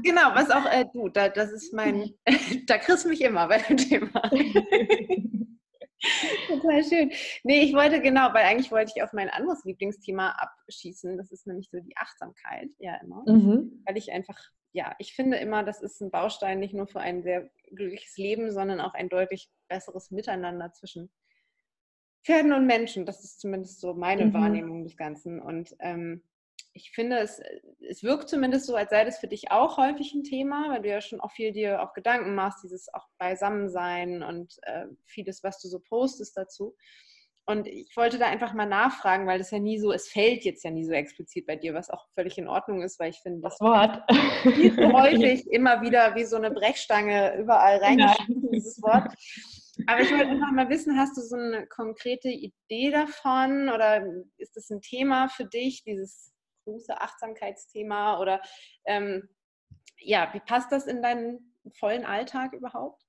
Genau, 0.02 0.30
was 0.34 0.50
auch 0.50 0.64
äh, 0.66 0.84
du, 0.92 1.08
da, 1.08 1.28
das 1.28 1.52
ist 1.52 1.72
mein, 1.72 2.12
da 2.66 2.78
kriegst 2.78 3.04
du 3.04 3.08
mich 3.08 3.20
immer 3.20 3.46
bei 3.48 3.58
dem 3.58 3.76
Thema. 3.76 4.22
Total 6.48 6.82
schön. 6.84 7.12
Nee, 7.44 7.62
ich 7.62 7.74
wollte 7.74 8.00
genau, 8.00 8.32
weil 8.34 8.44
eigentlich 8.44 8.72
wollte 8.72 8.92
ich 8.94 9.02
auf 9.02 9.12
mein 9.12 9.30
anderes 9.30 9.64
Lieblingsthema 9.64 10.30
abschießen. 10.30 11.16
Das 11.16 11.30
ist 11.30 11.46
nämlich 11.46 11.70
so 11.70 11.78
die 11.78 11.96
Achtsamkeit, 11.96 12.70
ja 12.78 12.96
immer. 12.96 13.22
Mhm. 13.26 13.82
Weil 13.86 13.96
ich 13.96 14.10
einfach, 14.10 14.38
ja, 14.72 14.94
ich 14.98 15.14
finde 15.14 15.36
immer, 15.36 15.62
das 15.62 15.80
ist 15.80 16.00
ein 16.00 16.10
Baustein 16.10 16.58
nicht 16.58 16.74
nur 16.74 16.88
für 16.88 17.00
ein 17.00 17.22
sehr 17.22 17.50
glückliches 17.70 18.16
Leben, 18.16 18.50
sondern 18.50 18.80
auch 18.80 18.94
ein 18.94 19.08
deutlich 19.08 19.48
besseres 19.68 20.10
Miteinander 20.10 20.72
zwischen 20.72 21.10
Pferden 22.24 22.52
und 22.52 22.66
Menschen. 22.66 23.06
Das 23.06 23.22
ist 23.22 23.40
zumindest 23.40 23.80
so 23.80 23.94
meine 23.94 24.26
mhm. 24.26 24.34
Wahrnehmung 24.34 24.84
des 24.84 24.96
Ganzen. 24.96 25.40
Und 25.40 25.74
ähm, 25.78 26.22
ich 26.74 26.90
finde, 26.90 27.18
es, 27.18 27.40
es 27.80 28.02
wirkt 28.02 28.28
zumindest 28.28 28.66
so, 28.66 28.74
als 28.74 28.90
sei 28.90 29.04
das 29.04 29.18
für 29.18 29.28
dich 29.28 29.50
auch 29.50 29.76
häufig 29.76 30.14
ein 30.14 30.24
Thema, 30.24 30.70
weil 30.70 30.82
du 30.82 30.88
ja 30.88 31.00
schon 31.00 31.20
auch 31.20 31.30
viel 31.30 31.52
dir 31.52 31.82
auch 31.82 31.92
Gedanken 31.92 32.34
machst, 32.34 32.64
dieses 32.64 32.92
auch 32.94 33.06
Beisammensein 33.18 34.22
und 34.22 34.56
äh, 34.62 34.86
vieles, 35.04 35.42
was 35.42 35.60
du 35.60 35.68
so 35.68 35.80
postest 35.80 36.36
dazu. 36.36 36.74
Und 37.44 37.66
ich 37.66 37.96
wollte 37.96 38.18
da 38.18 38.26
einfach 38.26 38.54
mal 38.54 38.66
nachfragen, 38.66 39.26
weil 39.26 39.38
das 39.38 39.50
ja 39.50 39.58
nie 39.58 39.78
so, 39.78 39.92
es 39.92 40.08
fällt 40.08 40.44
jetzt 40.44 40.62
ja 40.62 40.70
nie 40.70 40.84
so 40.84 40.92
explizit 40.92 41.44
bei 41.44 41.56
dir, 41.56 41.74
was 41.74 41.90
auch 41.90 42.06
völlig 42.14 42.38
in 42.38 42.46
Ordnung 42.46 42.82
ist, 42.82 43.00
weil 43.00 43.10
ich 43.10 43.18
finde, 43.18 43.40
das 43.40 43.60
Wort 43.60 44.00
viel 44.42 44.72
zu 44.72 44.82
häufig 44.92 45.50
immer 45.50 45.82
wieder 45.82 46.14
wie 46.14 46.24
so 46.24 46.36
eine 46.36 46.52
Brechstange 46.52 47.36
überall 47.38 47.78
reingeschrieben, 47.78 48.48
dieses 48.52 48.80
Wort. 48.80 49.12
Aber 49.88 50.00
ich 50.00 50.12
wollte 50.12 50.28
einfach 50.28 50.52
mal 50.52 50.68
wissen, 50.68 50.96
hast 50.96 51.16
du 51.16 51.20
so 51.20 51.34
eine 51.34 51.66
konkrete 51.66 52.28
Idee 52.28 52.92
davon 52.92 53.68
oder 53.70 54.06
ist 54.38 54.54
das 54.54 54.70
ein 54.70 54.80
Thema 54.80 55.28
für 55.28 55.44
dich, 55.44 55.82
dieses 55.82 56.32
große 56.64 57.00
Achtsamkeitsthema 57.00 58.20
oder 58.20 58.40
ähm, 58.86 59.28
ja, 59.98 60.28
wie 60.32 60.40
passt 60.40 60.72
das 60.72 60.86
in 60.86 61.02
deinen 61.02 61.54
vollen 61.74 62.04
Alltag 62.04 62.52
überhaupt? 62.52 63.02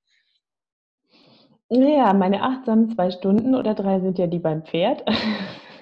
Naja, 1.69 2.13
meine 2.13 2.43
achtsamen 2.43 2.89
zwei 2.89 3.09
Stunden 3.09 3.55
oder 3.55 3.73
drei 3.73 3.99
sind 3.99 4.19
ja 4.19 4.27
die 4.27 4.39
beim 4.39 4.63
Pferd. 4.63 5.03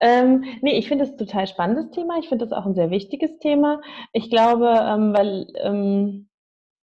ähm, 0.00 0.44
nee, 0.62 0.78
ich 0.78 0.86
finde 0.88 1.04
es 1.04 1.16
total 1.16 1.46
spannendes 1.48 1.90
Thema. 1.90 2.18
Ich 2.18 2.28
finde 2.28 2.46
das 2.46 2.52
auch 2.56 2.66
ein 2.66 2.74
sehr 2.74 2.90
wichtiges 2.90 3.38
Thema. 3.38 3.80
Ich 4.12 4.30
glaube, 4.30 4.68
ähm, 4.68 5.12
weil 5.12 5.46
ähm, 5.56 6.28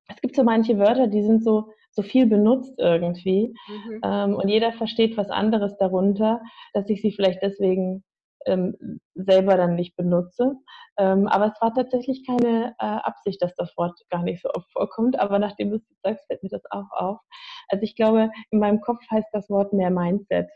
es 0.09 0.20
gibt 0.22 0.37
so 0.37 0.45
manche 0.45 0.79
Wörter, 0.79 1.09
die 1.09 1.22
sind 1.22 1.45
so 1.45 1.70
so 1.97 2.03
viel 2.03 2.27
benutzt 2.27 2.74
irgendwie 2.79 3.55
mhm. 3.68 4.01
ähm, 4.05 4.35
und 4.35 4.49
jeder 4.49 4.72
versteht 4.72 5.16
was 5.16 5.31
anderes 5.31 5.79
darunter, 5.79 6.43
dass 6.74 6.91
ich 6.91 7.01
sie 7.01 7.11
vielleicht 7.11 7.43
deswegen 7.43 8.05
ähm, 8.47 9.01
selber 9.14 9.57
dann 9.57 9.74
nicht 9.74 9.97
benutze. 9.97 10.55
Ähm, 10.99 11.28
aber 11.28 11.47
es 11.47 11.61
war 11.61 11.74
tatsächlich 11.74 12.26
keine 12.26 12.74
äh, 12.78 12.84
Absicht, 12.84 13.42
dass 13.42 13.55
das 13.55 13.76
Wort 13.76 14.01
gar 14.11 14.22
nicht 14.22 14.42
so 14.42 14.49
oft 14.55 14.70
vorkommt. 14.72 15.18
Aber 15.18 15.38
nachdem 15.38 15.70
du 15.70 15.76
es 15.76 15.82
sagst, 16.03 16.26
fällt 16.26 16.42
mir 16.42 16.49
das 16.49 16.64
auch 16.70 16.90
auf. 16.92 17.18
Also 17.68 17.82
ich 17.82 17.97
glaube, 17.97 18.30
in 18.51 18.59
meinem 18.59 18.80
Kopf 18.80 19.01
heißt 19.11 19.28
das 19.32 19.51
Wort 19.51 19.72
mehr 19.72 19.90
Mindset. 19.90 20.49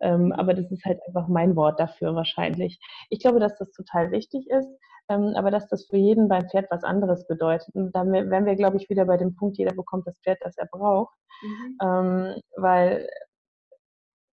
Ähm, 0.00 0.32
aber 0.32 0.54
das 0.54 0.70
ist 0.70 0.84
halt 0.84 1.00
einfach 1.06 1.28
mein 1.28 1.56
Wort 1.56 1.80
dafür 1.80 2.14
wahrscheinlich. 2.14 2.78
Ich 3.10 3.20
glaube, 3.20 3.40
dass 3.40 3.58
das 3.58 3.70
total 3.72 4.10
wichtig 4.10 4.48
ist, 4.48 4.68
ähm, 5.08 5.34
aber 5.36 5.50
dass 5.50 5.68
das 5.68 5.86
für 5.86 5.96
jeden 5.96 6.28
beim 6.28 6.48
Pferd 6.48 6.70
was 6.70 6.84
anderes 6.84 7.26
bedeutet. 7.26 7.74
Und 7.74 7.92
dann 7.92 8.12
wären 8.12 8.46
wir, 8.46 8.56
glaube 8.56 8.76
ich, 8.76 8.88
wieder 8.88 9.04
bei 9.04 9.16
dem 9.16 9.34
Punkt, 9.34 9.58
jeder 9.58 9.74
bekommt 9.74 10.06
das 10.06 10.18
Pferd, 10.20 10.38
das 10.42 10.56
er 10.56 10.66
braucht. 10.66 11.14
Mhm. 11.42 11.78
Ähm, 11.82 12.40
weil 12.56 13.08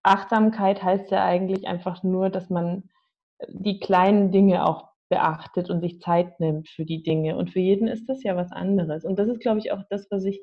Achtsamkeit 0.03 0.83
heißt 0.83 1.11
ja 1.11 1.25
eigentlich 1.25 1.67
einfach 1.67 2.03
nur, 2.03 2.29
dass 2.29 2.49
man 2.49 2.89
die 3.49 3.79
kleinen 3.79 4.31
Dinge 4.31 4.65
auch 4.65 4.89
beachtet 5.09 5.69
und 5.69 5.81
sich 5.81 6.01
Zeit 6.01 6.39
nimmt 6.39 6.69
für 6.69 6.85
die 6.85 7.03
Dinge. 7.03 7.37
Und 7.37 7.51
für 7.51 7.59
jeden 7.59 7.87
ist 7.87 8.07
das 8.09 8.23
ja 8.23 8.35
was 8.35 8.51
anderes. 8.51 9.05
Und 9.05 9.17
das 9.19 9.29
ist, 9.29 9.39
glaube 9.39 9.59
ich, 9.59 9.71
auch 9.71 9.83
das, 9.89 10.07
was 10.11 10.25
ich 10.25 10.41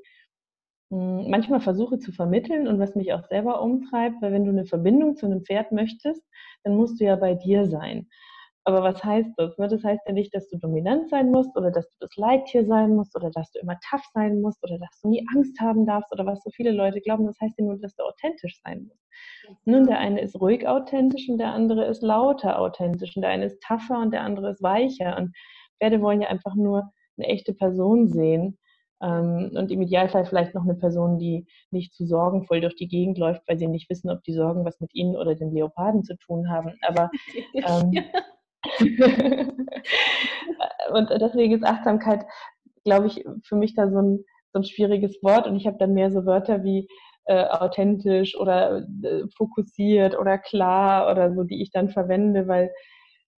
hm, 0.91 1.29
manchmal 1.29 1.61
versuche 1.61 1.99
zu 1.99 2.13
vermitteln 2.13 2.67
und 2.67 2.79
was 2.79 2.95
mich 2.95 3.13
auch 3.13 3.25
selber 3.25 3.61
umtreibt, 3.63 4.23
weil 4.23 4.33
wenn 4.33 4.45
du 4.45 4.51
eine 4.51 4.65
Verbindung 4.65 5.17
zu 5.17 5.27
einem 5.27 5.45
Pferd 5.45 5.73
möchtest, 5.73 6.23
dann 6.63 6.77
musst 6.77 7.01
du 7.01 7.05
ja 7.05 7.17
bei 7.17 7.35
dir 7.35 7.67
sein. 7.67 8.09
Aber 8.67 8.83
was 8.83 9.05
heißt 9.05 9.33
das? 9.37 9.59
Ne? 9.59 9.69
Das 9.69 9.85
heißt 9.85 10.03
ja 10.07 10.13
nicht, 10.13 10.35
dass 10.35 10.49
du 10.49 10.57
dominant 10.57 11.11
sein 11.11 11.31
musst 11.31 11.55
oder 11.57 11.71
dass 11.71 11.89
du 11.91 11.97
das 12.01 12.17
Leittier 12.17 12.65
sein 12.65 12.97
musst 12.97 13.15
oder 13.15 13.31
dass 13.31 13.53
du 13.53 13.59
immer 13.59 13.79
tough 13.91 14.05
sein 14.15 14.41
musst 14.41 14.63
oder 14.65 14.79
dass 14.79 15.01
du 15.03 15.09
nie 15.09 15.27
Angst 15.35 15.61
haben 15.61 15.85
darfst 15.85 16.11
oder 16.13 16.25
was 16.25 16.43
so 16.43 16.51
viele 16.51 16.73
Leute 16.73 17.01
glauben. 17.03 17.27
Das 17.27 17.39
heißt 17.41 17.59
ja 17.59 17.65
nur, 17.65 17.79
dass 17.79 17.95
du 17.95 18.05
authentisch 18.05 18.61
sein 18.65 18.85
musst. 18.89 19.05
Nun, 19.67 19.87
der 19.87 19.99
eine 19.99 20.23
ist 20.23 20.41
ruhig 20.41 20.67
authentisch 20.67 21.29
und 21.29 21.39
der 21.39 21.53
andere 21.53 21.85
ist 21.85 22.03
lauter 22.03 22.59
authentisch 22.59 23.15
und 23.17 23.23
der 23.23 23.31
eine 23.31 23.45
ist 23.45 23.63
tougher 23.63 24.01
und 24.01 24.13
der 24.13 24.23
andere 24.23 24.51
ist 24.51 24.63
weicher. 24.63 25.19
Und 25.19 25.37
Pferde 25.79 26.01
wollen 26.01 26.23
ja 26.23 26.29
einfach 26.29 26.55
nur 26.55 26.91
eine 27.19 27.27
echte 27.27 27.53
Person 27.53 28.09
sehen 28.09 28.59
ähm, 29.03 29.51
und 29.55 29.71
im 29.71 29.83
Idealfall 29.83 30.25
vielleicht 30.25 30.55
noch 30.55 30.65
eine 30.65 30.75
Person, 30.75 31.19
die 31.19 31.47
nicht 31.71 31.93
zu 31.93 32.07
sorgenvoll 32.07 32.63
durch 32.63 32.77
die 32.77 32.89
Gegend 32.89 33.19
läuft, 33.19 33.47
weil 33.47 33.59
sie 33.59 33.69
nicht 33.69 33.91
wissen, 33.91 34.11
ob 34.11 34.23
die 34.23 34.33
Sorgen 34.33 34.65
was 34.65 34.81
mit 34.81 34.95
ihnen 34.95 35.17
oder 35.17 35.35
den 35.35 35.53
Leoparden 35.53 36.03
zu 36.03 36.17
tun 36.17 36.49
haben. 36.49 36.73
Aber 36.83 37.11
ähm, 37.55 37.93
und 40.93 41.11
deswegen 41.21 41.55
ist 41.55 41.65
Achtsamkeit, 41.65 42.25
glaube 42.85 43.07
ich, 43.07 43.25
für 43.45 43.57
mich 43.57 43.75
da 43.75 43.91
so 43.91 43.99
ein, 43.99 44.25
so 44.53 44.61
ein 44.61 44.65
schwieriges 44.65 45.23
Wort. 45.23 45.47
Und 45.47 45.57
ich 45.57 45.67
habe 45.67 45.79
dann 45.79 45.95
mehr 45.95 46.11
so 46.11 46.27
Wörter 46.27 46.63
wie 46.63 46.89
äh, 47.27 47.45
authentisch 47.47 48.37
oder 48.37 48.87
äh, 49.03 49.25
fokussiert 49.37 50.19
oder 50.19 50.39
klar 50.39 51.11
oder 51.11 51.35
so, 51.35 51.45
die 51.45 51.63
ich 51.63 51.71
dann 51.71 51.89
verwende, 51.91 52.47
weil 52.49 52.71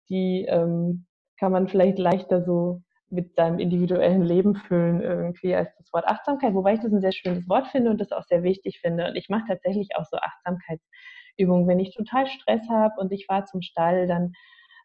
die 0.09 0.47
ähm, 0.49 1.07
kann 1.39 1.53
man 1.53 1.69
vielleicht 1.69 1.99
leichter 1.99 2.43
so 2.45 2.83
mit 3.11 3.35
seinem 3.35 3.59
individuellen 3.59 4.23
Leben 4.23 4.57
füllen 4.57 5.01
irgendwie 5.01 5.55
als 5.55 5.69
das 5.77 5.93
Wort 5.93 6.07
Achtsamkeit, 6.07 6.55
wobei 6.55 6.75
ich 6.75 6.81
das 6.81 6.93
ein 6.93 7.01
sehr 7.01 7.13
schönes 7.13 7.49
Wort 7.49 7.69
finde 7.69 7.91
und 7.91 8.01
das 8.01 8.13
auch 8.13 8.25
sehr 8.25 8.43
wichtig 8.43 8.81
finde. 8.81 9.07
Und 9.07 9.17
ich 9.17 9.29
mache 9.29 9.45
tatsächlich 9.49 9.91
auch 9.97 10.05
so 10.11 10.17
Achtsamkeitsübungen. 10.17 11.69
Wenn 11.69 11.81
ich 11.81 11.95
total 11.95 12.27
Stress 12.27 12.69
habe 12.69 12.95
und 12.99 13.13
ich 13.13 13.27
fahre 13.27 13.45
zum 13.45 13.63
Stall, 13.63 14.07
dann 14.07 14.33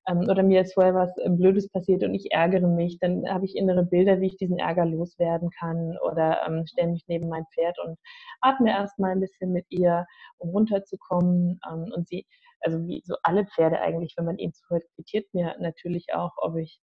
ähm, 0.08 0.20
oder 0.30 0.44
mir 0.44 0.62
ist 0.62 0.74
vorher 0.74 0.94
was 0.94 1.18
äh, 1.18 1.30
Blödes 1.30 1.70
passiert 1.70 2.04
und 2.04 2.14
ich 2.14 2.32
ärgere 2.32 2.68
mich, 2.68 3.00
dann 3.00 3.28
habe 3.30 3.46
ich 3.46 3.56
innere 3.56 3.84
Bilder, 3.84 4.22
wie 4.22 4.28
ich 4.28 4.38
diesen 4.38 4.58
Ärger 4.58 4.86
loswerden 4.86 5.50
kann 5.52 5.98
oder 6.02 6.42
ähm, 6.48 6.66
stelle 6.68 6.92
mich 6.92 7.06
neben 7.08 7.30
mein 7.30 7.46
Pferd 7.54 7.78
und 7.86 7.98
atme 8.42 8.70
erstmal 8.70 9.12
ein 9.12 9.20
bisschen 9.20 9.52
mit 9.52 9.66
ihr, 9.70 10.06
um 10.38 10.50
runterzukommen 10.50 11.60
ähm, 11.70 11.92
und 11.96 12.08
sie, 12.08 12.26
also 12.62 12.86
wie 12.88 13.02
so 13.06 13.16
alle 13.24 13.46
Pferde 13.46 13.80
eigentlich, 13.82 14.16
wenn 14.18 14.26
man 14.26 14.38
ihnen 14.38 14.54
zuhört, 14.54 14.84
quittiert 14.96 15.34
mir 15.34 15.56
natürlich 15.60 16.14
auch, 16.14 16.34
ob 16.38 16.58
ich 16.58 16.82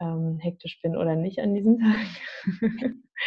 ähm, 0.00 0.38
hektisch 0.40 0.80
bin 0.82 0.96
oder 0.96 1.16
nicht 1.16 1.40
an 1.40 1.54
diesem 1.54 1.78
Tag. 1.80 2.06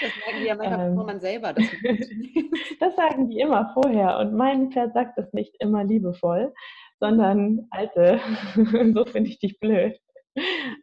Das 0.02 0.12
sagen 0.26 0.40
die 0.40 0.48
ja 0.48 0.56
manchmal, 0.56 0.90
bevor 0.90 1.02
ähm. 1.02 1.08
man 1.08 1.20
selber 1.20 1.54
das 1.54 1.66
Das 2.80 2.96
sagen 2.96 3.30
die 3.30 3.40
immer 3.40 3.72
vorher 3.74 4.20
und 4.20 4.34
mein 4.34 4.72
Pferd 4.72 4.94
sagt 4.94 5.18
das 5.18 5.34
nicht 5.34 5.56
immer 5.60 5.84
liebevoll, 5.84 6.54
sondern 7.02 7.68
Alte, 7.72 8.22
so 8.94 9.06
finde 9.06 9.30
ich 9.30 9.40
dich 9.40 9.60
blöd. 9.60 10.00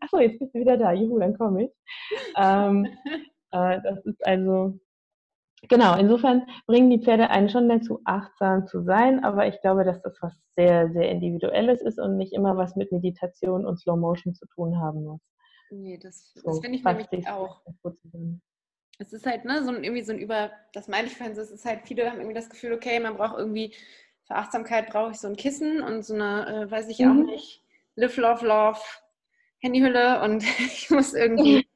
Achso, 0.01 0.19
jetzt 0.19 0.39
bist 0.39 0.55
du 0.55 0.61
wieder 0.61 0.77
da. 0.77 0.93
Juhu, 0.93 1.19
dann 1.19 1.39
komme 1.39 1.65
ich. 1.65 1.71
Ähm, 2.37 2.87
äh, 3.53 3.81
das 3.83 4.05
ist 4.05 4.27
also, 4.27 4.79
genau, 5.69 5.97
insofern 5.97 6.43
bringen 6.67 6.91
die 6.91 7.03
Pferde 7.03 7.31
einen 7.31 7.49
schon 7.49 7.69
dazu, 7.69 8.01
achtsam 8.05 8.67
zu 8.67 8.83
sein, 8.83 9.25
aber 9.25 9.47
ich 9.47 9.61
glaube, 9.63 9.85
dass 9.85 10.03
das 10.03 10.19
was 10.21 10.35
sehr, 10.57 10.91
sehr 10.93 11.09
Individuelles 11.09 11.81
ist 11.81 11.99
und 11.99 12.17
nicht 12.17 12.33
immer 12.33 12.57
was 12.57 12.77
mit 12.77 12.93
Meditation 12.93 13.65
und 13.65 13.79
Slow 13.79 13.97
Motion 13.97 14.35
zu 14.35 14.47
tun 14.47 14.79
haben 14.79 15.05
muss. 15.05 15.21
Nee, 15.71 15.99
das, 15.99 16.33
so, 16.35 16.43
das 16.47 16.61
finde 16.61 16.79
ich 16.79 16.85
nämlich 16.85 17.29
auch. 17.29 17.63
Es 19.01 19.13
ist 19.13 19.27
halt, 19.27 19.45
ne, 19.45 19.63
so 19.63 19.71
ein, 19.71 19.85
irgendwie 19.85 20.03
so 20.03 20.13
ein 20.13 20.19
Über, 20.19 20.51
das 20.73 20.89
meine 20.89 21.07
ich 21.07 21.17
vorhin 21.17 21.37
es 21.37 21.51
ist 21.53 21.65
halt, 21.65 21.83
viele 21.85 22.11
haben 22.11 22.17
irgendwie 22.17 22.35
das 22.35 22.51
Gefühl, 22.51 22.73
okay, 22.73 22.99
man 22.99 23.17
braucht 23.17 23.39
irgendwie 23.39 23.73
für 24.29 24.37
Achtsamkeit 24.37 24.91
brauche 24.91 25.11
ich 25.11 25.19
so 25.19 25.27
ein 25.27 25.37
Kissen 25.37 25.83
und 25.83 26.05
so 26.05 26.15
eine, 26.15 26.67
äh, 26.67 26.71
weiß 26.71 26.89
ich 26.89 27.01
mhm. 27.01 27.11
auch 27.11 27.25
nicht, 27.25 27.65
Live, 27.97 28.17
Love, 28.17 28.47
Love 28.47 28.81
Handyhülle 29.61 30.23
und 30.23 30.45
ich 30.59 30.91
muss 30.91 31.15
irgendwie 31.15 31.67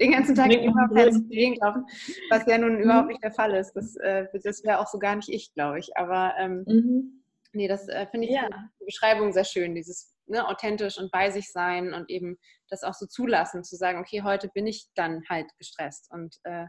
den 0.00 0.12
ganzen 0.12 0.34
Tag 0.34 0.50
immer 0.50 0.88
per 0.88 1.10
Gegend 1.10 1.58
laufen, 1.60 1.84
was 2.30 2.46
ja 2.46 2.58
nun 2.58 2.76
mhm. 2.76 2.80
überhaupt 2.80 3.08
nicht 3.08 3.22
der 3.22 3.32
Fall 3.32 3.54
ist. 3.54 3.74
Das, 3.74 3.94
äh, 3.96 4.26
das 4.42 4.64
wäre 4.64 4.80
auch 4.80 4.88
so 4.88 4.98
gar 4.98 5.14
nicht 5.14 5.28
ich, 5.28 5.52
glaube 5.54 5.78
ich. 5.78 5.96
Aber 5.96 6.34
ähm, 6.38 6.64
mhm. 6.66 7.22
nee, 7.52 7.68
das 7.68 7.88
äh, 7.88 8.06
finde 8.10 8.26
ich 8.26 8.34
ja. 8.34 8.48
die 8.80 8.86
Beschreibung 8.86 9.32
sehr 9.32 9.44
schön, 9.44 9.74
dieses 9.74 10.14
ne, 10.26 10.48
authentisch 10.48 10.98
und 10.98 11.12
bei 11.12 11.30
sich 11.30 11.52
sein 11.52 11.92
und 11.92 12.10
eben 12.10 12.38
das 12.68 12.82
auch 12.82 12.94
so 12.94 13.06
zulassen, 13.06 13.62
zu 13.62 13.76
sagen, 13.76 14.00
okay, 14.00 14.22
heute 14.22 14.48
bin 14.48 14.66
ich 14.66 14.86
dann 14.94 15.22
halt 15.28 15.46
gestresst 15.58 16.10
und 16.10 16.36
äh, 16.44 16.66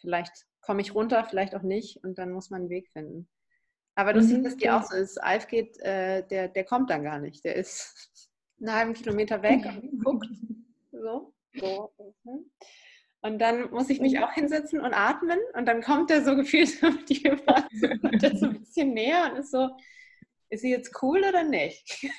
vielleicht 0.00 0.46
komme 0.62 0.80
ich 0.80 0.94
runter, 0.94 1.24
vielleicht 1.28 1.54
auch 1.54 1.62
nicht 1.62 2.02
und 2.02 2.18
dann 2.18 2.32
muss 2.32 2.50
man 2.50 2.62
einen 2.62 2.70
Weg 2.70 2.88
finden. 2.90 3.28
Aber 4.00 4.14
du 4.14 4.20
mhm. 4.20 4.24
siehst, 4.24 4.46
dass 4.46 4.56
die 4.56 4.70
auch 4.70 4.82
so 4.82 4.96
ist. 4.96 5.22
Alf 5.22 5.46
geht, 5.46 5.78
äh, 5.80 6.26
der, 6.26 6.48
der 6.48 6.64
kommt 6.64 6.88
dann 6.88 7.04
gar 7.04 7.18
nicht. 7.18 7.44
Der 7.44 7.54
ist 7.54 8.10
einen 8.60 8.74
halben 8.74 8.94
Kilometer 8.94 9.42
weg 9.42 9.60
und 9.66 10.02
guckt. 10.02 10.26
So, 10.90 11.34
so. 11.54 11.92
Und 13.20 13.38
dann 13.38 13.70
muss 13.70 13.90
ich 13.90 14.00
mich 14.00 14.18
auch 14.18 14.32
hinsetzen 14.32 14.80
und 14.80 14.94
atmen 14.94 15.38
und 15.54 15.66
dann 15.66 15.82
kommt 15.82 16.10
er 16.10 16.24
so 16.24 16.34
gefühlt 16.34 16.82
auf 16.82 17.04
die 17.04 17.22
er 17.26 18.36
so 18.36 18.46
ein 18.46 18.60
bisschen 18.60 18.94
näher 18.94 19.30
und 19.30 19.40
ist 19.40 19.50
so, 19.50 19.68
ist 20.48 20.62
sie 20.62 20.70
jetzt 20.70 21.02
cool 21.02 21.20
oder 21.28 21.44
nicht? 21.44 22.06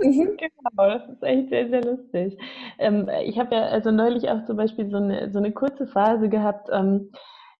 Mhm, 0.00 0.36
genau, 0.36 0.98
das 0.98 1.08
ist 1.08 1.22
echt 1.22 1.48
sehr, 1.48 1.68
sehr 1.70 1.82
lustig. 1.82 2.38
Ähm, 2.78 3.08
ich 3.24 3.38
habe 3.38 3.54
ja 3.54 3.62
also 3.66 3.90
neulich 3.90 4.28
auch 4.28 4.44
zum 4.44 4.56
Beispiel 4.56 4.90
so 4.90 4.98
eine, 4.98 5.32
so 5.32 5.38
eine 5.38 5.52
kurze 5.52 5.86
Phase 5.86 6.28
gehabt, 6.28 6.68
ähm, 6.70 7.10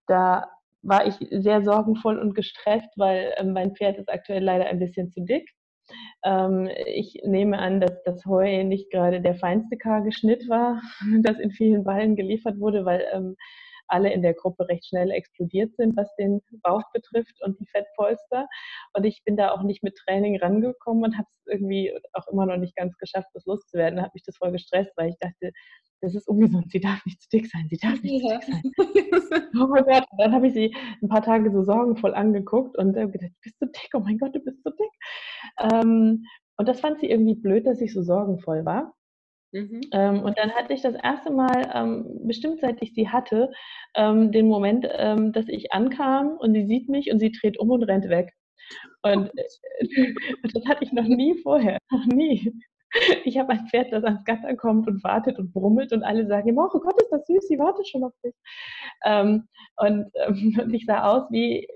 da 0.06 0.53
war 0.84 1.06
ich 1.06 1.14
sehr 1.30 1.62
sorgenvoll 1.64 2.18
und 2.18 2.34
gestresst, 2.34 2.90
weil 2.96 3.34
ähm, 3.38 3.52
mein 3.52 3.74
Pferd 3.74 3.98
ist 3.98 4.08
aktuell 4.08 4.42
leider 4.42 4.66
ein 4.66 4.78
bisschen 4.78 5.10
zu 5.10 5.22
dick. 5.22 5.50
Ähm, 6.24 6.68
ich 6.86 7.20
nehme 7.24 7.58
an, 7.58 7.80
dass 7.80 8.02
das 8.04 8.24
Heu 8.26 8.64
nicht 8.64 8.90
gerade 8.90 9.20
der 9.20 9.34
feinste 9.34 9.76
karge 9.76 10.12
Schnitt 10.12 10.48
war, 10.48 10.80
das 11.22 11.38
in 11.38 11.50
vielen 11.50 11.84
Ballen 11.84 12.16
geliefert 12.16 12.58
wurde, 12.60 12.84
weil 12.84 13.04
ähm, 13.12 13.36
alle 13.88 14.12
in 14.12 14.22
der 14.22 14.34
Gruppe 14.34 14.68
recht 14.68 14.86
schnell 14.86 15.10
explodiert 15.10 15.74
sind, 15.76 15.96
was 15.96 16.14
den 16.16 16.40
Bauch 16.62 16.82
betrifft 16.92 17.42
und 17.42 17.58
die 17.60 17.66
Fettpolster. 17.66 18.46
Und 18.94 19.04
ich 19.04 19.22
bin 19.24 19.36
da 19.36 19.52
auch 19.52 19.62
nicht 19.62 19.82
mit 19.82 19.96
Training 19.96 20.38
rangekommen 20.38 21.04
und 21.04 21.16
habe 21.16 21.28
es 21.30 21.46
irgendwie 21.46 21.92
auch 22.12 22.26
immer 22.28 22.46
noch 22.46 22.56
nicht 22.56 22.76
ganz 22.76 22.96
geschafft, 22.98 23.28
das 23.34 23.44
loszuwerden. 23.46 23.96
Da 23.96 24.02
habe 24.02 24.12
mich 24.14 24.24
das 24.24 24.36
voll 24.36 24.52
gestresst, 24.52 24.92
weil 24.96 25.10
ich 25.10 25.18
dachte, 25.18 25.52
das 26.00 26.14
ist 26.14 26.28
ungesund, 26.28 26.70
sie 26.70 26.80
darf 26.80 27.04
nicht 27.06 27.22
zu 27.22 27.28
dick 27.30 27.46
sein, 27.46 27.66
sie 27.70 27.78
darf 27.78 28.00
nicht 28.02 28.22
ja. 28.22 28.40
zu 28.40 28.52
dick 28.92 29.14
sein. 29.28 29.42
oh 29.60 29.66
mein 29.68 29.84
Gott, 29.84 30.04
und 30.10 30.20
dann 30.20 30.32
habe 30.32 30.46
ich 30.48 30.52
sie 30.52 30.74
ein 31.02 31.08
paar 31.08 31.22
Tage 31.22 31.50
so 31.50 31.62
sorgenvoll 31.62 32.14
angeguckt 32.14 32.76
und 32.76 32.96
äh, 32.96 33.08
gedacht, 33.08 33.32
bist 33.42 33.56
du 33.60 33.66
dick, 33.66 33.90
oh 33.94 34.00
mein 34.00 34.18
Gott, 34.18 34.34
du 34.34 34.40
bist 34.40 34.62
so 34.62 34.70
dick. 34.70 34.90
Ähm, 35.60 36.24
und 36.56 36.68
das 36.68 36.80
fand 36.80 37.00
sie 37.00 37.10
irgendwie 37.10 37.34
blöd, 37.34 37.66
dass 37.66 37.80
ich 37.80 37.92
so 37.92 38.02
sorgenvoll 38.02 38.64
war. 38.64 38.94
Mhm. 39.54 39.82
Ähm, 39.92 40.22
und 40.24 40.36
dann 40.36 40.50
hatte 40.52 40.72
ich 40.72 40.82
das 40.82 40.96
erste 40.96 41.30
Mal, 41.32 41.70
ähm, 41.72 42.26
bestimmt 42.26 42.60
seit 42.60 42.82
ich 42.82 42.92
sie 42.92 43.08
hatte, 43.08 43.52
ähm, 43.94 44.32
den 44.32 44.48
Moment, 44.48 44.84
ähm, 44.90 45.32
dass 45.32 45.46
ich 45.48 45.72
ankam 45.72 46.36
und 46.38 46.54
sie 46.54 46.66
sieht 46.66 46.88
mich 46.88 47.12
und 47.12 47.20
sie 47.20 47.30
dreht 47.30 47.60
um 47.60 47.70
und 47.70 47.84
rennt 47.84 48.08
weg. 48.08 48.32
Und 49.02 49.30
äh, 49.38 49.44
das 50.54 50.66
hatte 50.66 50.82
ich 50.84 50.92
noch 50.92 51.04
nie 51.04 51.38
vorher, 51.42 51.78
noch 51.92 52.04
nie. 52.06 52.52
Ich 53.24 53.38
habe 53.38 53.52
ein 53.52 53.68
Pferd, 53.68 53.92
das 53.92 54.04
ans 54.04 54.24
Gatter 54.24 54.56
kommt 54.56 54.88
und 54.88 55.04
wartet 55.04 55.38
und 55.38 55.52
brummelt 55.52 55.92
und 55.92 56.02
alle 56.02 56.26
sagen 56.26 56.48
ihm, 56.48 56.58
oh 56.58 56.68
Gott, 56.68 57.00
ist 57.00 57.10
das 57.10 57.26
süß, 57.26 57.46
sie 57.48 57.58
wartet 57.58 57.88
schon 57.88 58.04
auf 58.04 58.12
dich. 58.24 58.34
Ähm, 59.04 59.48
und, 59.76 60.10
ähm, 60.26 60.58
und 60.64 60.74
ich 60.74 60.84
sah 60.86 61.04
aus 61.04 61.30
wie, 61.30 61.68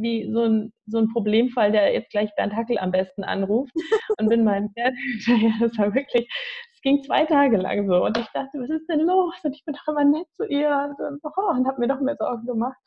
wie 0.00 0.30
so 0.32 0.44
ein, 0.44 0.72
so 0.86 0.98
ein 0.98 1.08
Problemfall, 1.08 1.72
der 1.72 1.92
jetzt 1.92 2.10
gleich 2.10 2.34
Bernd 2.36 2.54
Hackel 2.54 2.78
am 2.78 2.90
besten 2.90 3.24
anruft 3.24 3.72
und 4.18 4.28
bin 4.28 4.44
meinem 4.44 4.70
Pferd 4.74 4.94
hinterher. 5.26 5.52
Das 5.60 5.78
war 5.78 5.94
wirklich, 5.94 6.28
es 6.74 6.80
ging 6.82 7.02
zwei 7.02 7.24
Tage 7.26 7.56
lang 7.56 7.88
so 7.88 8.04
und 8.04 8.16
ich 8.18 8.28
dachte, 8.34 8.58
was 8.58 8.70
ist 8.70 8.88
denn 8.88 9.00
los? 9.00 9.34
Und 9.42 9.54
ich 9.54 9.64
bin 9.64 9.74
doch 9.74 9.92
immer 9.92 10.04
nett 10.04 10.26
zu 10.36 10.46
ihr 10.46 10.96
und, 10.98 11.20
oh, 11.24 11.50
und 11.50 11.66
habe 11.66 11.80
mir 11.80 11.88
doch 11.88 12.00
mehr 12.00 12.16
Sorgen 12.16 12.46
gemacht. 12.46 12.78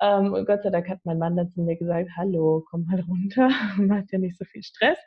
Ähm, 0.00 0.32
und 0.32 0.46
Gott 0.46 0.62
sei 0.62 0.70
Dank 0.70 0.88
hat 0.88 1.00
mein 1.04 1.18
Mann 1.18 1.36
dann 1.36 1.50
zu 1.50 1.62
mir 1.62 1.76
gesagt, 1.76 2.10
hallo, 2.16 2.64
komm 2.70 2.86
mal 2.86 3.00
runter, 3.00 3.48
mach 3.78 4.04
dir 4.06 4.18
nicht 4.18 4.38
so 4.38 4.44
viel 4.44 4.62
Stress. 4.62 4.98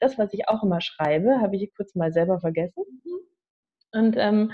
Das, 0.00 0.18
was 0.18 0.32
ich 0.32 0.48
auch 0.48 0.62
immer 0.62 0.80
schreibe, 0.80 1.40
habe 1.40 1.56
ich 1.56 1.72
kurz 1.74 1.94
mal 1.94 2.12
selber 2.12 2.40
vergessen. 2.40 2.84
Und 3.92 4.16
ähm, 4.18 4.52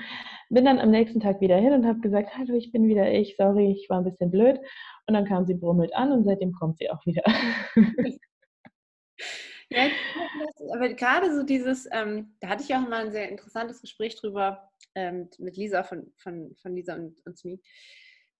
bin 0.51 0.64
dann 0.64 0.78
am 0.78 0.91
nächsten 0.91 1.20
Tag 1.20 1.41
wieder 1.41 1.57
hin 1.57 1.72
und 1.72 1.87
habe 1.87 2.01
gesagt, 2.01 2.37
hallo, 2.37 2.55
ich 2.55 2.70
bin 2.72 2.87
wieder 2.87 3.11
ich, 3.12 3.37
sorry, 3.37 3.72
ich 3.72 3.89
war 3.91 3.99
ein 3.99 4.05
bisschen 4.05 4.30
blöd. 4.30 4.59
Und 5.07 5.14
dann 5.14 5.26
kam 5.26 5.45
sie 5.45 5.55
brummelt 5.55 5.95
an 5.95 6.12
und 6.12 6.24
seitdem 6.24 6.53
kommt 6.53 6.78
sie 6.78 6.91
auch 6.91 7.05
wieder. 7.05 7.24
Ja, 9.70 9.89
aber 10.74 10.91
gerade 10.91 11.35
so 11.35 11.43
dieses, 11.43 11.89
ähm, 11.91 12.37
da 12.41 12.49
hatte 12.49 12.62
ich 12.62 12.74
auch 12.74 12.80
mal 12.80 13.07
ein 13.07 13.12
sehr 13.12 13.28
interessantes 13.28 13.80
Gespräch 13.80 14.14
drüber 14.16 14.70
ähm, 14.95 15.28
mit 15.39 15.57
Lisa 15.57 15.82
von, 15.82 16.12
von, 16.16 16.55
von 16.61 16.74
Lisa 16.74 16.95
und, 16.95 17.20
und 17.26 17.39
Smee. 17.39 17.61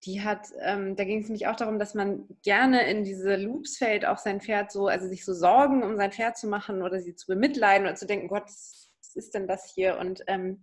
Die 0.05 0.23
hat, 0.23 0.49
ähm, 0.61 0.97
da 0.97 1.05
ging 1.05 1.21
es 1.21 1.29
nämlich 1.29 1.47
auch 1.47 1.57
darum, 1.57 1.79
dass 1.79 1.95
man 1.95 2.29
gerne 2.43 2.89
in 2.89 3.05
diese 3.05 3.37
Loops 3.37 3.79
fällt, 3.79 4.05
auch 4.05 4.19
sein 4.19 4.41
Pferd 4.41 4.71
so, 4.71 4.87
also 4.87 5.09
sich 5.09 5.25
so 5.25 5.33
Sorgen 5.33 5.83
um 5.83 5.97
sein 5.97 6.13
Pferd 6.13 6.37
zu 6.37 6.47
machen 6.47 6.83
oder 6.83 7.01
sie 7.01 7.15
zu 7.15 7.27
bemitleiden 7.27 7.87
oder 7.87 7.97
zu 7.97 8.07
denken, 8.07 8.29
Gott, 8.29 8.45
was 8.45 8.91
ist 9.15 9.35
denn 9.35 9.49
das 9.49 9.73
hier? 9.75 9.99
Und 9.99 10.23
ähm, 10.27 10.63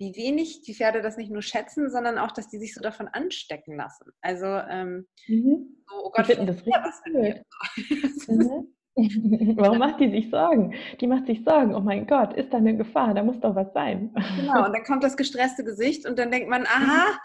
wie 0.00 0.16
wenig 0.16 0.62
die 0.62 0.74
Pferde 0.74 1.02
das 1.02 1.18
nicht 1.18 1.30
nur 1.30 1.42
schätzen, 1.42 1.90
sondern 1.90 2.18
auch, 2.18 2.32
dass 2.32 2.48
die 2.48 2.58
sich 2.58 2.74
so 2.74 2.80
davon 2.80 3.06
anstecken 3.06 3.76
lassen. 3.76 4.10
Also, 4.22 4.46
ähm, 4.46 5.06
mhm. 5.28 5.76
so, 5.86 6.06
oh 6.06 6.10
Gott, 6.10 6.28
ich 6.28 6.36
finde 6.36 6.54
das 6.54 6.66
richtig 6.66 7.44
was 8.02 8.28
mhm. 8.28 8.74
Warum 9.56 9.78
macht 9.78 10.00
die 10.00 10.10
sich 10.10 10.30
Sorgen? 10.30 10.74
Die 11.00 11.06
macht 11.06 11.26
sich 11.26 11.44
Sorgen, 11.44 11.74
oh 11.74 11.80
mein 11.80 12.06
Gott, 12.06 12.32
ist 12.32 12.52
da 12.52 12.56
eine 12.56 12.76
Gefahr, 12.76 13.14
da 13.14 13.22
muss 13.22 13.38
doch 13.40 13.54
was 13.54 13.72
sein. 13.72 14.12
Genau, 14.36 14.66
und 14.66 14.72
dann 14.72 14.84
kommt 14.84 15.04
das 15.04 15.16
gestresste 15.16 15.64
Gesicht 15.64 16.08
und 16.08 16.18
dann 16.18 16.30
denkt 16.30 16.48
man, 16.48 16.64
aha, 16.64 17.18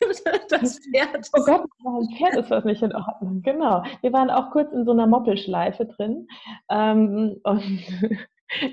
das 0.50 0.78
Pferd. 0.78 1.28
Oh 1.36 1.42
Gott, 1.44 1.64
ein 1.84 2.16
Pferd 2.16 2.36
ist 2.36 2.50
was 2.50 2.64
nicht 2.64 2.82
in 2.82 2.94
Ordnung. 2.94 3.42
Genau. 3.42 3.82
Wir 4.02 4.12
waren 4.12 4.30
auch 4.30 4.50
kurz 4.50 4.72
in 4.72 4.84
so 4.84 4.92
einer 4.92 5.06
Moppelschleife 5.06 5.86
drin. 5.86 6.28
Ähm, 6.70 7.40
und 7.42 7.80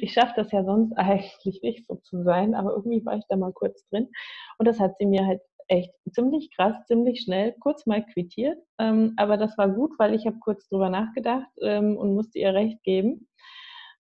ich 0.02 0.14
schaffe 0.14 0.34
das 0.36 0.52
ja 0.52 0.64
sonst 0.64 0.94
eigentlich 0.94 1.62
nicht 1.62 1.88
so 1.88 1.96
zu 1.96 2.24
sein, 2.24 2.56
aber 2.56 2.72
irgendwie 2.72 3.06
war 3.06 3.18
ich 3.18 3.26
da 3.30 3.38
mal 3.38 3.54
kurz 3.54 3.88
drin. 3.90 4.10
Und 4.58 4.68
das 4.68 4.80
hat 4.80 4.98
sie 5.00 5.06
mir 5.06 5.26
halt 5.26 5.42
echt 5.68 5.92
ziemlich 6.12 6.50
krass, 6.56 6.76
ziemlich 6.88 7.22
schnell, 7.22 7.54
kurz 7.60 7.86
mal 7.86 8.06
quittiert. 8.06 8.58
Ähm, 8.80 9.14
aber 9.18 9.38
das 9.38 9.58
war 9.58 9.70
gut, 9.70 9.92
weil 9.98 10.14
ich 10.14 10.26
habe 10.26 10.40
kurz 10.40 10.68
drüber 10.70 10.90
nachgedacht 10.90 11.50
ähm, 11.62 11.98
und 11.98 12.16
musste 12.16 12.40
ihr 12.40 12.54
recht 12.54 12.82
geben. 12.84 13.28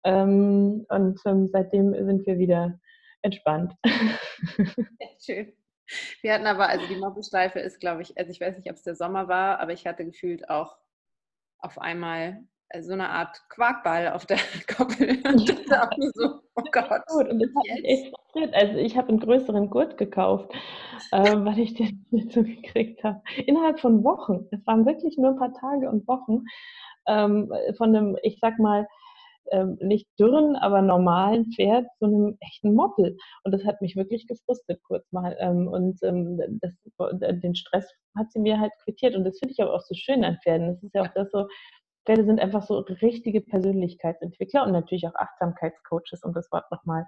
Ähm, 0.04 0.86
und 0.90 1.20
ähm, 1.26 1.48
seitdem 1.48 1.94
sind 1.94 2.26
wir 2.26 2.38
wieder 2.38 2.80
entspannt. 3.22 3.74
Schön. 5.20 5.54
Wir 6.22 6.34
hatten 6.34 6.48
aber, 6.48 6.70
also 6.70 6.86
die 6.88 6.98
Mobbelschleife 6.98 7.60
ist, 7.60 7.80
glaube 7.80 8.02
ich, 8.02 8.18
also 8.18 8.32
ich 8.32 8.42
weiß 8.42 8.58
nicht, 8.58 8.70
ob 8.70 8.76
es 8.76 8.84
der 8.84 8.96
Sommer 8.96 9.28
war, 9.28 9.60
aber 9.60 9.74
ich 9.74 9.88
hatte 9.88 10.06
gefühlt 10.06 10.50
auch 10.50 10.78
auf 11.60 11.80
einmal 11.80 12.44
so 12.82 12.93
eine 12.93 13.09
Art 13.09 13.38
Quarkball 13.49 14.09
auf 14.11 14.26
der 14.26 14.38
Koppel. 14.76 15.09
Und 15.26 15.74
auch 15.74 15.89
so, 16.13 16.41
oh 16.55 16.63
Gott. 16.72 17.01
Gut, 17.07 17.30
und 17.30 17.39
das 17.39 17.49
hat 17.55 17.63
mich 17.63 17.86
echt 17.86 18.15
frustriert. 18.15 18.53
Also 18.53 18.78
ich 18.78 18.97
habe 18.97 19.09
einen 19.09 19.20
größeren 19.20 19.70
Gurt 19.70 19.97
gekauft, 19.97 20.51
äh, 21.11 21.18
weil 21.45 21.59
ich 21.59 21.74
den 21.74 22.05
so 22.30 22.43
gekriegt 22.43 23.03
habe. 23.03 23.22
Innerhalb 23.45 23.80
von 23.80 24.03
Wochen. 24.03 24.47
Es 24.51 24.65
waren 24.68 24.86
wirklich 24.86 25.18
nur 25.18 25.32
ein 25.32 25.38
paar 25.38 25.53
Tage 25.53 25.89
und 25.89 26.07
Wochen 26.07 26.43
ähm, 27.07 27.51
von 27.78 27.95
einem, 27.95 28.18
ich 28.24 28.39
sag 28.41 28.59
mal, 28.59 28.88
ähm, 29.51 29.78
nicht 29.82 30.07
dürren, 30.20 30.55
aber 30.57 30.82
normalen 30.82 31.51
Pferd 31.53 31.86
zu 31.99 32.05
einem 32.05 32.38
echten 32.41 32.74
Moppel. 32.74 33.18
Und 33.43 33.53
das 33.53 33.63
hat 33.63 33.82
mich 33.82 33.95
wirklich 33.95 34.28
gefrustet 34.28 34.82
kurz 34.84 35.09
mal. 35.11 35.38
Ähm, 35.39 35.68
und 35.68 35.99
ähm, 36.03 36.59
das, 36.61 36.74
den 37.41 37.55
Stress 37.55 37.89
hat 38.18 38.32
sie 38.32 38.39
mir 38.39 38.59
halt 38.59 38.74
quittiert. 38.84 39.15
Und 39.15 39.24
das 39.24 39.39
finde 39.39 39.53
ich 39.53 39.61
aber 39.61 39.74
auch 39.74 39.82
so 39.82 39.95
schön 39.95 40.24
an 40.24 40.38
Pferden. 40.43 40.68
Das 40.68 40.84
ist 40.84 40.93
ja 40.93 41.03
auch 41.03 41.13
das 41.13 41.32
so, 41.32 41.47
Pferde 42.08 42.24
sind 42.24 42.39
einfach 42.39 42.64
so 42.64 42.80
richtige 42.80 43.41
Persönlichkeitsentwickler 43.41 44.66
und 44.66 44.72
natürlich 44.72 45.05
auch 45.08 45.16
Achtsamkeitscoaches, 45.16 46.24
um 46.24 46.34
das 46.34 46.49
Wort 46.53 46.64
nochmal 46.72 47.05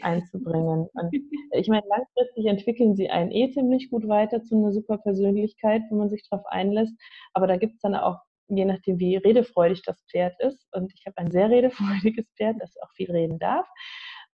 einzubringen. 0.00 0.88
Und 0.94 1.14
ich 1.52 1.68
meine, 1.68 1.86
langfristig 1.86 2.46
entwickeln 2.46 2.96
sie 2.96 3.10
einen 3.10 3.30
eh 3.30 3.50
ziemlich 3.50 3.90
gut 3.90 4.08
weiter 4.08 4.42
zu 4.42 4.56
einer 4.56 4.72
super 4.72 4.96
Persönlichkeit, 4.96 5.82
wenn 5.90 5.98
man 5.98 6.08
sich 6.08 6.26
darauf 6.30 6.46
einlässt. 6.46 6.94
Aber 7.34 7.46
da 7.46 7.58
gibt 7.58 7.74
es 7.74 7.80
dann 7.80 7.94
auch, 7.94 8.20
je 8.48 8.64
nachdem, 8.64 8.98
wie 8.98 9.16
redefreudig 9.16 9.82
das 9.82 10.02
Pferd 10.10 10.34
ist, 10.40 10.66
und 10.72 10.94
ich 10.94 11.04
habe 11.04 11.18
ein 11.18 11.30
sehr 11.30 11.50
redefreudiges 11.50 12.26
Pferd, 12.36 12.56
das 12.58 12.74
auch 12.82 12.90
viel 12.94 13.10
reden 13.10 13.38
darf, 13.38 13.66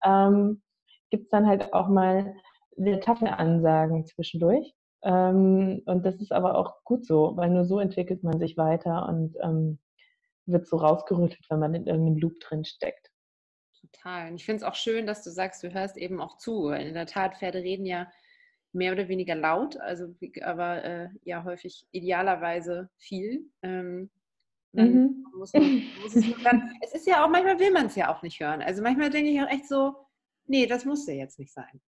ähm, 0.05 0.61
gibt 1.09 1.25
es 1.25 1.29
dann 1.29 1.45
halt 1.45 1.73
auch 1.73 1.89
mal 1.89 2.33
sehr 2.77 3.01
taffe 3.01 3.37
Ansagen 3.37 4.05
zwischendurch. 4.05 4.73
Ähm, 5.03 5.81
und 5.85 6.05
das 6.05 6.15
ist 6.21 6.31
aber 6.31 6.57
auch 6.57 6.83
gut 6.85 7.05
so, 7.05 7.33
weil 7.35 7.49
nur 7.49 7.65
so 7.65 7.79
entwickelt 7.79 8.23
man 8.23 8.39
sich 8.39 8.55
weiter 8.55 9.09
und 9.09 9.35
ähm, 9.43 9.77
wird 10.45 10.67
so 10.67 10.77
rausgerüttelt, 10.77 11.45
wenn 11.49 11.59
man 11.59 11.73
in 11.73 11.87
irgendeinem 11.87 12.17
Loop 12.17 12.39
drin 12.39 12.65
steckt. 12.65 13.11
Total. 13.79 14.29
Und 14.29 14.35
ich 14.35 14.45
finde 14.45 14.57
es 14.57 14.63
auch 14.63 14.75
schön, 14.75 15.05
dass 15.05 15.23
du 15.23 15.31
sagst, 15.31 15.63
du 15.63 15.73
hörst 15.73 15.97
eben 15.97 16.21
auch 16.21 16.37
zu. 16.37 16.69
In 16.69 16.93
der 16.93 17.05
Tat, 17.05 17.37
Pferde 17.37 17.59
reden 17.59 17.85
ja 17.85 18.11
mehr 18.73 18.91
oder 18.91 19.07
weniger 19.07 19.35
laut, 19.35 19.77
also 19.77 20.13
aber 20.41 20.83
äh, 20.83 21.09
ja 21.23 21.43
häufig 21.43 21.87
idealerweise 21.91 22.89
viel. 22.97 23.49
Ähm, 23.61 24.09
mhm. 24.73 25.25
muss 25.37 25.53
man, 25.53 25.83
muss 26.01 26.15
es, 26.15 26.25
dann, 26.43 26.73
es 26.81 26.93
ist 26.93 27.07
ja 27.07 27.23
auch, 27.23 27.29
manchmal 27.29 27.59
will 27.59 27.71
man 27.71 27.85
es 27.87 27.95
ja 27.95 28.13
auch 28.13 28.21
nicht 28.21 28.39
hören. 28.39 28.61
Also 28.61 28.83
manchmal 28.83 29.09
denke 29.09 29.31
ich 29.31 29.41
auch 29.41 29.49
echt 29.49 29.67
so, 29.67 29.95
nee, 30.47 30.67
das 30.67 30.85
musste 30.85 31.13
jetzt 31.13 31.39
nicht 31.39 31.53
sein. 31.53 31.81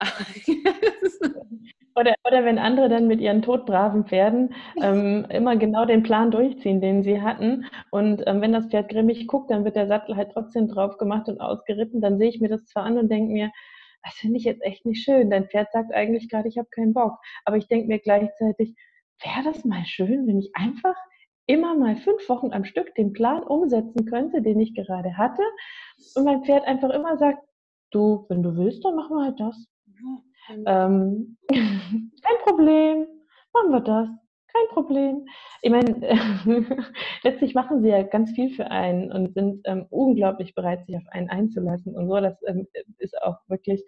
Oder, 1.98 2.14
oder 2.26 2.44
wenn 2.44 2.58
andere 2.58 2.90
dann 2.90 3.06
mit 3.06 3.20
ihren 3.20 3.40
todbraven 3.40 4.04
Pferden 4.04 4.54
ähm, 4.82 5.26
immer 5.30 5.56
genau 5.56 5.86
den 5.86 6.02
Plan 6.02 6.30
durchziehen, 6.30 6.80
den 6.80 7.02
sie 7.02 7.22
hatten. 7.22 7.66
Und 7.90 8.22
ähm, 8.26 8.42
wenn 8.42 8.52
das 8.52 8.66
Pferd 8.66 8.90
grimmig 8.90 9.26
guckt, 9.26 9.50
dann 9.50 9.64
wird 9.64 9.76
der 9.76 9.86
Sattel 9.86 10.16
halt 10.16 10.32
trotzdem 10.32 10.68
drauf 10.68 10.98
gemacht 10.98 11.28
und 11.28 11.40
ausgeritten. 11.40 12.02
Dann 12.02 12.18
sehe 12.18 12.28
ich 12.28 12.40
mir 12.40 12.48
das 12.50 12.66
zwar 12.66 12.84
an 12.84 12.98
und 12.98 13.10
denke 13.10 13.32
mir, 13.32 13.50
das 14.04 14.14
finde 14.14 14.36
ich 14.36 14.44
jetzt 14.44 14.62
echt 14.62 14.84
nicht 14.84 15.02
schön. 15.02 15.30
Dein 15.30 15.48
Pferd 15.48 15.72
sagt 15.72 15.92
eigentlich 15.94 16.28
gerade, 16.28 16.48
ich 16.48 16.58
habe 16.58 16.68
keinen 16.70 16.92
Bock. 16.92 17.18
Aber 17.44 17.56
ich 17.56 17.66
denke 17.66 17.88
mir 17.88 17.98
gleichzeitig, 17.98 18.74
wäre 19.22 19.44
das 19.44 19.64
mal 19.64 19.84
schön, 19.86 20.26
wenn 20.26 20.38
ich 20.38 20.50
einfach 20.54 20.94
immer 21.46 21.74
mal 21.74 21.96
fünf 21.96 22.28
Wochen 22.28 22.52
am 22.52 22.64
Stück 22.64 22.94
den 22.94 23.12
Plan 23.12 23.42
umsetzen 23.42 24.04
könnte, 24.04 24.42
den 24.42 24.60
ich 24.60 24.74
gerade 24.74 25.16
hatte. 25.16 25.42
Und 26.14 26.24
mein 26.24 26.44
Pferd 26.44 26.66
einfach 26.66 26.90
immer 26.90 27.16
sagt, 27.16 27.38
du, 27.90 28.26
wenn 28.28 28.42
du 28.42 28.56
willst, 28.56 28.84
dann 28.84 28.96
machen 28.96 29.16
wir 29.16 29.24
halt 29.24 29.40
das. 29.40 29.66
Ähm, 30.48 31.36
kein 31.50 32.38
Problem, 32.44 33.06
machen 33.52 33.70
wir 33.72 33.80
das. 33.80 34.08
kein 34.52 34.68
Problem. 34.74 35.26
Ich 35.62 35.70
meine, 35.70 36.00
letztlich 37.22 37.54
machen 37.54 37.82
sie 37.82 37.88
ja 37.88 38.02
ganz 38.02 38.32
viel 38.32 38.50
für 38.50 38.70
einen 38.70 39.12
und 39.12 39.34
sind 39.34 39.60
ähm, 39.64 39.86
unglaublich 39.90 40.54
bereit, 40.54 40.86
sich 40.86 40.96
auf 40.96 41.06
einen 41.10 41.30
einzulassen 41.30 41.94
und 41.94 42.08
so. 42.08 42.20
Das 42.20 42.36
ähm, 42.46 42.66
ist 42.98 43.20
auch 43.22 43.38
wirklich 43.48 43.84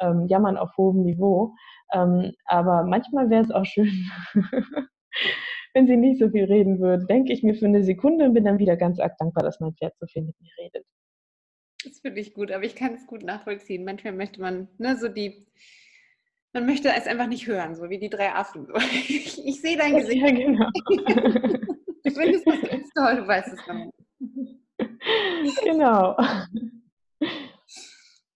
ähm, 0.00 0.26
Jammern 0.28 0.56
auf 0.56 0.76
hohem 0.76 1.02
Niveau. 1.02 1.54
Ähm, 1.92 2.32
aber 2.46 2.84
manchmal 2.84 3.30
wäre 3.30 3.42
es 3.44 3.50
auch 3.50 3.66
schön, 3.66 3.92
wenn 5.74 5.86
sie 5.86 5.96
nicht 5.96 6.18
so 6.20 6.30
viel 6.30 6.44
reden 6.44 6.80
würde. 6.80 7.06
Denke 7.06 7.32
ich 7.32 7.42
mir 7.42 7.54
für 7.54 7.66
eine 7.66 7.84
Sekunde 7.84 8.24
und 8.24 8.34
bin 8.34 8.44
dann 8.44 8.58
wieder 8.58 8.76
ganz 8.76 8.98
arg 9.00 9.16
dankbar, 9.18 9.44
dass 9.44 9.60
mein 9.60 9.74
Pferd 9.74 9.94
so 9.98 10.06
viel 10.06 10.22
mit 10.22 10.40
mir 10.40 10.50
redet. 10.58 10.86
Das 11.84 12.00
finde 12.00 12.20
ich 12.20 12.34
gut, 12.34 12.50
aber 12.52 12.64
ich 12.64 12.76
kann 12.76 12.94
es 12.94 13.06
gut 13.06 13.22
nachvollziehen. 13.22 13.84
Manchmal 13.84 14.12
möchte 14.12 14.40
man, 14.40 14.68
ne, 14.78 14.96
so 14.96 15.08
die, 15.08 15.46
man 16.52 16.66
möchte 16.66 16.88
es 16.88 17.06
einfach 17.06 17.26
nicht 17.26 17.46
hören, 17.46 17.74
so 17.74 17.88
wie 17.90 17.98
die 17.98 18.10
drei 18.10 18.32
Affen. 18.32 18.66
Ich, 18.92 19.38
ich 19.46 19.60
sehe 19.60 19.76
dein 19.76 19.96
Gesicht. 19.96 20.22
Ja, 20.22 20.30
genau. 20.30 20.68
du 22.04 22.10
findest 22.10 22.46
das 22.46 22.60
ganz 22.62 22.88
toll, 22.94 23.16
du 23.16 23.26
weißt 23.26 23.48
es 23.54 23.64
dann. 23.66 23.90
Genau. 25.62 26.16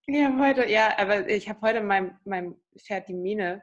Ja, 0.06 0.38
heute, 0.38 0.68
ja, 0.68 0.98
aber 0.98 1.28
ich 1.28 1.48
habe 1.48 1.60
heute 1.62 1.82
meinem, 1.82 2.18
meinem 2.24 2.56
Pferd 2.78 3.08
die 3.08 3.14
Mähne 3.14 3.62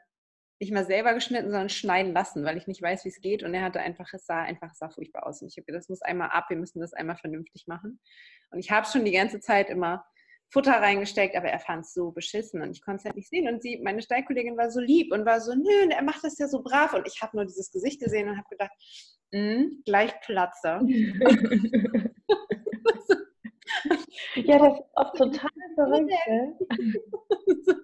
nicht 0.59 0.71
mal 0.71 0.85
selber 0.85 1.13
geschnitten, 1.15 1.49
sondern 1.49 1.69
schneiden 1.69 2.13
lassen, 2.13 2.43
weil 2.43 2.57
ich 2.57 2.67
nicht 2.67 2.81
weiß, 2.81 3.03
wie 3.05 3.09
es 3.09 3.21
geht. 3.21 3.43
Und 3.43 3.53
er 3.53 3.63
hatte 3.63 3.79
einfach, 3.79 4.11
es 4.13 4.25
sah 4.25 4.41
einfach, 4.41 4.71
es 4.71 4.77
sah 4.77 4.89
furchtbar 4.89 5.25
aus. 5.25 5.41
Und 5.41 5.47
ich 5.47 5.57
habe 5.57 5.65
gedacht, 5.65 5.81
das 5.81 5.89
muss 5.89 6.01
einmal 6.03 6.29
ab, 6.29 6.45
wir 6.49 6.57
müssen 6.57 6.79
das 6.79 6.93
einmal 6.93 7.17
vernünftig 7.17 7.65
machen. 7.67 7.99
Und 8.51 8.59
ich 8.59 8.69
habe 8.69 8.85
schon 8.85 9.05
die 9.05 9.11
ganze 9.11 9.39
Zeit 9.39 9.69
immer 9.69 10.05
Futter 10.51 10.73
reingesteckt, 10.73 11.35
aber 11.35 11.47
er 11.47 11.59
fand 11.59 11.85
es 11.85 11.93
so 11.93 12.11
beschissen 12.11 12.61
und 12.61 12.71
ich 12.71 12.83
konnte 12.83 12.99
es 12.99 13.05
halt 13.05 13.15
nicht 13.15 13.29
sehen. 13.29 13.47
Und 13.47 13.61
sie, 13.61 13.79
meine 13.83 14.01
Stallkollegin 14.01 14.57
war 14.57 14.69
so 14.69 14.79
lieb 14.79 15.13
und 15.13 15.25
war 15.25 15.39
so, 15.39 15.53
nö, 15.53 15.89
er 15.89 16.03
macht 16.03 16.23
das 16.23 16.37
ja 16.37 16.47
so 16.47 16.61
brav. 16.61 16.93
Und 16.93 17.07
ich 17.07 17.21
habe 17.21 17.37
nur 17.37 17.45
dieses 17.45 17.71
Gesicht 17.71 18.01
gesehen 18.01 18.27
und 18.29 18.37
habe 18.37 18.47
gedacht, 18.49 18.71
mm, 19.31 19.83
gleich 19.85 20.19
platze. 20.21 20.81
ja, 24.35 24.59
das 24.59 24.79
ist 24.79 24.85
auch 24.95 25.13
total 25.13 25.49
verrückt. 25.75 26.13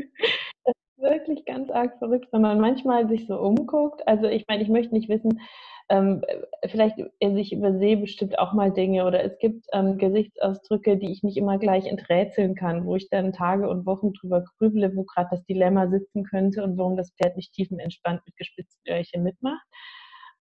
wirklich 0.97 1.45
ganz 1.45 1.69
arg 1.69 1.97
verrückt, 1.99 2.27
wenn 2.31 2.41
man 2.41 2.59
manchmal 2.59 3.07
sich 3.07 3.27
so 3.27 3.37
umguckt. 3.39 4.07
Also 4.07 4.27
ich 4.27 4.45
meine, 4.47 4.63
ich 4.63 4.69
möchte 4.69 4.93
nicht 4.93 5.09
wissen, 5.09 5.41
ähm, 5.89 6.21
vielleicht 6.65 6.97
also 7.23 7.37
ich 7.37 7.53
übersehe 7.53 7.95
bestimmt 7.97 8.37
auch 8.39 8.53
mal 8.53 8.71
Dinge 8.73 9.05
oder 9.05 9.23
es 9.23 9.37
gibt 9.39 9.65
ähm, 9.71 9.97
Gesichtsausdrücke, 9.97 10.97
die 10.97 11.11
ich 11.11 11.23
nicht 11.23 11.37
immer 11.37 11.57
gleich 11.59 11.85
enträtseln 11.85 12.55
kann, 12.55 12.85
wo 12.85 12.95
ich 12.95 13.09
dann 13.09 13.31
Tage 13.31 13.69
und 13.69 13.85
Wochen 13.85 14.11
drüber 14.13 14.43
grüble, 14.57 14.93
wo 14.95 15.03
gerade 15.05 15.29
das 15.31 15.45
Dilemma 15.45 15.87
sitzen 15.87 16.25
könnte 16.25 16.63
und 16.63 16.77
warum 16.77 16.97
das 16.97 17.13
Pferd 17.13 17.37
nicht 17.37 17.53
tiefenentspannt 17.53 18.21
mit 18.25 18.35
gespitzten 18.35 18.91
Öhrchen 18.91 19.23
mitmacht. 19.23 19.65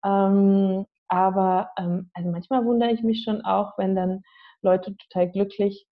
Ähm, 0.04 0.86
aber 1.08 1.70
ähm, 1.78 2.10
also 2.14 2.30
manchmal 2.30 2.64
wundere 2.64 2.92
ich 2.92 3.02
mich 3.02 3.22
schon 3.22 3.42
auch, 3.42 3.76
wenn 3.76 3.94
dann 3.94 4.22
Leute 4.62 4.96
total 4.96 5.30
glücklich 5.30 5.86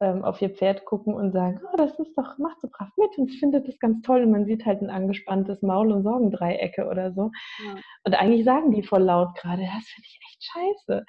ähm, 0.00 0.24
auf 0.24 0.42
ihr 0.42 0.50
Pferd 0.50 0.84
gucken 0.84 1.14
und 1.14 1.32
sagen, 1.32 1.60
oh, 1.72 1.76
das 1.76 1.98
ist 1.98 2.14
doch, 2.16 2.36
macht 2.38 2.60
so 2.60 2.68
brav 2.68 2.90
mit 2.96 3.16
und 3.18 3.30
findet 3.30 3.66
das 3.66 3.78
ganz 3.78 4.02
toll. 4.02 4.22
Und 4.22 4.30
man 4.30 4.46
sieht 4.46 4.66
halt 4.66 4.82
ein 4.82 4.90
angespanntes 4.90 5.62
Maul 5.62 5.92
und 5.92 6.02
Sorgendreiecke 6.02 6.86
oder 6.86 7.12
so. 7.12 7.30
Ja. 7.64 7.74
Und 8.04 8.14
eigentlich 8.14 8.44
sagen 8.44 8.72
die 8.72 8.82
voll 8.82 9.02
laut 9.02 9.34
gerade, 9.36 9.62
das 9.62 9.86
finde 9.88 10.06
ich 10.06 10.20
echt 10.28 10.44
scheiße. 10.44 11.04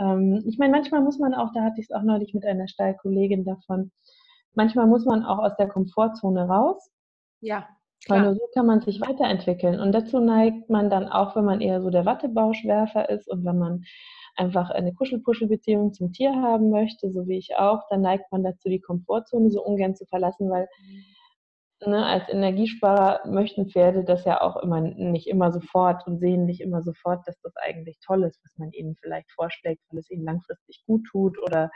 Ähm, 0.00 0.42
ich 0.46 0.58
meine, 0.58 0.72
manchmal 0.72 1.00
muss 1.00 1.18
man 1.18 1.34
auch, 1.34 1.52
da 1.54 1.62
hatte 1.62 1.80
ich 1.80 1.86
es 1.88 1.96
auch 1.96 2.02
neulich 2.02 2.34
mit 2.34 2.44
einer 2.44 2.68
Stallkollegin 2.68 3.44
davon, 3.44 3.90
manchmal 4.54 4.86
muss 4.86 5.04
man 5.04 5.24
auch 5.24 5.38
aus 5.38 5.56
der 5.56 5.68
Komfortzone 5.68 6.46
raus. 6.46 6.90
Ja. 7.40 7.66
Weil 8.08 8.22
nur 8.22 8.34
so 8.34 8.42
kann 8.54 8.66
man 8.66 8.80
sich 8.82 9.00
weiterentwickeln. 9.00 9.80
Und 9.80 9.92
dazu 9.92 10.20
neigt 10.20 10.70
man 10.70 10.90
dann 10.90 11.08
auch, 11.08 11.34
wenn 11.34 11.44
man 11.44 11.60
eher 11.60 11.82
so 11.82 11.90
der 11.90 12.06
Wattebauschwerfer 12.06 13.08
ist 13.08 13.28
und 13.28 13.44
wenn 13.44 13.58
man 13.58 13.84
einfach 14.36 14.70
eine 14.70 14.94
Kuschel-Puschel-Beziehung 14.94 15.92
zum 15.92 16.12
Tier 16.12 16.34
haben 16.34 16.70
möchte, 16.70 17.10
so 17.10 17.26
wie 17.26 17.38
ich 17.38 17.56
auch, 17.56 17.82
dann 17.90 18.02
neigt 18.02 18.30
man 18.30 18.44
dazu, 18.44 18.68
die 18.68 18.80
Komfortzone 18.80 19.50
so 19.50 19.62
ungern 19.62 19.94
zu 19.94 20.06
verlassen, 20.06 20.50
weil 20.50 20.68
ne, 21.84 22.04
als 22.04 22.28
Energiesparer 22.28 23.26
möchten 23.26 23.68
Pferde 23.68 24.04
das 24.04 24.24
ja 24.24 24.40
auch 24.40 24.56
immer 24.56 24.80
nicht 24.80 25.26
immer 25.26 25.52
sofort 25.52 26.06
und 26.06 26.18
sehen 26.18 26.44
nicht 26.46 26.60
immer 26.60 26.82
sofort, 26.82 27.26
dass 27.26 27.38
das 27.40 27.54
eigentlich 27.56 27.98
toll 28.04 28.24
ist, 28.24 28.40
was 28.44 28.56
man 28.58 28.72
ihnen 28.72 28.96
vielleicht 28.96 29.30
vorschlägt, 29.32 29.82
weil 29.90 30.00
es 30.00 30.10
ihnen 30.10 30.24
langfristig 30.24 30.84
gut 30.86 31.02
tut 31.10 31.38
oder 31.42 31.70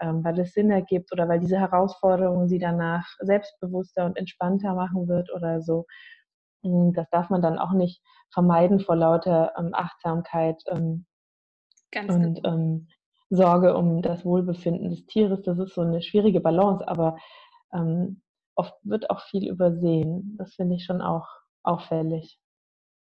ähm, 0.00 0.24
weil 0.24 0.38
es 0.40 0.52
Sinn 0.52 0.70
ergibt 0.70 1.12
oder 1.12 1.28
weil 1.28 1.40
diese 1.40 1.58
Herausforderung 1.58 2.48
sie 2.48 2.58
danach 2.58 3.06
selbstbewusster 3.20 4.06
und 4.06 4.16
entspannter 4.16 4.74
machen 4.74 5.08
wird 5.08 5.32
oder 5.32 5.60
so. 5.62 5.86
Hm, 6.62 6.92
das 6.94 7.08
darf 7.10 7.30
man 7.30 7.42
dann 7.42 7.58
auch 7.58 7.72
nicht 7.72 8.02
vermeiden 8.32 8.80
vor 8.80 8.96
lauter 8.96 9.52
ähm, 9.58 9.70
Achtsamkeit. 9.74 10.62
Ähm, 10.68 11.06
Ganz 11.90 12.12
und 12.12 12.34
genau. 12.36 12.54
ähm, 12.54 12.88
Sorge 13.30 13.76
um 13.76 14.02
das 14.02 14.24
Wohlbefinden 14.24 14.90
des 14.90 15.06
Tieres. 15.06 15.42
Das 15.42 15.58
ist 15.58 15.74
so 15.74 15.82
eine 15.82 16.02
schwierige 16.02 16.40
Balance, 16.40 16.86
aber 16.86 17.16
ähm, 17.72 18.22
oft 18.56 18.74
wird 18.82 19.08
auch 19.10 19.22
viel 19.26 19.48
übersehen. 19.48 20.36
Das 20.38 20.54
finde 20.54 20.76
ich 20.76 20.84
schon 20.84 21.00
auch 21.00 21.28
auffällig. 21.62 22.40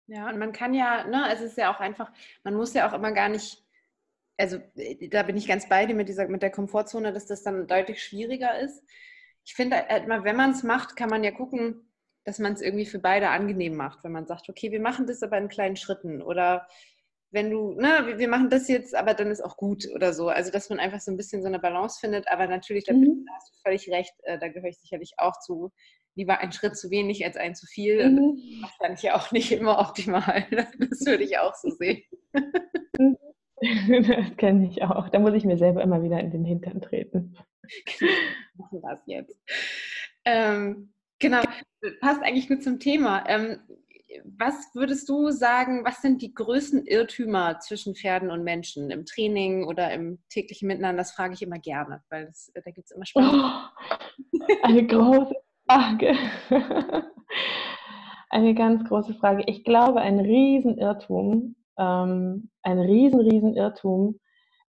Ja, 0.07 0.29
und 0.29 0.39
man 0.39 0.53
kann 0.53 0.75
ja, 0.75 1.07
ne, 1.07 1.33
es 1.33 1.41
ist 1.41 1.57
ja 1.57 1.73
auch 1.73 1.79
einfach, 1.79 2.11
man 2.43 2.55
muss 2.55 2.75
ja 2.75 2.89
auch 2.89 2.93
immer 2.93 3.13
gar 3.13 3.29
nicht, 3.29 3.65
also 4.37 4.57
äh, 4.75 5.09
da 5.09 5.23
bin 5.23 5.37
ich 5.37 5.47
ganz 5.47 5.69
bei 5.69 5.87
dir 5.87 5.95
mit 5.95 6.09
dieser, 6.09 6.27
mit 6.27 6.43
der 6.43 6.51
Komfortzone, 6.51 7.13
dass 7.13 7.27
das 7.27 7.45
dann 7.45 7.69
deutlich 7.69 8.03
schwieriger 8.03 8.59
ist. 8.59 8.83
Ich 9.45 9.55
finde, 9.55 9.77
halt 9.89 10.09
wenn 10.09 10.37
man 10.37 10.51
es 10.51 10.65
macht, 10.65 10.97
kann 10.97 11.11
man 11.11 11.23
ja 11.23 11.31
gucken, 11.31 11.89
dass 12.25 12.41
man 12.41 12.53
es 12.53 12.61
irgendwie 12.61 12.87
für 12.87 12.99
beide 12.99 13.31
angenehm 13.31 13.77
macht. 13.77 14.03
Wenn 14.03 14.13
man 14.13 14.27
sagt, 14.27 14.49
okay, 14.49 14.73
wir 14.73 14.81
machen 14.81 15.07
das 15.07 15.23
aber 15.23 15.39
in 15.39 15.49
kleinen 15.49 15.77
Schritten 15.77 16.23
oder 16.23 16.67
wenn 17.31 17.51
du, 17.51 17.73
ne, 17.75 18.15
wir 18.17 18.29
machen 18.29 18.51
das 18.51 18.69
jetzt, 18.69 18.95
aber 18.95 19.15
dann 19.15 19.31
ist 19.31 19.43
auch 19.43 19.57
gut 19.57 19.87
oder 19.95 20.13
so. 20.13 20.29
Also, 20.29 20.51
dass 20.51 20.69
man 20.69 20.81
einfach 20.81 21.01
so 21.01 21.11
ein 21.11 21.17
bisschen 21.17 21.43
so 21.43 21.49
eine 21.49 21.59
Balance 21.59 22.01
findet. 22.01 22.29
Aber 22.29 22.47
natürlich, 22.47 22.85
da, 22.85 22.93
mhm. 22.93 23.27
hast 23.35 23.51
du 23.51 23.59
völlig 23.63 23.91
recht, 23.91 24.15
äh, 24.25 24.39
da 24.39 24.49
gehöre 24.49 24.71
ich 24.71 24.79
sicherlich 24.79 25.15
auch 25.19 25.39
zu. 25.41 25.71
Lieber 26.17 26.39
ein 26.41 26.51
Schritt 26.51 26.77
zu 26.77 26.91
wenig 26.91 27.25
als 27.25 27.37
ein 27.37 27.55
zu 27.55 27.67
viel. 27.67 28.11
Mhm. 28.11 28.63
Das 28.63 28.73
fand 28.73 28.99
ich 28.99 29.03
ja 29.05 29.17
auch 29.17 29.31
nicht 29.31 29.53
immer 29.53 29.79
optimal. 29.79 30.45
Das 30.79 31.07
würde 31.07 31.25
ich 31.25 31.39
auch 31.39 31.55
so 31.55 31.71
sehen. 31.71 32.03
Mhm. 32.99 33.17
Das 33.61 34.37
kenne 34.39 34.69
ich 34.71 34.83
auch. 34.83 35.11
Da 35.11 35.19
muss 35.19 35.35
ich 35.35 35.45
mir 35.45 35.59
selber 35.59 35.83
immer 35.83 36.03
wieder 36.03 36.19
in 36.19 36.31
den 36.31 36.47
Hintern 36.47 36.81
treten. 36.81 37.37
machen 38.55 38.81
das 38.83 39.01
jetzt. 39.05 39.37
Ähm, 40.25 40.95
genau, 41.19 41.43
passt 42.01 42.23
eigentlich 42.23 42.49
gut 42.49 42.63
zum 42.63 42.81
Thema. 42.81 43.23
Ähm, 43.29 43.61
was 44.25 44.75
würdest 44.75 45.09
du 45.09 45.31
sagen, 45.31 45.85
was 45.85 46.03
sind 46.03 46.23
die 46.23 46.35
größten 46.35 46.87
Irrtümer 46.87 47.59
zwischen 47.61 47.95
Pferden 47.95 48.31
und 48.31 48.45
Menschen 48.45 48.91
im 48.91 49.07
Training 49.07 49.65
oder 49.65 49.93
im 49.93 50.19
täglichen 50.29 50.69
Miteinander? 50.69 50.99
Das 50.99 51.13
frage 51.13 51.33
ich 51.35 51.43
immer 51.43 51.59
gerne, 51.59 52.03
weil 52.11 52.27
das, 52.27 52.53
da 52.55 52.71
gibt 52.71 52.87
es 52.87 52.91
immer 52.91 53.07
Spannung. 53.07 53.43
Oh, 53.43 54.49
eine 54.63 54.87
große 54.87 55.35
Frage. 55.69 56.15
eine 58.31 58.55
ganz 58.55 58.89
große 58.89 59.15
Frage. 59.15 59.43
Ich 59.47 59.65
glaube, 59.65 60.01
ein 60.01 60.21
Riesenirrtum, 60.21 61.57
ähm, 61.79 62.51
ein 62.63 62.79
riesen, 62.79 63.21
Riesenirrtum 63.21 64.21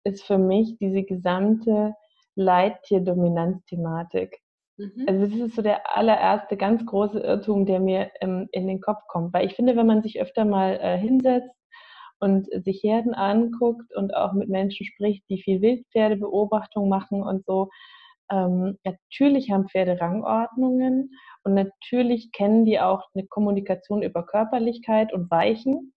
ist 0.05 0.24
für 0.24 0.38
mich 0.38 0.78
diese 0.78 1.03
gesamte 1.03 1.95
Leittier-Dominanz-Thematik. 2.36 4.41
Mhm. 4.81 5.05
Also 5.07 5.26
das 5.26 5.35
ist 5.35 5.57
so 5.57 5.62
der 5.62 5.97
allererste 5.97 6.57
ganz 6.57 6.85
große 6.87 7.20
Irrtum, 7.20 7.66
der 7.66 7.81
mir 7.81 8.11
ähm, 8.20 8.49
in 8.53 8.66
den 8.66 8.81
Kopf 8.81 9.01
kommt. 9.09 9.35
Weil 9.35 9.47
ich 9.47 9.55
finde, 9.55 9.76
wenn 9.76 9.87
man 9.87 10.03
sich 10.03 10.20
öfter 10.20 10.45
mal 10.45 10.78
äh, 10.81 10.99
hinsetzt 10.99 11.55
und 12.18 12.49
sich 12.64 12.83
Herden 12.83 13.14
anguckt 13.14 13.95
und 13.95 14.14
auch 14.16 14.33
mit 14.33 14.49
Menschen 14.49 14.87
spricht, 14.87 15.28
die 15.28 15.43
viel 15.43 15.61
Wildpferdebeobachtung 15.61 16.89
machen 16.89 17.22
und 17.22 17.45
so, 17.45 17.68
ähm, 18.31 18.78
natürlich 18.85 19.51
haben 19.51 19.68
Pferde 19.68 20.01
Rangordnungen 20.01 21.11
und 21.45 21.55
natürlich 21.55 22.33
kennen 22.33 22.64
die 22.64 22.81
auch 22.81 23.03
eine 23.14 23.26
Kommunikation 23.26 24.03
über 24.03 24.24
Körperlichkeit 24.24 25.12
und 25.12 25.31
Weichen. 25.31 25.93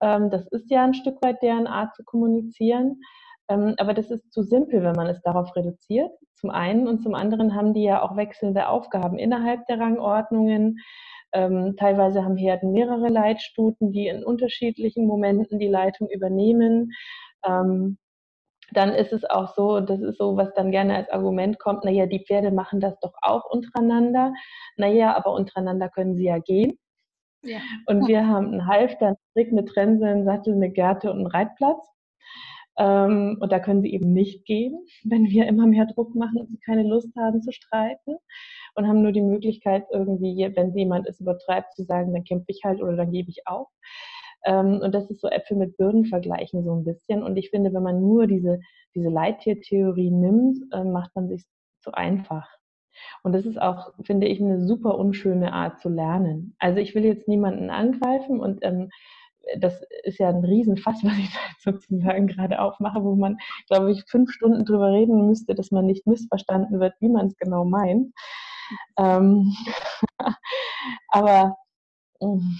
Ähm, 0.00 0.30
das 0.30 0.46
ist 0.48 0.70
ja 0.70 0.84
ein 0.84 0.94
Stück 0.94 1.22
weit 1.22 1.42
deren 1.42 1.66
Art 1.66 1.94
zu 1.96 2.04
kommunizieren. 2.04 3.00
Ähm, 3.52 3.74
aber 3.78 3.94
das 3.94 4.10
ist 4.10 4.32
zu 4.32 4.42
simpel, 4.42 4.82
wenn 4.82 4.96
man 4.96 5.08
es 5.08 5.20
darauf 5.22 5.54
reduziert. 5.56 6.10
Zum 6.34 6.50
einen 6.50 6.88
und 6.88 7.02
zum 7.02 7.14
anderen 7.14 7.54
haben 7.54 7.74
die 7.74 7.84
ja 7.84 8.02
auch 8.02 8.16
wechselnde 8.16 8.68
Aufgaben 8.68 9.18
innerhalb 9.18 9.66
der 9.66 9.78
Rangordnungen. 9.78 10.78
Ähm, 11.32 11.76
teilweise 11.78 12.24
haben 12.24 12.36
Herden 12.36 12.72
mehrere 12.72 13.08
Leitstuten, 13.08 13.92
die 13.92 14.06
in 14.08 14.24
unterschiedlichen 14.24 15.06
Momenten 15.06 15.58
die 15.58 15.68
Leitung 15.68 16.08
übernehmen. 16.08 16.92
Ähm, 17.44 17.98
dann 18.72 18.90
ist 18.90 19.12
es 19.12 19.24
auch 19.28 19.54
so, 19.54 19.80
das 19.80 20.00
ist 20.00 20.18
so, 20.18 20.36
was 20.36 20.52
dann 20.54 20.70
gerne 20.70 20.96
als 20.96 21.10
Argument 21.10 21.58
kommt, 21.58 21.84
naja, 21.84 22.06
die 22.06 22.24
Pferde 22.24 22.50
machen 22.50 22.80
das 22.80 22.98
doch 23.00 23.12
auch 23.20 23.44
untereinander. 23.50 24.32
Naja, 24.76 25.14
aber 25.14 25.32
untereinander 25.32 25.90
können 25.90 26.14
sie 26.16 26.24
ja 26.24 26.38
gehen. 26.38 26.78
Ja. 27.42 27.58
Und 27.86 28.06
wir 28.08 28.26
haben 28.26 28.46
einen 28.46 28.66
Halfter, 28.66 29.08
einen 29.08 29.16
Strick, 29.30 29.52
eine 29.52 29.64
Trense, 29.64 30.06
einen 30.06 30.24
Sattel, 30.24 30.54
eine 30.54 30.70
Gerte 30.70 31.10
und 31.10 31.18
einen 31.18 31.26
Reitplatz. 31.26 31.91
Ähm, 32.78 33.36
und 33.40 33.52
da 33.52 33.58
können 33.58 33.82
sie 33.82 33.92
eben 33.92 34.12
nicht 34.12 34.44
gehen, 34.44 34.78
wenn 35.04 35.26
wir 35.26 35.46
immer 35.46 35.66
mehr 35.66 35.86
Druck 35.86 36.14
machen 36.14 36.40
und 36.40 36.50
sie 36.50 36.58
keine 36.58 36.82
Lust 36.82 37.14
haben 37.16 37.42
zu 37.42 37.52
streiten 37.52 38.16
und 38.74 38.88
haben 38.88 39.02
nur 39.02 39.12
die 39.12 39.22
Möglichkeit 39.22 39.86
irgendwie, 39.92 40.50
wenn 40.54 40.74
jemand 40.76 41.06
es 41.06 41.20
übertreibt, 41.20 41.74
zu 41.74 41.84
sagen, 41.84 42.12
dann 42.12 42.24
kämpfe 42.24 42.46
ich 42.48 42.62
halt 42.64 42.82
oder 42.82 42.96
dann 42.96 43.10
gebe 43.10 43.30
ich 43.30 43.46
auf. 43.46 43.68
Ähm, 44.44 44.80
und 44.82 44.94
das 44.94 45.10
ist 45.10 45.20
so 45.20 45.28
Äpfel 45.28 45.56
mit 45.56 45.76
Birnen 45.76 46.06
vergleichen 46.06 46.64
so 46.64 46.74
ein 46.74 46.84
bisschen. 46.84 47.22
Und 47.22 47.36
ich 47.36 47.50
finde, 47.50 47.72
wenn 47.72 47.82
man 47.82 48.00
nur 48.00 48.26
diese, 48.26 48.60
diese 48.94 49.08
Leittiertheorie 49.08 50.10
nimmt, 50.10 50.58
äh, 50.72 50.84
macht 50.84 51.14
man 51.14 51.28
sich 51.28 51.44
zu 51.80 51.92
einfach. 51.92 52.48
Und 53.22 53.32
das 53.32 53.46
ist 53.46 53.60
auch, 53.60 53.92
finde 54.04 54.26
ich, 54.26 54.40
eine 54.40 54.60
super 54.66 54.98
unschöne 54.98 55.52
Art 55.52 55.80
zu 55.80 55.88
lernen. 55.88 56.54
Also 56.58 56.78
ich 56.78 56.94
will 56.94 57.04
jetzt 57.04 57.28
niemanden 57.28 57.70
angreifen 57.70 58.40
und 58.40 58.58
ähm, 58.62 58.90
das 59.58 59.82
ist 60.04 60.18
ja 60.18 60.28
ein 60.28 60.44
Riesenfass, 60.44 61.02
was 61.04 61.18
ich 61.18 61.30
da 61.64 61.72
sozusagen 61.72 62.26
gerade 62.26 62.60
aufmache, 62.60 63.02
wo 63.02 63.14
man, 63.14 63.38
glaube 63.68 63.92
ich, 63.92 64.04
fünf 64.06 64.30
Stunden 64.30 64.64
drüber 64.64 64.92
reden 64.92 65.26
müsste, 65.26 65.54
dass 65.54 65.70
man 65.70 65.86
nicht 65.86 66.06
missverstanden 66.06 66.80
wird, 66.80 66.94
wie 67.00 67.08
man 67.08 67.26
es 67.26 67.36
genau 67.36 67.64
meint. 67.64 68.12
Ähm, 68.98 69.54
aber 71.08 71.56
mm, 72.20 72.56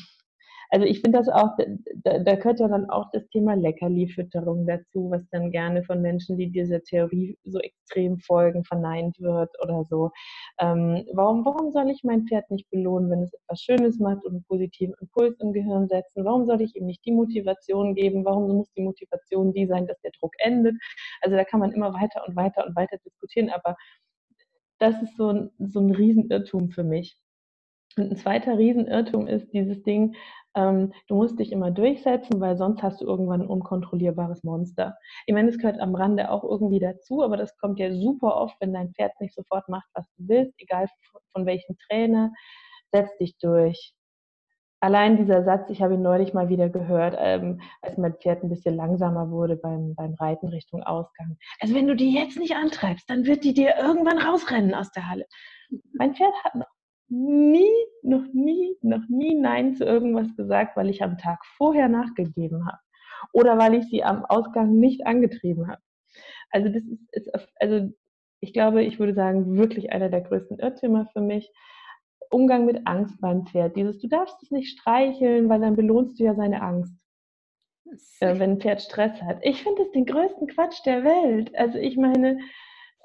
also 0.73 0.87
ich 0.87 1.03
finde 1.03 1.19
das 1.19 1.29
auch, 1.29 1.51
da, 1.97 2.19
da, 2.21 2.35
gehört 2.35 2.59
ja 2.59 2.67
dann 2.67 2.89
auch 2.89 3.11
das 3.13 3.29
Thema 3.29 3.53
Leckerli-Fütterung 3.53 4.67
dazu, 4.67 5.11
was 5.11 5.21
dann 5.31 5.51
gerne 5.51 5.83
von 5.83 6.01
Menschen, 6.01 6.39
die 6.39 6.51
dieser 6.51 6.83
Theorie 6.83 7.37
so 7.45 7.59
extrem 7.59 8.19
folgen, 8.21 8.65
verneint 8.65 9.21
wird 9.21 9.51
oder 9.63 9.85
so. 9.85 10.11
Ähm, 10.59 11.05
warum, 11.13 11.45
warum 11.45 11.73
soll 11.73 11.91
ich 11.91 12.05
mein 12.05 12.27
Pferd 12.27 12.51
nicht 12.51 12.71
belohnen, 12.71 13.11
wenn 13.11 13.23
es 13.23 13.35
etwas 13.35 13.61
Schönes 13.61 13.99
macht 13.99 14.25
und 14.25 14.33
einen 14.33 14.45
positiven 14.45 14.95
Impuls 14.99 15.39
im 15.41 15.53
Gehirn 15.53 15.89
setzen? 15.89 16.25
Warum 16.25 16.47
soll 16.47 16.63
ich 16.63 16.75
ihm 16.75 16.87
nicht 16.87 17.05
die 17.05 17.13
Motivation 17.13 17.95
geben? 17.95 18.25
Warum 18.25 18.57
muss 18.57 18.73
die 18.73 18.83
Motivation 18.83 19.53
die 19.53 19.67
sein, 19.67 19.87
dass 19.87 20.01
der 20.01 20.13
Druck 20.19 20.33
endet? 20.39 20.77
Also 21.21 21.37
da 21.37 21.45
kann 21.45 21.61
man 21.61 21.73
immer 21.73 21.93
weiter 21.93 22.27
und 22.27 22.35
weiter 22.35 22.67
und 22.67 22.75
weiter 22.77 22.97
diskutieren, 23.05 23.51
aber 23.51 23.77
das 24.79 25.03
ist 25.03 25.19
so 25.19 25.29
ein, 25.29 25.51
so 25.59 25.81
ein 25.81 25.91
Riesenirrtum 25.95 26.71
für 26.71 26.83
mich. 26.83 27.19
Und 27.97 28.11
ein 28.11 28.17
zweiter 28.17 28.59
Riesenirrtum 28.59 29.27
ist 29.27 29.53
dieses 29.53 29.83
Ding, 29.83 30.15
ähm, 30.55 30.93
du 31.09 31.17
musst 31.17 31.39
dich 31.39 31.53
immer 31.53 31.71
durchsetzen, 31.71 32.41
weil 32.41 32.57
sonst 32.57 32.83
hast 32.83 33.01
du 33.01 33.07
irgendwann 33.07 33.43
ein 33.43 33.49
unkontrollierbares 33.49 34.45
Monster. 34.45 34.97
Ich 35.27 35.35
meine, 35.35 35.49
es 35.49 35.59
gehört 35.59 35.81
am 35.81 35.95
Rande 35.95 36.31
auch 36.31 36.45
irgendwie 36.45 36.81
dazu, 36.81 37.23
aber 37.23 37.37
das 37.37 37.57
kommt 37.59 37.79
ja 37.79 37.93
super 37.93 38.37
oft, 38.37 38.57
wenn 38.61 38.73
dein 38.73 38.93
Pferd 38.93 39.19
nicht 39.21 39.35
sofort 39.35 39.69
macht, 39.69 39.89
was 39.95 40.07
du 40.17 40.29
willst, 40.29 40.55
egal 40.59 40.89
von 41.33 41.47
welchem 41.47 41.77
Trainer, 41.89 42.33
setz 42.93 43.17
dich 43.19 43.39
durch. 43.39 43.95
Allein 44.81 45.17
dieser 45.17 45.45
Satz, 45.45 45.71
ich 45.71 45.81
habe 45.81 45.95
ihn 45.95 46.03
neulich 46.03 46.35
mal 46.35 46.49
wieder 46.49 46.69
gehört, 46.69 47.15
ähm, 47.17 47.61
als 47.83 47.97
mein 47.99 48.15
Pferd 48.15 48.43
ein 48.43 48.49
bisschen 48.51 48.75
langsamer 48.75 49.31
wurde 49.31 49.57
beim, 49.57 49.95
beim 49.95 50.15
Reiten 50.15 50.49
Richtung 50.49 50.83
Ausgang. 50.83 51.39
Also 51.61 51.75
wenn 51.75 51.87
du 51.87 51.95
die 51.95 52.13
jetzt 52.13 52.37
nicht 52.37 52.57
antreibst, 52.57 53.09
dann 53.09 53.25
wird 53.25 53.45
die 53.45 53.55
dir 53.55 53.77
irgendwann 53.79 54.19
rausrennen 54.19 54.75
aus 54.75 54.91
der 54.91 55.09
Halle. 55.09 55.27
Mein 55.95 56.15
Pferd 56.15 56.35
hat 56.43 56.57
noch 56.57 56.67
nie, 57.13 57.71
noch 58.03 58.25
nie, 58.33 58.77
noch 58.81 59.07
nie 59.09 59.35
Nein 59.35 59.75
zu 59.75 59.85
irgendwas 59.85 60.35
gesagt, 60.37 60.77
weil 60.77 60.89
ich 60.89 61.03
am 61.03 61.19
Tag 61.19 61.45
vorher 61.57 61.89
nachgegeben 61.89 62.67
habe 62.67 62.79
oder 63.33 63.59
weil 63.59 63.75
ich 63.75 63.85
sie 63.89 64.03
am 64.03 64.25
Ausgang 64.25 64.79
nicht 64.79 65.07
angetrieben 65.07 65.69
habe. 65.69 65.83
Also 66.51 66.69
das 66.69 66.83
ist, 66.83 67.09
ist 67.13 67.31
also 67.61 67.91
ich 68.41 68.53
glaube, 68.53 68.83
ich 68.83 68.99
würde 68.99 69.15
sagen, 69.15 69.57
wirklich 69.57 69.93
einer 69.93 70.09
der 70.09 70.23
größten 70.23 70.59
Irrtümer 70.59 71.07
für 71.13 71.21
mich. 71.21 71.51
Umgang 72.31 72.65
mit 72.65 72.87
Angst 72.87 73.21
beim 73.21 73.47
Pferd. 73.47 73.77
Dieses, 73.77 74.01
du 74.01 74.09
darfst 74.09 74.43
es 74.43 74.51
nicht 74.51 74.71
streicheln, 74.71 75.49
weil 75.49 75.61
dann 75.61 75.77
belohnst 75.77 76.19
du 76.19 76.25
ja 76.25 76.35
seine 76.35 76.63
Angst. 76.63 76.95
Äh, 78.21 78.39
wenn 78.39 78.53
ein 78.53 78.61
Pferd 78.61 78.81
Stress 78.81 79.21
hat. 79.23 79.39
Ich 79.43 79.63
finde 79.63 79.83
das 79.83 79.93
den 79.93 80.07
größten 80.07 80.47
Quatsch 80.49 80.85
der 80.87 81.05
Welt. 81.05 81.55
Also 81.57 81.79
ich 81.79 81.97
meine, 81.97 82.39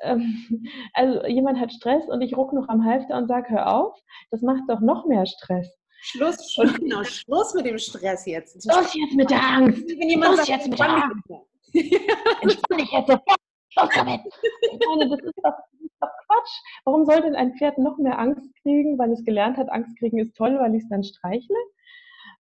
ähm, 0.02 0.68
also 0.94 1.26
jemand 1.26 1.60
hat 1.60 1.72
Stress 1.72 2.08
und 2.08 2.22
ich 2.22 2.36
ruck 2.36 2.54
noch 2.54 2.68
am 2.70 2.86
Halfter 2.86 3.18
und 3.18 3.28
sage, 3.28 3.50
hör 3.50 3.74
auf, 3.74 4.00
das 4.32 4.42
macht 4.42 4.64
doch 4.68 4.80
noch 4.80 5.06
mehr 5.06 5.26
Stress. 5.26 5.78
Schluss, 6.00 6.52
Schluss, 6.52 6.74
genau, 6.76 7.04
Schluss 7.04 7.54
mit 7.54 7.66
dem 7.66 7.78
Stress 7.78 8.26
jetzt. 8.26 8.62
Schluss 8.64 8.94
jetzt 8.94 9.16
mit 9.16 9.30
der 9.30 9.42
Angst. 9.42 9.88
Wenn 9.88 10.10
jemand 10.10 10.36
Schluss 10.36 10.48
sagt, 10.48 10.60
jetzt 10.60 10.70
mit 10.70 10.80
der 10.80 10.90
Angst. 10.90 11.30
Entspann 12.42 12.78
dich 12.78 12.92
jetzt 12.92 13.08
sofort. 13.08 13.40
Schluss 13.70 13.90
damit. 13.96 14.22
Ich 14.62 14.88
meine, 14.88 15.10
das 15.10 15.20
ist, 15.20 15.38
doch, 15.44 15.54
das 15.72 15.82
ist 15.82 15.98
doch 16.00 16.10
Quatsch. 16.28 16.62
Warum 16.86 17.06
soll 17.06 17.22
denn 17.22 17.36
ein 17.36 17.56
Pferd 17.56 17.78
noch 17.78 17.98
mehr 17.98 18.20
Angst 18.20 18.50
kriegen, 18.62 18.98
weil 18.98 19.12
es 19.12 19.24
gelernt 19.24 19.58
hat, 19.58 19.70
Angst 19.70 19.98
kriegen 19.98 20.20
ist 20.20 20.36
toll, 20.36 20.58
weil 20.60 20.76
ich 20.76 20.84
es 20.84 20.90
dann 20.90 21.04
streichle? 21.04 21.58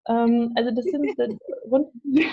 Ähm, 0.08 0.52
also 0.54 0.70
das 0.70 0.84
sind 0.84 1.06
rund 1.70 1.88
die 2.02 2.26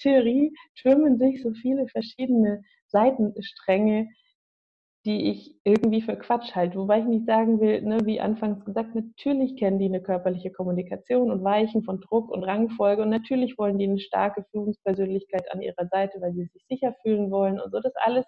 Theorie 0.00 0.54
türmen 0.76 1.18
sich 1.18 1.42
so 1.42 1.52
viele 1.52 1.88
verschiedene 1.88 2.62
Seitenstränge, 2.86 4.08
die 5.08 5.30
ich 5.30 5.58
irgendwie 5.64 6.02
für 6.02 6.16
Quatsch 6.16 6.54
halte. 6.54 6.76
Wobei 6.76 6.98
ich 6.98 7.06
nicht 7.06 7.24
sagen 7.24 7.60
will, 7.60 7.80
ne, 7.80 7.98
wie 8.04 8.20
anfangs 8.20 8.62
gesagt, 8.66 8.94
natürlich 8.94 9.56
kennen 9.56 9.78
die 9.78 9.86
eine 9.86 10.02
körperliche 10.02 10.52
Kommunikation 10.52 11.30
und 11.30 11.42
Weichen 11.42 11.82
von 11.82 12.02
Druck 12.02 12.30
und 12.30 12.44
Rangfolge 12.44 13.00
und 13.00 13.08
natürlich 13.08 13.56
wollen 13.56 13.78
die 13.78 13.86
eine 13.88 14.00
starke 14.00 14.44
Führungspersönlichkeit 14.50 15.50
an 15.50 15.62
ihrer 15.62 15.86
Seite, 15.88 16.20
weil 16.20 16.34
sie 16.34 16.44
sich 16.52 16.62
sicher 16.68 16.94
fühlen 17.00 17.30
wollen 17.30 17.58
und 17.58 17.72
so, 17.72 17.80
das 17.80 17.94
alles. 17.96 18.26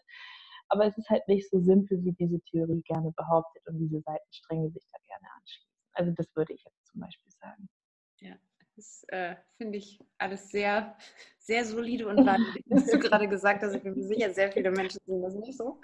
Aber 0.71 0.87
es 0.87 0.97
ist 0.97 1.11
halt 1.11 1.29
nicht 1.29 1.51
so 1.51 1.61
simpel, 1.61 2.03
wie 2.03 2.13
diese 2.13 2.41
Theorie 2.41 2.81
gerne 2.87 3.13
behauptet 3.15 3.63
und 3.69 3.77
diese 3.79 4.01
Seitenstränge 4.01 4.71
sich 4.71 4.85
da 4.91 4.99
gerne 5.07 5.27
anschließen. 5.39 5.71
Also 5.93 6.13
das 6.17 6.35
würde 6.35 6.55
ich 6.55 6.65
jetzt 6.65 6.87
zum 6.87 7.03
Beispiel 7.03 7.31
sagen. 7.43 7.69
Ja, 8.21 8.37
das 8.81 9.05
äh, 9.09 9.35
finde 9.59 9.77
ich 9.77 10.01
alles 10.17 10.51
sehr, 10.51 10.97
sehr 11.39 11.65
solide 11.67 12.09
und 12.09 12.17
leidlich. 12.25 12.65
Hast 12.73 12.93
du 12.93 12.99
gerade 12.99 13.29
gesagt, 13.29 13.63
dass 13.63 13.75
ich 13.75 13.83
bin 13.83 13.95
mir 13.95 14.05
sicher, 14.05 14.33
sehr 14.33 14.51
viele 14.51 14.71
Menschen 14.71 14.99
sehen 15.05 15.23
das 15.23 15.35
nicht 15.35 15.57
so. 15.57 15.81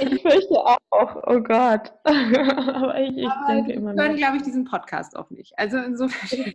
Ich 0.00 0.22
fürchte 0.22 0.54
auch, 0.54 0.78
oh 1.26 1.40
Gott. 1.40 1.92
Aber 2.04 2.98
ich, 2.98 3.18
ich 3.18 3.28
Aber 3.28 3.52
denke 3.52 3.72
immer 3.72 3.92
noch. 3.92 4.02
hören, 4.02 4.16
glaube 4.16 4.38
ich, 4.38 4.42
diesen 4.42 4.64
Podcast 4.64 5.14
auch 5.14 5.28
nicht. 5.30 5.58
Also 5.58 5.76
insofern. 5.78 6.54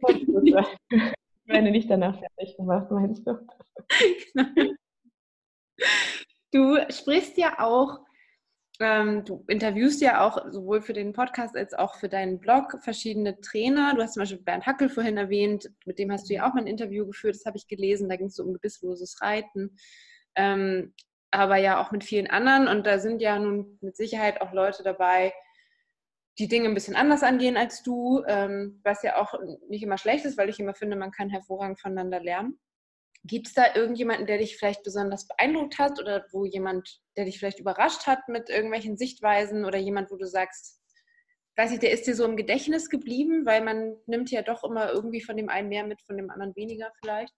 Ich 1.48 1.54
werde 1.54 1.70
nicht 1.70 1.89
danach 1.91 2.18
fertig 2.18 2.58
gemacht, 2.58 2.89
meinst 2.89 3.26
du? 3.28 3.38
Genau. 4.34 4.74
Du 6.52 6.78
sprichst 6.89 7.38
ja 7.38 7.60
auch 7.60 8.00
ähm, 8.80 9.23
du 9.26 9.43
interviewst 9.47 10.01
ja 10.01 10.26
auch 10.26 10.51
sowohl 10.51 10.82
für 10.82 10.93
den 10.93 11.13
Podcast 11.13 11.55
als 11.55 11.73
auch 11.73 11.95
für 11.95 12.09
deinen 12.09 12.39
Blog 12.39 12.78
verschiedene 12.82 13.39
Trainer. 13.39 13.93
Du 13.95 14.01
hast 14.01 14.13
zum 14.13 14.21
Beispiel 14.21 14.41
Bernd 14.41 14.65
Hackel 14.65 14.89
vorhin 14.89 15.17
erwähnt, 15.17 15.69
mit 15.86 15.99
dem 15.99 16.11
hast 16.11 16.30
du 16.30 16.34
ja 16.34 16.47
auch 16.47 16.53
mal 16.53 16.61
ein 16.61 16.67
Interview 16.67 17.05
geführt, 17.05 17.36
das 17.36 17.45
habe 17.45 17.57
ich 17.57 17.67
gelesen, 17.67 18.09
da 18.09 18.15
ging 18.15 18.28
es 18.28 18.36
so 18.36 18.43
um 18.43 18.53
gebissloses 18.53 19.21
Reiten. 19.21 19.78
Ähm, 20.36 20.93
aber 21.32 21.57
ja 21.57 21.82
auch 21.82 21.91
mit 21.91 22.03
vielen 22.03 22.28
anderen 22.28 22.67
und 22.67 22.86
da 22.86 22.99
sind 22.99 23.21
ja 23.21 23.38
nun 23.39 23.78
mit 23.82 23.97
Sicherheit 23.97 24.41
auch 24.41 24.53
Leute 24.53 24.84
dabei, 24.84 25.34
die 26.38 26.47
Dinge 26.47 26.67
ein 26.67 26.73
bisschen 26.73 26.95
anders 26.95 27.23
angehen 27.23 27.57
als 27.57 27.84
du, 27.84 28.23
ähm, 28.28 28.82
was 28.84 29.03
ja 29.03 29.17
auch 29.17 29.34
nicht 29.69 29.84
immer 29.84 29.97
schlecht 29.97 30.26
ist, 30.26 30.38
weil 30.38 30.49
ich 30.49 30.59
immer 30.59 30.73
finde, 30.73 30.95
man 30.95 31.11
kann 31.11 31.30
hervorragend 31.30 31.80
voneinander 31.80 32.21
lernen. 32.21 32.59
Gibt 33.28 33.47
es 33.47 33.53
da 33.53 33.76
irgendjemanden, 33.76 34.28
der 34.28 34.38
dich 34.38 34.57
vielleicht 34.57 34.84
besonders 34.84 35.28
beeindruckt 35.28 35.80
hat 35.80 35.99
oder 35.99 36.26
wo 36.32 36.45
jemand, 36.45 37.01
der 37.17 37.26
dich 37.26 37.39
vielleicht 37.39 37.59
überrascht 37.59 38.05
hat 38.05 38.28
mit 38.28 38.49
irgendwelchen 38.49 38.97
Sichtweisen 38.97 39.65
oder 39.65 39.78
jemand, 39.78 40.11
wo 40.11 40.15
du 40.15 40.28
sagst, 40.28 40.80
weiß 41.57 41.71
ich, 41.71 41.80
der 41.80 41.91
ist 41.91 42.05
dir 42.05 42.15
so 42.15 42.26
im 42.26 42.36
Gedächtnis 42.36 42.89
geblieben, 42.89 43.45
weil 43.45 43.63
man 43.63 43.95
nimmt 44.05 44.30
ja 44.32 44.41
doch 44.41 44.63
immer 44.63 44.91
irgendwie 44.91 45.21
von 45.21 45.38
dem 45.38 45.49
einen 45.49 45.69
mehr 45.69 45.86
mit, 45.86 46.01
von 46.01 46.17
dem 46.17 46.30
anderen 46.30 46.55
weniger 46.55 46.91
vielleicht? 47.01 47.34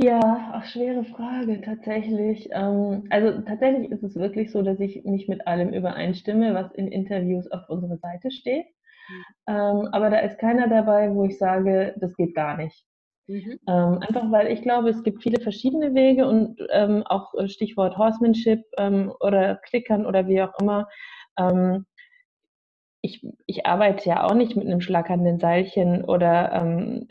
Ja, 0.00 0.54
auch 0.54 0.64
schwere 0.64 1.04
Frage 1.04 1.60
tatsächlich. 1.60 2.48
Ähm, 2.52 3.08
also 3.10 3.42
tatsächlich 3.42 3.90
ist 3.90 4.04
es 4.04 4.14
wirklich 4.14 4.52
so, 4.52 4.62
dass 4.62 4.78
ich 4.78 5.04
nicht 5.04 5.28
mit 5.28 5.48
allem 5.48 5.72
übereinstimme, 5.72 6.54
was 6.54 6.72
in 6.74 6.86
Interviews 6.86 7.50
auf 7.50 7.68
unserer 7.68 7.96
Seite 7.96 8.30
steht. 8.30 8.66
Mhm. 9.08 9.24
Ähm, 9.48 9.88
aber 9.90 10.10
da 10.10 10.20
ist 10.20 10.38
keiner 10.38 10.68
dabei, 10.68 11.12
wo 11.12 11.24
ich 11.24 11.36
sage, 11.36 11.96
das 11.98 12.16
geht 12.16 12.36
gar 12.36 12.56
nicht. 12.56 12.87
Mhm. 13.28 13.58
Ähm, 13.68 13.98
einfach 14.00 14.30
weil 14.32 14.50
ich 14.50 14.62
glaube, 14.62 14.88
es 14.88 15.02
gibt 15.02 15.22
viele 15.22 15.40
verschiedene 15.40 15.94
Wege 15.94 16.26
und 16.26 16.58
ähm, 16.70 17.02
auch 17.06 17.34
äh, 17.34 17.46
Stichwort 17.48 17.98
Horsemanship 17.98 18.64
ähm, 18.78 19.12
oder 19.20 19.56
Klickern 19.56 20.06
oder 20.06 20.26
wie 20.26 20.42
auch 20.42 20.58
immer. 20.58 20.88
Ähm, 21.38 21.84
ich, 23.02 23.24
ich 23.46 23.66
arbeite 23.66 24.08
ja 24.08 24.24
auch 24.24 24.34
nicht 24.34 24.56
mit 24.56 24.66
einem 24.66 24.80
schlackernden 24.80 25.38
Seilchen 25.38 26.04
oder 26.04 26.52
ähm, 26.52 27.06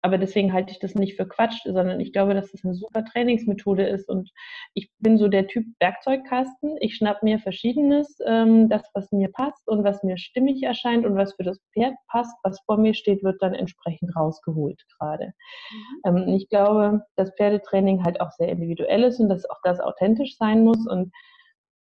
aber 0.00 0.18
deswegen 0.18 0.52
halte 0.52 0.70
ich 0.70 0.78
das 0.78 0.94
nicht 0.94 1.16
für 1.16 1.26
Quatsch, 1.26 1.60
sondern 1.64 1.98
ich 1.98 2.12
glaube, 2.12 2.34
dass 2.34 2.52
das 2.52 2.64
eine 2.64 2.74
super 2.74 3.04
Trainingsmethode 3.04 3.86
ist. 3.86 4.08
Und 4.08 4.30
ich 4.74 4.90
bin 4.98 5.18
so 5.18 5.26
der 5.28 5.48
Typ 5.48 5.66
Werkzeugkasten. 5.80 6.76
Ich 6.80 6.96
schnapp 6.96 7.22
mir 7.22 7.40
Verschiedenes, 7.40 8.18
ähm, 8.24 8.68
das, 8.68 8.82
was 8.94 9.10
mir 9.10 9.30
passt 9.32 9.66
und 9.66 9.82
was 9.82 10.04
mir 10.04 10.16
stimmig 10.16 10.62
erscheint 10.62 11.04
und 11.04 11.16
was 11.16 11.34
für 11.34 11.42
das 11.42 11.60
Pferd 11.72 11.94
passt, 12.08 12.36
was 12.44 12.60
vor 12.60 12.78
mir 12.78 12.94
steht, 12.94 13.24
wird 13.24 13.42
dann 13.42 13.54
entsprechend 13.54 14.14
rausgeholt 14.14 14.80
gerade. 14.98 15.32
Mhm. 16.04 16.16
Ähm, 16.16 16.28
ich 16.34 16.48
glaube, 16.48 17.02
dass 17.16 17.34
Pferdetraining 17.36 18.04
halt 18.04 18.20
auch 18.20 18.30
sehr 18.30 18.48
individuell 18.48 19.02
ist 19.02 19.18
und 19.18 19.28
dass 19.28 19.50
auch 19.50 19.60
das 19.64 19.80
authentisch 19.80 20.36
sein 20.36 20.62
muss. 20.62 20.86
Und 20.86 21.12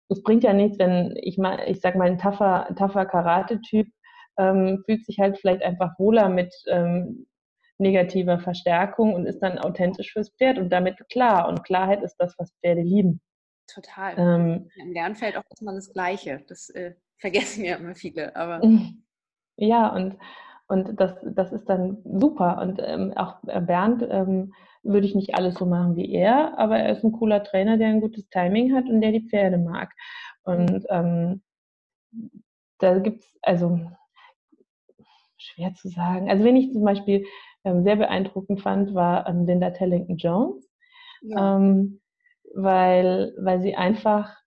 es 0.09 0.21
bringt 0.21 0.43
ja 0.43 0.53
nichts, 0.53 0.77
wenn 0.77 1.15
ich 1.19 1.39
mal, 1.39 1.61
ich 1.67 1.81
sag 1.81 1.95
mal, 1.95 2.07
ein 2.07 2.19
tougher, 2.19 2.67
tougher 2.77 3.05
Karate-Typ 3.05 3.87
ähm, 4.37 4.83
fühlt 4.85 5.05
sich 5.05 5.19
halt 5.19 5.37
vielleicht 5.37 5.63
einfach 5.63 5.97
wohler 5.97 6.29
mit 6.29 6.53
ähm, 6.67 7.25
negativer 7.83 8.39
Verstärkung 8.39 9.13
und 9.13 9.27
ist 9.27 9.39
dann 9.39 9.59
authentisch 9.59 10.13
fürs 10.13 10.29
Pferd 10.29 10.57
und 10.57 10.69
damit 10.69 10.97
klar. 11.09 11.47
Und 11.47 11.63
Klarheit 11.63 12.01
ist 12.01 12.15
das, 12.17 12.33
was 12.39 12.51
Pferde 12.61 12.81
lieben. 12.81 13.21
Total. 13.67 14.15
Ähm, 14.17 14.69
Im 14.75 14.91
Lernfeld 14.91 15.37
auch 15.37 15.43
erstmal 15.49 15.75
das 15.75 15.93
Gleiche. 15.93 16.43
Das 16.47 16.69
äh, 16.69 16.95
vergessen 17.17 17.63
ja 17.63 17.75
immer 17.75 17.95
viele. 17.95 18.35
Aber 18.35 18.61
ja, 19.57 19.87
und, 19.93 20.17
Und 20.67 20.99
das, 20.99 21.15
das 21.23 21.53
ist 21.53 21.69
dann 21.69 22.01
super. 22.03 22.59
Und 22.61 22.81
ähm, 22.83 23.13
auch 23.15 23.35
Bernd 23.43 24.05
ähm, 24.09 24.53
würde 24.83 25.05
ich 25.05 25.15
nicht 25.15 25.35
alles 25.35 25.55
so 25.55 25.65
machen 25.65 25.95
wie 25.95 26.11
er, 26.11 26.59
aber 26.59 26.77
er 26.77 26.91
ist 26.91 27.03
ein 27.03 27.13
cooler 27.13 27.43
Trainer, 27.43 27.77
der 27.77 27.87
ein 27.87 28.01
gutes 28.01 28.27
Timing 28.29 28.75
hat 28.75 28.85
und 28.85 28.99
der 29.01 29.11
die 29.11 29.27
Pferde 29.27 29.57
mag. 29.57 29.93
Und 30.43 30.85
ähm, 30.89 31.41
da 32.79 32.99
gibt 32.99 33.21
es, 33.21 33.37
also 33.41 33.79
schwer 35.37 35.73
zu 35.73 35.89
sagen. 35.89 36.29
Also 36.29 36.43
wenn 36.43 36.55
ich 36.55 36.71
zum 36.71 36.83
Beispiel 36.83 37.25
sehr 37.63 37.95
beeindruckend 37.95 38.61
fand, 38.61 38.93
war 38.93 39.27
ähm, 39.27 39.45
Linda 39.45 39.71
Tellington 39.71 40.17
Jones, 40.17 40.69
ja. 41.21 41.57
ähm, 41.57 42.01
weil, 42.53 43.33
weil 43.37 43.61
sie 43.61 43.75
einfach, 43.75 44.37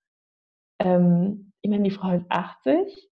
ähm, 0.79 1.53
ich 1.63 1.71
meine, 1.71 1.85
die 1.85 1.91
Frau 1.91 2.13
ist 2.13 2.27
80 2.29 3.11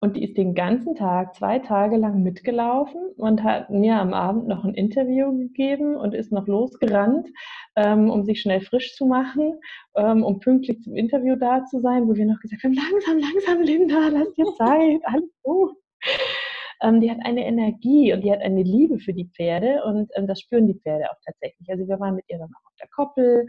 und 0.00 0.16
die 0.16 0.24
ist 0.24 0.36
den 0.36 0.54
ganzen 0.54 0.94
Tag, 0.94 1.34
zwei 1.34 1.60
Tage 1.60 1.96
lang 1.96 2.22
mitgelaufen 2.22 3.00
und 3.16 3.42
hat 3.42 3.70
mir 3.70 3.96
am 3.96 4.12
Abend 4.12 4.46
noch 4.48 4.64
ein 4.64 4.74
Interview 4.74 5.32
gegeben 5.32 5.96
und 5.96 6.14
ist 6.14 6.30
noch 6.30 6.46
losgerannt, 6.46 7.28
ähm, 7.74 8.10
um 8.10 8.22
sich 8.24 8.42
schnell 8.42 8.60
frisch 8.60 8.94
zu 8.96 9.06
machen, 9.06 9.54
ähm, 9.96 10.22
um 10.22 10.40
pünktlich 10.40 10.82
zum 10.82 10.94
Interview 10.94 11.36
da 11.36 11.64
zu 11.64 11.80
sein, 11.80 12.06
wo 12.06 12.14
wir 12.14 12.26
noch 12.26 12.40
gesagt 12.40 12.64
haben, 12.64 12.74
langsam, 12.74 13.18
langsam, 13.18 13.62
Linda, 13.62 14.08
lass 14.08 14.34
dir 14.34 14.44
Zeit, 14.58 15.00
alles 15.04 15.30
gut. 15.42 15.72
Ähm, 16.82 17.00
die 17.00 17.10
hat 17.10 17.18
eine 17.24 17.44
Energie 17.46 18.12
und 18.12 18.22
die 18.22 18.32
hat 18.32 18.40
eine 18.40 18.62
Liebe 18.62 18.98
für 18.98 19.12
die 19.12 19.28
Pferde 19.28 19.82
und 19.84 20.10
ähm, 20.14 20.26
das 20.26 20.40
spüren 20.40 20.66
die 20.66 20.78
Pferde 20.78 21.10
auch 21.10 21.20
tatsächlich. 21.24 21.68
Also 21.70 21.86
wir 21.88 22.00
waren 22.00 22.16
mit 22.16 22.24
ihr 22.28 22.38
dann 22.38 22.50
auch 22.50 22.66
auf 22.66 22.74
der 22.80 22.88
Koppel 22.88 23.46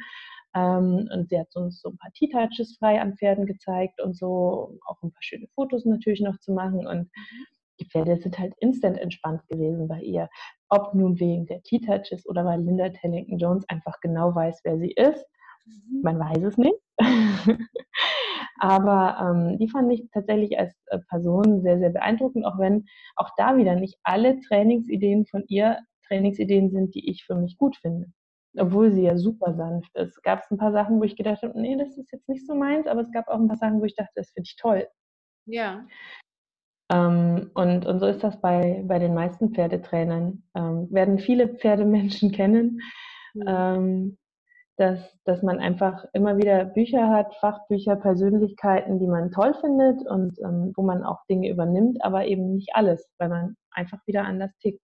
ähm, 0.56 1.10
und 1.14 1.30
sie 1.30 1.40
hat 1.40 1.56
uns 1.56 1.82
so 1.82 1.90
ein 1.90 1.98
paar 1.98 2.12
T-Touches 2.14 2.78
frei 2.80 3.02
an 3.02 3.18
Pferden 3.18 3.46
gezeigt 3.46 4.02
und 4.02 4.16
so, 4.16 4.80
auch 4.88 5.02
ein 5.04 5.12
paar 5.12 5.22
schöne 5.22 5.48
Fotos 5.54 5.86
natürlich 5.86 6.22
noch 6.22 6.40
zu 6.40 6.54
machen. 6.54 6.88
Und 6.88 7.10
die 7.80 7.86
Pferde 7.86 8.18
sind 8.18 8.40
halt 8.40 8.54
instant 8.60 8.98
entspannt 8.98 9.42
gewesen 9.50 9.88
bei 9.88 10.00
ihr. 10.00 10.30
Ob 10.70 10.94
nun 10.94 11.20
wegen 11.20 11.46
der 11.46 11.62
T-Touches 11.62 12.26
oder 12.26 12.46
weil 12.46 12.62
Linda 12.62 12.90
Tellington 12.90 13.38
Jones 13.38 13.66
einfach 13.68 14.00
genau 14.02 14.34
weiß, 14.34 14.62
wer 14.64 14.78
sie 14.78 14.92
ist. 14.92 15.26
Mhm. 15.66 16.02
Man 16.02 16.20
weiß 16.20 16.44
es 16.44 16.58
nicht. 16.58 16.80
Aber 18.60 19.18
ähm, 19.20 19.58
die 19.58 19.70
fand 19.70 19.92
ich 19.92 20.08
tatsächlich 20.14 20.58
als 20.58 20.74
äh, 20.88 21.00
Person 21.10 21.62
sehr, 21.62 21.80
sehr 21.80 21.90
beeindruckend, 21.90 22.46
auch 22.46 22.58
wenn 22.58 22.86
auch 23.16 23.30
da 23.38 23.58
wieder 23.58 23.76
nicht 23.76 23.98
alle 24.04 24.40
Trainingsideen 24.42 25.26
von 25.26 25.44
ihr 25.48 25.80
Trainingsideen 26.08 26.70
sind, 26.70 26.96
die 26.96 27.10
ich 27.10 27.26
für 27.26 27.36
mich 27.36 27.58
gut 27.58 27.76
finde 27.78 28.08
obwohl 28.58 28.92
sie 28.92 29.04
ja 29.04 29.18
super 29.18 29.54
sanft 29.54 29.96
ist. 29.96 30.22
Gab 30.24 30.40
es 30.40 30.52
ein 30.52 30.58
paar 30.58 30.72
Sachen, 30.72 31.00
wo 31.00 31.04
ich 31.04 31.16
gedacht 31.16 31.42
habe, 31.44 31.60
nee, 31.60 31.76
das 31.78 31.98
ist 31.98 32.12
jetzt 32.12 32.30
nicht 32.30 32.46
so 32.46 32.56
meins, 32.56 32.88
aber 32.88 33.02
es 33.02 33.12
gab 33.12 33.28
auch 33.28 33.40
ein 33.40 33.48
paar 33.48 33.58
Sachen, 33.58 33.82
wo 33.82 33.86
ich 33.86 33.96
dachte, 33.96 34.12
das 34.16 34.32
finde 34.32 34.48
ich 34.48 34.56
toll. 34.56 34.88
Ja. 35.46 35.86
Ähm, 36.92 37.52
und, 37.54 37.86
und 37.86 38.00
so 38.00 38.06
ist 38.06 38.24
das 38.24 38.40
bei, 38.40 38.84
bei 38.86 39.00
den 39.00 39.14
meisten 39.14 39.54
Pferdetrainern. 39.54 40.44
Ähm, 40.56 40.88
werden 40.92 41.20
viele 41.20 41.50
Pferdemenschen 41.50 42.32
kennen, 42.32 42.82
mhm. 43.34 43.44
ähm, 43.48 44.18
dass, 44.78 45.00
dass 45.24 45.42
man 45.42 45.60
einfach 45.60 46.06
immer 46.14 46.38
wieder 46.38 46.66
Bücher 46.66 47.10
hat, 47.10 47.34
Fachbücher, 47.36 47.96
Persönlichkeiten, 47.96 49.00
die 49.00 49.08
man 49.08 49.32
toll 49.32 49.54
findet 49.54 50.06
und 50.06 50.38
ähm, 50.40 50.74
wo 50.76 50.84
man 50.84 51.04
auch 51.04 51.26
Dinge 51.30 51.50
übernimmt, 51.50 52.04
aber 52.04 52.26
eben 52.26 52.54
nicht 52.56 52.72
alles, 52.74 53.10
weil 53.18 53.30
man 53.30 53.56
einfach 53.72 54.00
wieder 54.06 54.26
anders 54.26 54.52
tickt. 54.60 54.82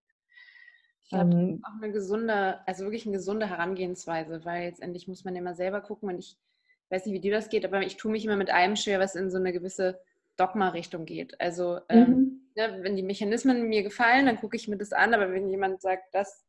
Ich 1.04 1.10
glaube, 1.10 1.32
ähm, 1.32 1.62
auch 1.66 1.82
eine 1.84 1.92
gesunde, 1.92 2.66
also 2.66 2.86
wirklich 2.86 3.06
eine 3.06 3.18
gesunde 3.18 3.50
Herangehensweise, 3.50 4.46
weil 4.46 4.66
letztendlich 4.66 5.10
muss 5.10 5.26
man 5.26 5.36
immer 5.36 5.56
selber 5.56 5.82
gucken 5.82 6.10
und 6.10 6.20
ich 6.20 6.38
weiß 6.90 7.06
nicht, 7.06 7.16
wie 7.16 7.20
dir 7.20 7.34
das 7.34 7.50
geht, 7.50 7.66
aber 7.66 7.82
ich 7.82 7.98
tue 7.98 8.12
mich 8.12 8.24
immer 8.24 8.38
mit 8.38 8.54
allem 8.54 8.78
schwer, 8.78 9.00
was 9.00 9.16
in 9.16 9.30
so 9.30 9.38
eine 9.38 9.52
gewisse 9.52 10.00
Dogma-Richtung 10.38 11.06
geht. 11.06 11.40
Also 11.42 11.80
ähm, 11.90 12.10
mhm. 12.10 12.42
ne, 12.56 12.80
wenn 12.82 12.96
die 12.96 13.04
Mechanismen 13.04 13.68
mir 13.68 13.84
gefallen, 13.84 14.26
dann 14.26 14.38
gucke 14.38 14.56
ich 14.56 14.70
mir 14.70 14.78
das 14.78 14.94
an, 14.94 15.14
aber 15.14 15.32
wenn 15.32 15.50
jemand 15.50 15.82
sagt, 15.82 16.14
das, 16.14 16.46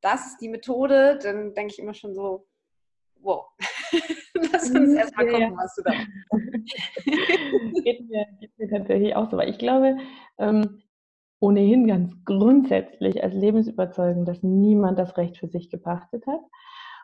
das 0.00 0.26
ist 0.28 0.40
die 0.40 0.48
Methode, 0.48 1.18
dann 1.20 1.54
denke 1.54 1.72
ich 1.72 1.80
immer 1.80 1.94
schon 1.94 2.14
so, 2.14 2.46
wow, 3.24 3.46
lass 4.52 4.70
uns 4.70 4.90
mhm, 4.90 4.96
erstmal 4.96 5.26
gucken, 5.26 5.40
ja. 5.40 5.56
was 5.56 5.74
du 5.74 5.82
da 5.82 5.92
machst. 5.92 7.84
geht, 7.84 8.08
mir, 8.08 8.26
geht 8.40 8.58
mir 8.58 8.68
tatsächlich 8.68 9.16
auch 9.16 9.30
so, 9.30 9.36
weil 9.36 9.50
ich 9.50 9.58
glaube, 9.58 9.96
ähm, 10.38 10.82
ohnehin 11.40 11.86
ganz 11.86 12.14
grundsätzlich 12.24 13.22
als 13.22 13.34
Lebensüberzeugung, 13.34 14.24
dass 14.24 14.42
niemand 14.42 14.98
das 14.98 15.16
Recht 15.16 15.36
für 15.36 15.48
sich 15.48 15.68
gepachtet 15.68 16.26
hat. 16.26 16.40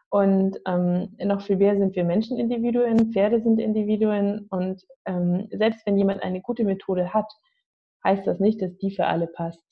Und 0.09 0.59
ähm, 0.67 1.15
noch 1.23 1.43
viel 1.43 1.57
mehr 1.57 1.77
sind 1.77 1.95
wir 1.95 2.05
Menschenindividuen, 2.05 3.13
Pferde 3.13 3.41
sind 3.41 3.61
Individuen. 3.61 4.47
Und 4.51 4.85
ähm, 5.05 5.49
selbst 5.53 5.87
wenn 5.87 5.99
jemand 5.99 6.23
eine 6.23 6.41
gute 6.41 6.65
Methode 6.65 7.15
hat, 7.15 7.31
heißt 8.05 8.27
das 8.27 8.41
nicht, 8.41 8.61
dass 8.61 8.77
die 8.79 8.91
für 8.91 9.07
alle 9.07 9.29
passt. 9.29 9.63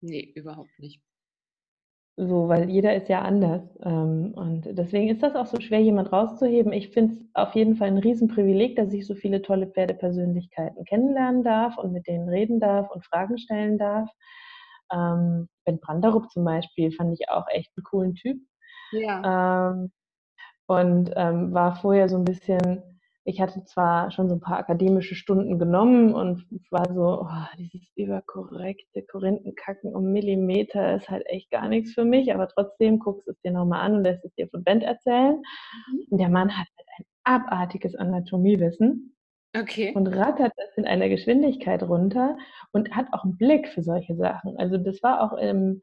Nee, 0.00 0.32
überhaupt 0.36 0.78
nicht. 0.78 1.00
So, 2.20 2.48
weil 2.48 2.68
jeder 2.68 2.96
ist 2.96 3.08
ja 3.08 3.22
anders. 3.22 3.62
Ähm, 3.84 4.32
und 4.34 4.76
deswegen 4.76 5.08
ist 5.08 5.22
das 5.22 5.36
auch 5.36 5.46
so 5.46 5.60
schwer, 5.60 5.80
jemand 5.80 6.12
rauszuheben. 6.12 6.72
Ich 6.72 6.88
finde 6.88 7.14
es 7.14 7.20
auf 7.34 7.54
jeden 7.54 7.76
Fall 7.76 7.86
ein 7.86 7.98
Riesenprivileg, 7.98 8.74
dass 8.74 8.92
ich 8.92 9.06
so 9.06 9.14
viele 9.14 9.40
tolle 9.40 9.68
Pferdepersönlichkeiten 9.68 10.84
kennenlernen 10.84 11.44
darf 11.44 11.78
und 11.78 11.92
mit 11.92 12.08
denen 12.08 12.28
reden 12.28 12.58
darf 12.58 12.90
und 12.90 13.04
Fragen 13.04 13.38
stellen 13.38 13.78
darf. 13.78 14.10
Ähm, 14.92 15.48
ben 15.64 15.78
Branderup 15.78 16.28
zum 16.32 16.44
Beispiel 16.44 16.90
fand 16.90 17.12
ich 17.12 17.28
auch 17.28 17.46
echt 17.50 17.70
einen 17.76 17.84
coolen 17.84 18.14
Typ. 18.16 18.38
Ja. 18.90 19.70
Ähm, 19.70 19.92
und 20.66 21.12
ähm, 21.14 21.54
war 21.54 21.76
vorher 21.76 22.08
so 22.08 22.16
ein 22.16 22.24
bisschen 22.24 22.97
ich 23.28 23.42
hatte 23.42 23.62
zwar 23.64 24.10
schon 24.10 24.30
so 24.30 24.36
ein 24.36 24.40
paar 24.40 24.56
akademische 24.56 25.14
Stunden 25.14 25.58
genommen 25.58 26.14
und 26.14 26.46
war 26.70 26.90
so, 26.94 27.24
oh, 27.24 27.56
dieses 27.58 27.82
überkorrekte 27.94 29.02
Korinthenkacken 29.02 29.94
um 29.94 30.12
Millimeter 30.12 30.96
ist 30.96 31.10
halt 31.10 31.26
echt 31.26 31.50
gar 31.50 31.68
nichts 31.68 31.92
für 31.92 32.06
mich, 32.06 32.32
aber 32.32 32.48
trotzdem 32.48 32.98
guckst 32.98 33.26
du 33.26 33.32
es 33.32 33.40
dir 33.42 33.52
nochmal 33.52 33.82
an 33.82 33.96
und 33.96 34.04
lässt 34.04 34.24
es 34.24 34.34
dir 34.34 34.48
von 34.48 34.64
Bent 34.64 34.82
erzählen. 34.82 35.36
Mhm. 35.36 36.06
Und 36.08 36.18
der 36.18 36.30
Mann 36.30 36.56
hat 36.56 36.68
halt 36.68 36.88
ein 36.98 37.04
abartiges 37.24 37.94
Anatomiewissen. 37.96 39.14
Okay. 39.54 39.92
Und 39.94 40.06
rattert 40.06 40.52
das 40.56 40.76
in 40.76 40.86
einer 40.86 41.10
Geschwindigkeit 41.10 41.82
runter 41.82 42.38
und 42.72 42.96
hat 42.96 43.08
auch 43.12 43.24
einen 43.24 43.36
Blick 43.36 43.68
für 43.68 43.82
solche 43.82 44.16
Sachen. 44.16 44.56
Also 44.56 44.78
das 44.78 45.02
war 45.02 45.20
auch 45.20 45.36
im, 45.36 45.82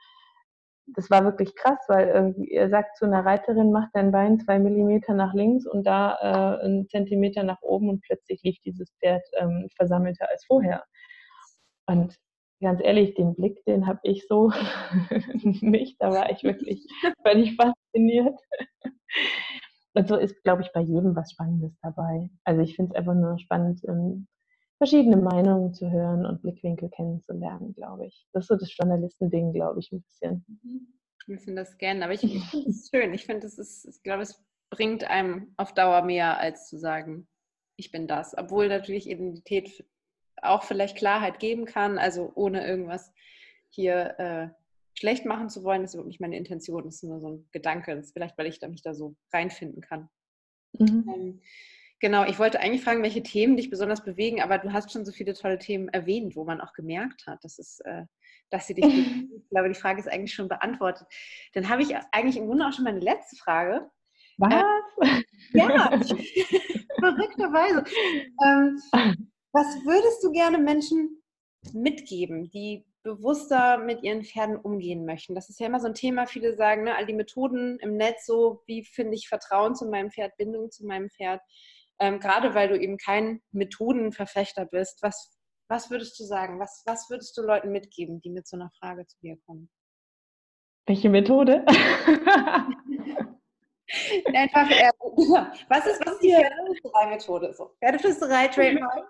das 0.87 1.09
war 1.09 1.23
wirklich 1.23 1.55
krass, 1.55 1.79
weil 1.87 2.07
irgendwie, 2.07 2.51
er 2.51 2.69
sagt 2.69 2.97
zu 2.97 3.05
einer 3.05 3.25
Reiterin, 3.25 3.71
mach 3.71 3.87
dein 3.93 4.11
Bein 4.11 4.39
zwei 4.39 4.59
Millimeter 4.59 5.13
nach 5.13 5.33
links 5.33 5.65
und 5.65 5.85
da 5.85 6.17
äh, 6.21 6.65
einen 6.65 6.87
Zentimeter 6.89 7.43
nach 7.43 7.61
oben 7.61 7.89
und 7.89 8.01
plötzlich 8.01 8.41
lief 8.43 8.57
dieses 8.63 8.91
Pferd 8.99 9.23
ähm, 9.39 9.67
versammelter 9.75 10.29
als 10.29 10.45
vorher. 10.45 10.83
Und 11.87 12.15
ganz 12.61 12.81
ehrlich, 12.83 13.15
den 13.15 13.35
Blick, 13.35 13.63
den 13.65 13.87
habe 13.87 13.99
ich 14.03 14.27
so 14.27 14.51
nicht. 15.61 16.01
Da 16.01 16.11
war 16.11 16.29
ich 16.31 16.43
wirklich 16.43 16.85
völlig 17.25 17.55
fasziniert. 17.55 18.39
Und 19.93 20.07
so 20.07 20.17
ist, 20.17 20.43
glaube 20.43 20.61
ich, 20.61 20.71
bei 20.73 20.81
jedem 20.81 21.15
was 21.15 21.31
Spannendes 21.31 21.77
dabei. 21.81 22.29
Also 22.43 22.61
ich 22.61 22.75
finde 22.75 22.91
es 22.91 22.97
einfach 22.97 23.13
nur 23.15 23.39
spannend, 23.39 23.81
ähm, 23.87 24.27
verschiedene 24.77 25.17
Meinungen 25.17 25.73
zu 25.73 25.89
hören 25.89 26.25
und 26.25 26.41
Blickwinkel 26.41 26.89
kennenzulernen, 26.89 27.73
glaube 27.73 28.07
ich. 28.07 28.27
Das 28.33 28.43
ist 28.43 28.47
so 28.47 28.55
das 28.55 28.75
Journalistending, 28.75 29.53
glaube 29.53 29.79
ich, 29.79 29.91
ein 29.91 30.01
bisschen. 30.01 30.45
Mhm. 30.47 30.87
Ich 31.27 31.41
finde 31.41 31.63
das 31.63 31.77
gerne, 31.77 32.05
aber 32.05 32.13
ich, 32.13 32.23
ich 32.23 32.43
finde 32.43 32.69
es 32.69 32.89
schön. 32.89 33.13
Ich 33.13 33.25
finde, 33.25 33.47
es 33.47 33.57
ist, 33.57 33.85
ich 33.85 34.03
glaube, 34.03 34.23
es 34.23 34.43
bringt 34.69 35.03
einem 35.05 35.53
auf 35.57 35.73
Dauer 35.73 36.01
mehr, 36.03 36.37
als 36.39 36.67
zu 36.67 36.77
sagen, 36.77 37.27
ich 37.77 37.91
bin 37.91 38.07
das. 38.07 38.37
Obwohl 38.37 38.67
natürlich 38.67 39.09
Identität 39.09 39.85
auch 40.41 40.63
vielleicht 40.63 40.97
Klarheit 40.97 41.39
geben 41.39 41.65
kann, 41.65 41.97
also 41.97 42.31
ohne 42.35 42.65
irgendwas 42.65 43.11
hier 43.69 44.19
äh, 44.19 44.49
schlecht 44.93 45.25
machen 45.25 45.49
zu 45.49 45.63
wollen, 45.63 45.81
das 45.81 45.91
ist 45.91 45.95
überhaupt 45.95 46.09
nicht 46.09 46.21
meine 46.21 46.37
Intention. 46.37 46.83
Das 46.83 46.95
ist 46.95 47.03
nur 47.03 47.19
so 47.19 47.29
ein 47.29 47.49
Gedanke. 47.51 47.95
Das 47.95 48.07
ist 48.07 48.13
vielleicht, 48.13 48.37
weil 48.37 48.47
ich 48.47 48.59
da 48.59 48.67
mich 48.67 48.81
da 48.81 48.93
so 48.93 49.15
reinfinden 49.33 49.81
kann. 49.81 50.09
Mhm. 50.73 51.09
Ähm, 51.13 51.41
Genau, 51.99 52.25
ich 52.25 52.39
wollte 52.39 52.59
eigentlich 52.59 52.83
fragen, 52.83 53.03
welche 53.03 53.23
Themen 53.23 53.55
dich 53.55 53.69
besonders 53.69 54.03
bewegen, 54.03 54.41
aber 54.41 54.57
du 54.57 54.73
hast 54.73 54.91
schon 54.91 55.05
so 55.05 55.11
viele 55.11 55.33
tolle 55.33 55.57
Themen 55.57 55.87
erwähnt, 55.89 56.35
wo 56.35 56.43
man 56.43 56.59
auch 56.59 56.73
gemerkt 56.73 57.25
hat, 57.25 57.43
dass, 57.43 57.57
es, 57.57 57.79
äh, 57.81 58.03
dass 58.49 58.67
sie 58.67 58.73
dich 58.73 58.83
bewegen. 58.85 59.31
Ich 59.37 59.49
glaube, 59.49 59.69
die 59.69 59.79
Frage 59.79 59.99
ist 59.99 60.09
eigentlich 60.09 60.33
schon 60.33 60.49
beantwortet. 60.49 61.07
Dann 61.53 61.69
habe 61.69 61.83
ich 61.83 61.95
eigentlich 62.11 62.37
im 62.37 62.47
Grunde 62.47 62.67
auch 62.67 62.73
schon 62.73 62.83
meine 62.83 62.99
letzte 62.99 63.37
Frage. 63.37 63.89
Was? 64.37 64.53
Äh, 64.53 65.23
ja, 65.53 65.89
verrückterweise. 66.99 67.83
Ähm, 68.43 68.81
was 69.53 69.67
würdest 69.85 70.21
du 70.21 70.31
gerne 70.31 70.57
Menschen 70.57 71.23
mitgeben, 71.71 72.49
die 72.49 72.85
bewusster 73.03 73.77
mit 73.77 74.03
ihren 74.03 74.25
Pferden 74.25 74.57
umgehen 74.57 75.05
möchten? 75.05 75.33
Das 75.33 75.49
ist 75.49 75.61
ja 75.61 75.67
immer 75.67 75.79
so 75.79 75.87
ein 75.87 75.93
Thema. 75.93 76.25
Viele 76.25 76.55
sagen, 76.57 76.83
ne, 76.83 76.95
all 76.95 77.05
die 77.05 77.13
Methoden 77.13 77.79
im 77.79 77.95
Netz, 77.95 78.25
so 78.25 78.63
wie 78.65 78.83
finde 78.83 79.15
ich 79.15 79.29
Vertrauen 79.29 79.75
zu 79.75 79.85
meinem 79.85 80.11
Pferd, 80.11 80.35
Bindung 80.35 80.71
zu 80.71 80.85
meinem 80.85 81.09
Pferd 81.09 81.41
ähm, 81.99 82.19
gerade 82.19 82.53
weil 82.53 82.69
du 82.69 82.79
eben 82.79 82.97
kein 82.97 83.41
Methodenverfechter 83.51 84.65
bist, 84.65 85.01
was, 85.01 85.37
was 85.69 85.89
würdest 85.89 86.19
du 86.19 86.23
sagen? 86.23 86.59
Was, 86.59 86.83
was 86.85 87.09
würdest 87.09 87.37
du 87.37 87.41
Leuten 87.41 87.71
mitgeben, 87.71 88.19
die 88.21 88.29
mit 88.29 88.47
so 88.47 88.57
einer 88.57 88.71
Frage 88.79 89.05
zu 89.07 89.17
dir 89.21 89.37
kommen? 89.45 89.69
Welche 90.87 91.09
Methode? 91.09 91.65
Einfach, 94.33 94.69
äh, 94.69 94.89
was 95.69 95.85
ist, 95.85 96.05
was 96.05 96.13
ist 96.13 96.23
die 96.23 96.33
Pferdeflüsterei-Methode? 96.33 97.53
So, 97.53 97.71
Pferdeflüsterei, 97.79 98.47
Trademark. 98.47 99.03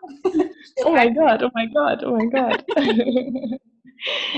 oh 0.86 0.92
mein 0.92 1.16
Gott, 1.16 1.44
oh 1.44 1.50
mein 1.54 1.74
Gott, 1.74 2.04
oh 2.04 2.12
mein 2.12 2.30
Gott. 2.30 2.64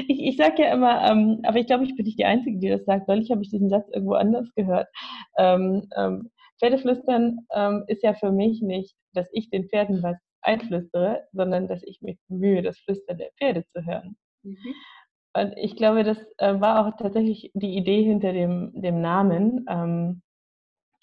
ich, 0.08 0.24
ich 0.24 0.38
sage 0.38 0.64
ja 0.64 0.74
immer, 0.74 1.04
ähm, 1.10 1.41
aber 1.43 1.58
ich 1.58 1.68
glaube, 1.68 1.86
ich 1.86 1.95
bin 1.95 2.06
nicht 2.06 2.20
die 2.20 2.26
Einzige, 2.26 2.60
die 2.60 2.70
das 2.70 2.86
sagt. 2.86 3.08
Neulich 3.08 3.32
habe 3.32 3.41
ich 3.41 3.50
diesen 3.50 3.70
Satz 3.70 3.88
irgendwo 3.91 4.14
anders 4.14 4.48
gehört. 4.56 4.88
Ähm, 5.38 5.89
ähm, 5.95 6.32
Pferdeflüstern 6.60 7.39
ähm, 7.53 7.84
ist 7.88 8.03
ja 8.03 8.14
für 8.14 8.32
mich 8.32 8.62
nicht, 8.62 8.95
dass 9.14 9.28
ich 9.32 9.49
den 9.49 9.70
Pferden 9.70 10.01
was 10.03 10.18
einflüstere, 10.41 11.28
sondern 11.34 11.68
dass 11.68 11.84
ich 11.84 12.01
mich 12.01 12.18
bemühe, 12.28 12.62
das 12.62 12.78
Flüstern 12.80 13.18
der 13.18 13.32
Pferde 13.38 13.66
zu 13.74 13.86
hören. 13.86 14.18
Mhm. 14.43 14.74
Und 15.34 15.53
ich 15.58 15.76
glaube, 15.76 16.03
das 16.03 16.18
äh, 16.38 16.60
war 16.60 16.88
auch 16.88 16.97
tatsächlich 16.97 17.51
die 17.53 17.76
Idee 17.76 18.03
hinter 18.03 18.34
dem, 18.34 18.72
dem 18.74 19.01
Namen. 19.01 19.66
Ähm, 19.70 20.22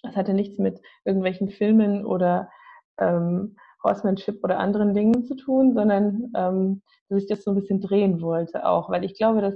das 0.03 0.17
hatte 0.17 0.35
nichts 0.35 0.59
mit 0.59 0.81
irgendwelchen 1.05 1.51
Filmen 1.51 2.05
oder 2.05 2.51
ähm, 2.99 3.57
Horsemanship 3.85 4.43
oder 4.43 4.59
anderen 4.59 4.95
Dingen 4.95 5.25
zu 5.25 5.37
tun, 5.37 5.75
sondern 5.75 6.33
ähm, 6.37 6.83
dass 7.09 7.23
ich 7.23 7.29
das 7.29 7.45
so 7.45 7.53
ein 7.53 7.57
bisschen 7.61 7.81
drehen 7.81 8.21
wollte 8.21 8.67
auch, 8.67 8.91
weil 8.91 9.05
ich 9.05 9.15
glaube, 9.17 9.41
dass, 9.41 9.55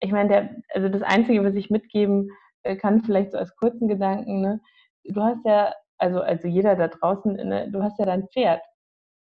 ich 0.00 0.12
meine, 0.12 0.28
der, 0.28 0.56
also 0.74 0.88
das 0.88 1.02
Einzige, 1.02 1.44
was 1.44 1.54
ich 1.54 1.70
mitgeben 1.70 2.30
äh, 2.64 2.76
kann, 2.76 3.02
vielleicht 3.02 3.32
so 3.32 3.38
als 3.38 3.56
kurzen 3.56 3.88
Gedanken, 3.88 4.40
ne, 4.40 4.60
du 5.08 5.22
hast 5.22 5.44
ja, 5.44 5.72
also, 5.98 6.20
also 6.20 6.48
jeder 6.48 6.76
da 6.76 6.88
draußen, 6.88 7.34
ne, 7.34 7.70
du 7.70 7.82
hast 7.82 7.98
ja 7.98 8.06
dein 8.06 8.28
Pferd 8.28 8.62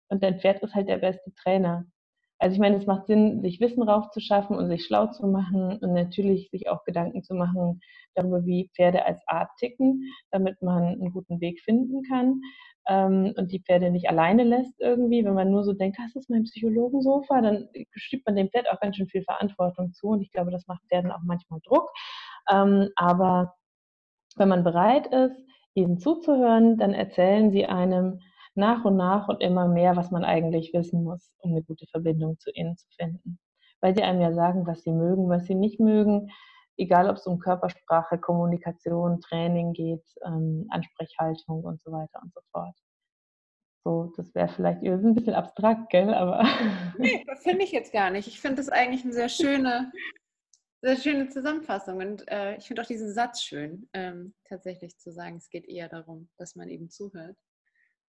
und 0.08 0.22
dein 0.22 0.40
Pferd 0.40 0.62
ist 0.62 0.74
halt 0.74 0.88
der 0.88 0.98
beste 0.98 1.32
Trainer. 1.34 1.86
Also 2.38 2.54
ich 2.54 2.60
meine, 2.60 2.76
es 2.76 2.86
macht 2.86 3.06
Sinn, 3.06 3.40
sich 3.40 3.60
Wissen 3.60 3.84
raufzuschaffen 3.84 4.56
und 4.56 4.68
sich 4.68 4.84
schlau 4.84 5.06
zu 5.06 5.28
machen 5.28 5.78
und 5.78 5.92
natürlich 5.92 6.50
sich 6.50 6.68
auch 6.68 6.82
Gedanken 6.84 7.22
zu 7.22 7.34
machen 7.34 7.80
darüber, 8.14 8.44
wie 8.44 8.68
Pferde 8.74 9.06
als 9.06 9.22
Art 9.28 9.48
ticken, 9.58 10.02
damit 10.32 10.60
man 10.60 10.82
einen 10.82 11.12
guten 11.12 11.40
Weg 11.40 11.60
finden 11.60 12.02
kann 12.02 12.40
ähm, 12.88 13.32
und 13.36 13.52
die 13.52 13.60
Pferde 13.60 13.90
nicht 13.90 14.08
alleine 14.08 14.42
lässt 14.42 14.80
irgendwie. 14.80 15.24
Wenn 15.24 15.34
man 15.34 15.52
nur 15.52 15.62
so 15.62 15.72
denkt, 15.72 15.98
das 15.98 16.16
ist 16.16 16.30
mein 16.30 16.42
Psychologensofa, 16.42 17.40
dann 17.40 17.68
schiebt 17.92 18.26
man 18.26 18.34
dem 18.34 18.50
Pferd 18.50 18.68
auch 18.70 18.80
ganz 18.80 18.96
schön 18.96 19.08
viel 19.08 19.22
Verantwortung 19.22 19.92
zu 19.92 20.08
und 20.08 20.22
ich 20.22 20.32
glaube, 20.32 20.50
das 20.50 20.66
macht 20.66 20.82
Pferden 20.88 21.12
auch 21.12 21.22
manchmal 21.24 21.60
Druck. 21.64 21.88
Ähm, 22.50 22.88
aber 22.96 23.54
wenn 24.36 24.48
man 24.48 24.64
bereit 24.64 25.06
ist, 25.08 25.36
ihnen 25.74 25.98
zuzuhören, 25.98 26.76
dann 26.76 26.94
erzählen 26.94 27.50
sie 27.50 27.66
einem, 27.66 28.20
nach 28.54 28.84
und 28.84 28.96
nach 28.96 29.28
und 29.28 29.40
immer 29.40 29.66
mehr, 29.66 29.96
was 29.96 30.10
man 30.10 30.24
eigentlich 30.24 30.72
wissen 30.74 31.04
muss, 31.04 31.30
um 31.38 31.52
eine 31.52 31.62
gute 31.62 31.86
Verbindung 31.86 32.38
zu 32.38 32.50
ihnen 32.50 32.76
zu 32.76 32.86
finden. 32.96 33.38
Weil 33.80 33.94
sie 33.94 34.02
einem 34.02 34.20
ja 34.20 34.32
sagen, 34.32 34.66
was 34.66 34.82
sie 34.82 34.92
mögen, 34.92 35.28
was 35.28 35.46
sie 35.46 35.54
nicht 35.54 35.80
mögen, 35.80 36.30
egal 36.76 37.08
ob 37.08 37.16
es 37.16 37.26
um 37.26 37.38
Körpersprache, 37.38 38.18
Kommunikation, 38.18 39.20
Training 39.20 39.72
geht, 39.72 40.04
ähm, 40.24 40.66
Ansprechhaltung 40.70 41.64
und 41.64 41.80
so 41.82 41.92
weiter 41.92 42.20
und 42.22 42.32
so 42.34 42.40
fort. 42.52 42.76
So, 43.84 44.12
das 44.16 44.32
wäre 44.34 44.48
vielleicht 44.48 44.82
ein 44.82 45.14
bisschen 45.14 45.34
abstrakt, 45.34 45.90
gell? 45.90 46.14
Aber. 46.14 46.44
Nee, 46.98 47.24
das 47.26 47.42
finde 47.42 47.64
ich 47.64 47.72
jetzt 47.72 47.92
gar 47.92 48.10
nicht. 48.10 48.28
Ich 48.28 48.40
finde 48.40 48.56
das 48.56 48.68
eigentlich 48.68 49.02
eine 49.02 49.12
sehr 49.12 49.28
schöne, 49.28 49.90
sehr 50.82 50.96
schöne 50.96 51.28
Zusammenfassung. 51.28 51.98
Und 51.98 52.28
äh, 52.28 52.56
ich 52.56 52.66
finde 52.66 52.82
auch 52.82 52.86
diesen 52.86 53.12
Satz 53.12 53.42
schön, 53.42 53.88
ähm, 53.92 54.34
tatsächlich 54.44 54.98
zu 54.98 55.12
sagen, 55.12 55.36
es 55.36 55.48
geht 55.48 55.66
eher 55.66 55.88
darum, 55.88 56.28
dass 56.36 56.56
man 56.56 56.68
eben 56.68 56.90
zuhört. 56.90 57.36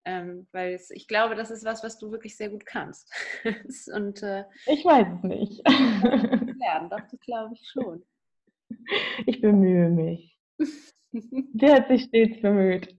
Ähm, 0.06 0.48
weil 0.52 0.74
es, 0.74 0.90
ich 0.92 1.08
glaube, 1.08 1.36
das 1.36 1.50
ist 1.50 1.64
was, 1.64 1.82
was 1.84 1.98
du 1.98 2.12
wirklich 2.12 2.36
sehr 2.36 2.50
gut 2.50 2.66
kannst. 2.66 3.10
Und, 3.94 4.22
äh, 4.22 4.44
ich 4.66 4.84
weiß 4.84 5.08
es 5.18 5.24
nicht. 5.24 5.66
Lernen, 5.66 6.90
doch, 6.90 7.00
das 7.00 7.20
glaube 7.22 7.54
ich 7.54 7.66
schon. 7.70 8.04
Ich 9.28 9.40
bemühe 9.40 9.90
mich. 9.90 10.36
Der 11.12 11.76
hat 11.76 11.90
sich 11.90 12.06
stets 12.06 12.42
bemüht. 12.42 12.96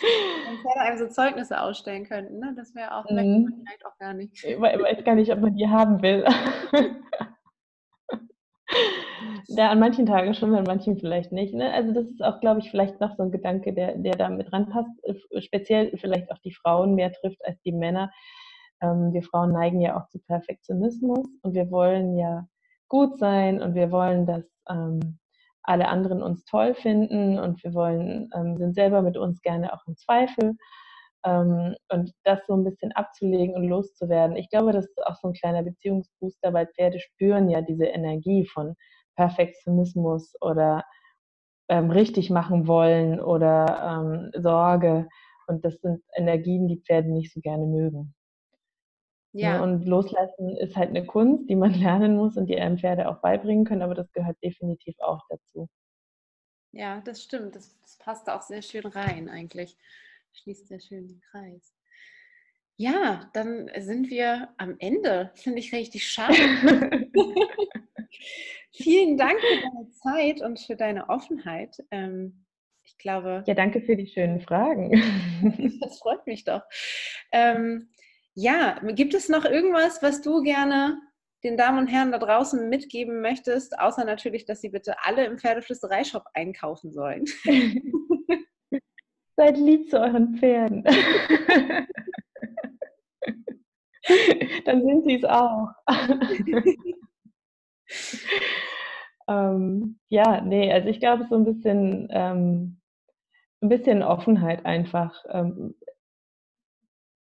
Wenn 0.00 0.58
Pferde 0.58 0.80
einem 0.80 0.98
so 0.98 1.08
Zeugnisse 1.08 1.60
ausstellen 1.60 2.04
könnten, 2.04 2.38
ne? 2.38 2.54
das 2.56 2.74
wäre 2.74 2.96
auch, 2.96 3.04
mhm. 3.10 3.62
vielleicht 3.64 3.86
auch 3.86 3.98
gar 3.98 4.14
nicht. 4.14 4.44
Ich 4.44 4.60
weiß 4.60 5.04
gar 5.04 5.14
nicht, 5.14 5.32
ob 5.32 5.40
man 5.40 5.54
die 5.54 5.68
haben 5.68 6.02
will. 6.02 6.24
Ja, 9.48 9.70
an 9.70 9.80
manchen 9.80 10.06
Tagen 10.06 10.34
schon, 10.34 10.54
an 10.54 10.64
manchen 10.64 10.98
vielleicht 10.98 11.32
nicht. 11.32 11.54
Ne? 11.54 11.72
Also 11.72 11.92
das 11.92 12.06
ist 12.06 12.22
auch, 12.22 12.40
glaube 12.40 12.60
ich, 12.60 12.70
vielleicht 12.70 13.00
noch 13.00 13.14
so 13.16 13.22
ein 13.22 13.30
Gedanke, 13.30 13.72
der, 13.72 13.96
der 13.96 14.16
da 14.16 14.28
mit 14.28 14.52
ranpasst. 14.52 14.90
Äh, 15.04 15.42
speziell 15.42 15.96
vielleicht 15.98 16.30
auch 16.30 16.38
die 16.38 16.54
Frauen 16.54 16.94
mehr 16.94 17.12
trifft 17.12 17.44
als 17.44 17.60
die 17.62 17.72
Männer. 17.72 18.10
Ähm, 18.80 19.12
wir 19.12 19.22
Frauen 19.22 19.52
neigen 19.52 19.80
ja 19.80 19.96
auch 20.00 20.08
zu 20.08 20.18
Perfektionismus 20.20 21.26
und 21.42 21.54
wir 21.54 21.70
wollen 21.70 22.16
ja 22.16 22.46
gut 22.88 23.18
sein 23.18 23.60
und 23.60 23.74
wir 23.74 23.90
wollen, 23.90 24.26
dass 24.26 24.44
ähm, 24.68 25.18
alle 25.62 25.88
anderen 25.88 26.22
uns 26.22 26.44
toll 26.44 26.74
finden 26.74 27.38
und 27.38 27.62
wir 27.62 27.74
wollen, 27.74 28.30
ähm, 28.34 28.56
sind 28.56 28.74
selber 28.74 29.02
mit 29.02 29.16
uns 29.16 29.40
gerne 29.42 29.72
auch 29.72 29.86
im 29.86 29.96
Zweifel. 29.96 30.54
Ähm, 31.24 31.76
und 31.90 32.12
das 32.24 32.40
so 32.46 32.54
ein 32.54 32.64
bisschen 32.64 32.92
abzulegen 32.92 33.54
und 33.54 33.68
loszuwerden. 33.68 34.36
Ich 34.36 34.50
glaube, 34.50 34.72
das 34.72 34.86
ist 34.86 35.06
auch 35.06 35.16
so 35.16 35.28
ein 35.28 35.34
kleiner 35.34 35.62
Beziehungsbooster, 35.62 36.52
weil 36.52 36.66
Pferde 36.68 36.98
spüren 37.00 37.48
ja 37.48 37.60
diese 37.62 37.86
Energie 37.86 38.46
von 38.46 38.74
Perfektionismus 39.16 40.34
oder 40.40 40.84
ähm, 41.68 41.90
richtig 41.90 42.30
machen 42.30 42.66
wollen 42.66 43.20
oder 43.20 44.02
ähm, 44.02 44.42
Sorge. 44.42 45.08
Und 45.46 45.64
das 45.64 45.74
sind 45.80 46.02
Energien, 46.16 46.68
die 46.68 46.80
Pferde 46.80 47.12
nicht 47.12 47.32
so 47.32 47.40
gerne 47.40 47.66
mögen. 47.66 48.14
Ne, 49.32 49.42
ja. 49.42 49.62
Und 49.62 49.86
loslassen 49.86 50.56
ist 50.56 50.76
halt 50.76 50.90
eine 50.90 51.06
Kunst, 51.06 51.48
die 51.48 51.56
man 51.56 51.72
lernen 51.80 52.16
muss 52.16 52.36
und 52.36 52.46
die 52.46 52.58
einem 52.58 52.78
Pferde 52.78 53.08
auch 53.08 53.20
beibringen 53.20 53.64
können, 53.64 53.82
aber 53.82 53.94
das 53.94 54.12
gehört 54.12 54.36
definitiv 54.42 54.94
auch 55.00 55.22
dazu. 55.28 55.68
Ja, 56.72 57.00
das 57.02 57.22
stimmt. 57.22 57.54
Das, 57.54 57.78
das 57.80 57.98
passt 57.98 58.30
auch 58.30 58.42
sehr 58.42 58.62
schön 58.62 58.86
rein 58.86 59.28
eigentlich. 59.28 59.76
Schließt 60.32 60.68
sehr 60.68 60.80
schön 60.80 61.08
den 61.08 61.20
Kreis. 61.20 61.74
Ja, 62.76 63.30
dann 63.34 63.70
sind 63.78 64.10
wir 64.10 64.48
am 64.56 64.76
Ende. 64.78 65.30
Finde 65.34 65.58
ich 65.58 65.72
richtig 65.72 66.08
schade. 66.08 66.34
Vielen 68.72 69.18
Dank 69.18 69.38
für 69.38 69.60
deine 69.60 69.90
Zeit 69.90 70.40
und 70.40 70.58
für 70.58 70.76
deine 70.76 71.08
Offenheit. 71.10 71.76
Ähm, 71.90 72.44
ich 72.82 72.96
glaube. 72.98 73.44
Ja, 73.46 73.54
danke 73.54 73.82
für 73.82 73.96
die 73.96 74.06
schönen 74.06 74.40
Fragen. 74.40 74.90
das 75.80 75.98
freut 75.98 76.26
mich 76.26 76.44
doch. 76.44 76.62
Ähm, 77.30 77.90
ja, 78.34 78.78
gibt 78.94 79.14
es 79.14 79.28
noch 79.28 79.44
irgendwas, 79.44 80.02
was 80.02 80.22
du 80.22 80.42
gerne 80.42 81.00
den 81.44 81.56
Damen 81.56 81.78
und 81.78 81.86
Herren 81.88 82.12
da 82.12 82.18
draußen 82.18 82.68
mitgeben 82.68 83.20
möchtest, 83.20 83.76
außer 83.78 84.04
natürlich, 84.04 84.44
dass 84.44 84.60
sie 84.60 84.68
bitte 84.68 84.94
alle 85.02 85.24
im 85.24 85.38
Pferdeflüstereishop 85.38 86.24
einkaufen 86.34 86.92
sollen? 86.92 87.24
Seid 89.36 89.56
lieb 89.56 89.90
zu 89.90 90.00
euren 90.00 90.36
Pferden. 90.36 90.84
Dann 94.64 94.82
sind 94.82 95.04
sie 95.04 95.16
es 95.16 95.24
auch. 95.24 95.68
ähm, 99.28 99.98
ja, 100.08 100.40
nee, 100.42 100.72
also 100.72 100.88
ich 100.88 101.00
glaube, 101.00 101.26
so 101.28 101.34
ein 101.36 101.44
bisschen, 101.44 102.08
ähm, 102.10 102.80
ein 103.62 103.68
bisschen 103.68 104.02
Offenheit 104.02 104.66
einfach. 104.66 105.24
Ähm, 105.28 105.76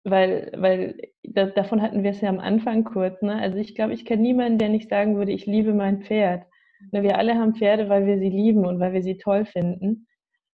weil, 0.09 0.51
weil 0.55 0.97
das, 1.23 1.53
davon 1.53 1.81
hatten 1.81 2.03
wir 2.03 2.11
es 2.11 2.21
ja 2.21 2.29
am 2.29 2.39
Anfang 2.39 2.83
kurz. 2.83 3.21
Ne? 3.21 3.35
Also 3.35 3.57
ich 3.57 3.75
glaube, 3.75 3.93
ich 3.93 4.05
kenne 4.05 4.21
niemanden, 4.21 4.57
der 4.57 4.69
nicht 4.69 4.89
sagen 4.89 5.17
würde, 5.17 5.31
ich 5.31 5.45
liebe 5.45 5.73
mein 5.73 6.01
Pferd. 6.01 6.45
Ne, 6.91 7.01
wir 7.03 7.17
alle 7.17 7.35
haben 7.35 7.55
Pferde, 7.55 7.89
weil 7.89 8.05
wir 8.05 8.19
sie 8.19 8.29
lieben 8.29 8.65
und 8.65 8.79
weil 8.79 8.93
wir 8.93 9.03
sie 9.03 9.17
toll 9.17 9.45
finden. 9.45 10.07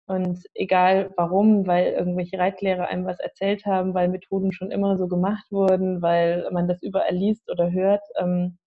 Und 0.05 0.39
egal 0.55 1.11
warum, 1.17 1.67
weil 1.67 1.93
irgendwelche 1.93 2.37
Reitlehrer 2.39 2.87
einem 2.87 3.05
was 3.05 3.19
erzählt 3.19 3.65
haben, 3.65 3.93
weil 3.93 4.09
Methoden 4.09 4.51
schon 4.51 4.71
immer 4.71 4.97
so 4.97 5.07
gemacht 5.07 5.45
wurden, 5.51 6.01
weil 6.01 6.49
man 6.51 6.67
das 6.67 6.81
überall 6.81 7.15
liest 7.15 7.49
oder 7.49 7.71
hört, 7.71 8.01
ähm, 8.19 8.57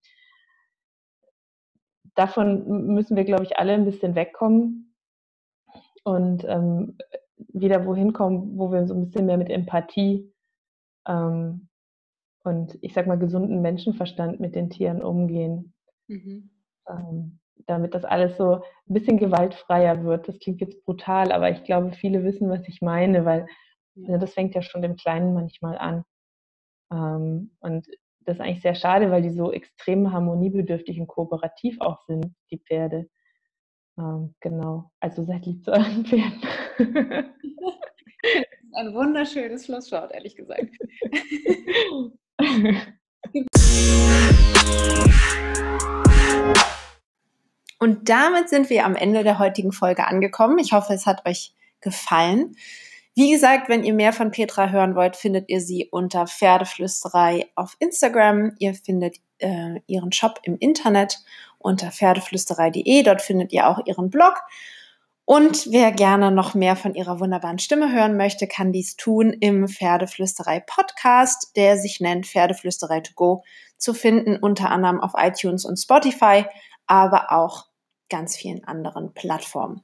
davon 2.14 2.94
müssen 2.94 3.16
wir, 3.16 3.24
glaube 3.24 3.44
ich, 3.44 3.58
alle 3.58 3.72
ein 3.72 3.84
bisschen 3.84 4.14
wegkommen 4.14 4.94
und 6.04 6.44
ähm, 6.44 6.96
wieder 7.52 7.86
wohin 7.86 8.12
kommen, 8.12 8.56
wo 8.56 8.70
wir 8.72 8.86
so 8.86 8.94
ein 8.94 9.06
bisschen 9.06 9.26
mehr 9.26 9.36
mit 9.36 9.50
Empathie 9.50 10.31
ähm, 11.06 11.68
und 12.44 12.78
ich 12.80 12.92
sag 12.92 13.06
mal 13.06 13.18
gesunden 13.18 13.62
Menschenverstand 13.62 14.40
mit 14.40 14.54
den 14.54 14.70
Tieren 14.70 15.02
umgehen. 15.02 15.74
Mhm. 16.08 16.50
Ähm, 16.88 17.38
damit 17.66 17.94
das 17.94 18.04
alles 18.04 18.36
so 18.36 18.56
ein 18.56 18.62
bisschen 18.94 19.18
gewaltfreier 19.18 20.04
wird. 20.04 20.28
Das 20.28 20.38
klingt 20.38 20.60
jetzt 20.60 20.84
brutal, 20.84 21.32
aber 21.32 21.50
ich 21.50 21.64
glaube, 21.64 21.92
viele 21.92 22.24
wissen, 22.24 22.48
was 22.48 22.66
ich 22.66 22.80
meine, 22.80 23.24
weil 23.24 23.46
ja. 23.94 24.18
das 24.18 24.34
fängt 24.34 24.54
ja 24.54 24.62
schon 24.62 24.82
im 24.82 24.96
Kleinen 24.96 25.34
manchmal 25.34 25.78
an. 25.78 26.04
Ähm, 26.92 27.52
und 27.60 27.86
das 28.20 28.36
ist 28.36 28.40
eigentlich 28.40 28.62
sehr 28.62 28.74
schade, 28.74 29.10
weil 29.10 29.22
die 29.22 29.30
so 29.30 29.52
extrem 29.52 30.12
harmoniebedürftig 30.12 31.00
und 31.00 31.08
kooperativ 31.08 31.80
auch 31.80 32.00
sind, 32.02 32.34
die 32.50 32.58
Pferde. 32.58 33.08
Ähm, 33.98 34.34
genau. 34.40 34.90
Also 35.00 35.24
seid 35.24 35.46
lieb 35.46 35.64
zu 35.64 35.72
euren 35.72 36.04
Pferden. 36.04 36.42
Ein 38.74 38.94
wunderschönes 38.94 39.66
Schlusswort, 39.66 40.12
ehrlich 40.12 40.34
gesagt. 40.34 40.70
Und 47.78 48.08
damit 48.08 48.48
sind 48.48 48.70
wir 48.70 48.86
am 48.86 48.94
Ende 48.94 49.24
der 49.24 49.38
heutigen 49.38 49.72
Folge 49.72 50.06
angekommen. 50.06 50.58
Ich 50.58 50.72
hoffe, 50.72 50.94
es 50.94 51.04
hat 51.04 51.26
euch 51.28 51.52
gefallen. 51.80 52.56
Wie 53.14 53.30
gesagt, 53.30 53.68
wenn 53.68 53.84
ihr 53.84 53.92
mehr 53.92 54.14
von 54.14 54.30
Petra 54.30 54.70
hören 54.70 54.94
wollt, 54.94 55.16
findet 55.16 55.50
ihr 55.50 55.60
sie 55.60 55.88
unter 55.90 56.26
Pferdeflüsterei 56.26 57.50
auf 57.56 57.76
Instagram. 57.78 58.54
Ihr 58.58 58.74
findet 58.74 59.16
äh, 59.38 59.80
ihren 59.86 60.12
Shop 60.12 60.40
im 60.44 60.56
Internet 60.58 61.18
unter 61.58 61.90
pferdeflüsterei.de. 61.90 63.02
Dort 63.02 63.20
findet 63.20 63.52
ihr 63.52 63.68
auch 63.68 63.84
ihren 63.84 64.08
Blog. 64.08 64.40
Und 65.24 65.68
wer 65.70 65.92
gerne 65.92 66.32
noch 66.32 66.54
mehr 66.54 66.74
von 66.74 66.94
ihrer 66.94 67.20
wunderbaren 67.20 67.58
Stimme 67.58 67.92
hören 67.92 68.16
möchte, 68.16 68.48
kann 68.48 68.72
dies 68.72 68.96
tun 68.96 69.32
im 69.32 69.68
Pferdeflüsterei 69.68 70.60
Podcast, 70.60 71.56
der 71.56 71.78
sich 71.78 72.00
nennt 72.00 72.26
Pferdeflüsterei 72.26 73.00
to 73.00 73.12
go, 73.14 73.44
zu 73.78 73.94
finden 73.94 74.36
unter 74.36 74.70
anderem 74.70 75.00
auf 75.00 75.12
iTunes 75.16 75.64
und 75.64 75.76
Spotify, 75.76 76.44
aber 76.86 77.30
auch 77.30 77.66
ganz 78.08 78.36
vielen 78.36 78.64
anderen 78.64 79.14
Plattformen. 79.14 79.82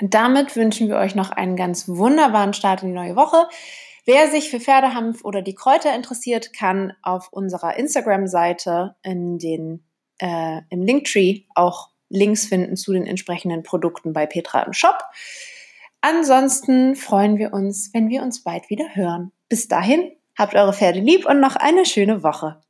Damit 0.00 0.56
wünschen 0.56 0.88
wir 0.88 0.96
euch 0.96 1.14
noch 1.14 1.30
einen 1.30 1.56
ganz 1.56 1.88
wunderbaren 1.88 2.54
Start 2.54 2.82
in 2.82 2.88
die 2.88 2.94
neue 2.94 3.16
Woche. 3.16 3.48
Wer 4.04 4.30
sich 4.30 4.48
für 4.48 4.60
Pferdehampf 4.60 5.24
oder 5.24 5.42
die 5.42 5.54
Kräuter 5.54 5.94
interessiert, 5.94 6.52
kann 6.52 6.94
auf 7.02 7.28
unserer 7.32 7.76
Instagram-Seite 7.76 8.96
in 9.02 9.38
den 9.38 9.84
äh, 10.18 10.62
im 10.70 10.82
Linktree 10.82 11.42
auch 11.54 11.90
Links 12.08 12.46
finden 12.46 12.76
zu 12.76 12.92
den 12.92 13.06
entsprechenden 13.06 13.62
Produkten 13.62 14.12
bei 14.12 14.26
Petra 14.26 14.62
im 14.62 14.72
Shop. 14.72 15.02
Ansonsten 16.00 16.94
freuen 16.94 17.38
wir 17.38 17.52
uns, 17.52 17.90
wenn 17.92 18.08
wir 18.08 18.22
uns 18.22 18.42
bald 18.42 18.70
wieder 18.70 18.94
hören. 18.94 19.32
Bis 19.48 19.68
dahin, 19.68 20.12
habt 20.36 20.54
eure 20.54 20.72
Pferde 20.72 21.00
lieb 21.00 21.26
und 21.26 21.40
noch 21.40 21.56
eine 21.56 21.84
schöne 21.84 22.22
Woche. 22.22 22.60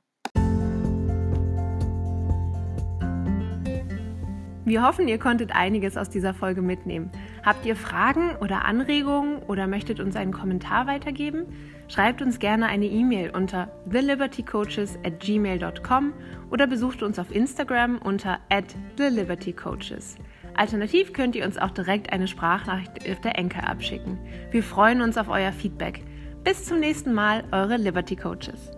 Wir 4.68 4.82
hoffen, 4.86 5.08
ihr 5.08 5.18
konntet 5.18 5.54
einiges 5.54 5.96
aus 5.96 6.10
dieser 6.10 6.34
Folge 6.34 6.60
mitnehmen. 6.60 7.10
Habt 7.42 7.64
ihr 7.64 7.74
Fragen 7.74 8.36
oder 8.36 8.66
Anregungen 8.66 9.38
oder 9.44 9.66
möchtet 9.66 9.98
uns 9.98 10.14
einen 10.14 10.32
Kommentar 10.32 10.86
weitergeben? 10.86 11.46
Schreibt 11.88 12.20
uns 12.20 12.38
gerne 12.38 12.66
eine 12.66 12.84
E-Mail 12.84 13.30
unter 13.30 13.70
thelibertycoaches 13.90 14.98
at 15.04 15.20
gmail.com 15.20 16.12
oder 16.50 16.66
besucht 16.66 17.02
uns 17.02 17.18
auf 17.18 17.34
Instagram 17.34 17.96
unter 17.96 18.40
at 18.50 18.76
thelibertycoaches. 18.96 20.16
Alternativ 20.54 21.14
könnt 21.14 21.34
ihr 21.34 21.46
uns 21.46 21.56
auch 21.56 21.70
direkt 21.70 22.12
eine 22.12 22.28
Sprachnachricht 22.28 23.08
auf 23.10 23.20
der 23.22 23.38
Enker 23.38 23.66
abschicken. 23.66 24.18
Wir 24.50 24.62
freuen 24.62 25.00
uns 25.00 25.16
auf 25.16 25.30
euer 25.30 25.52
Feedback. 25.52 26.04
Bis 26.44 26.66
zum 26.66 26.80
nächsten 26.80 27.14
Mal, 27.14 27.44
eure 27.52 27.78
Liberty 27.78 28.16
Coaches. 28.16 28.70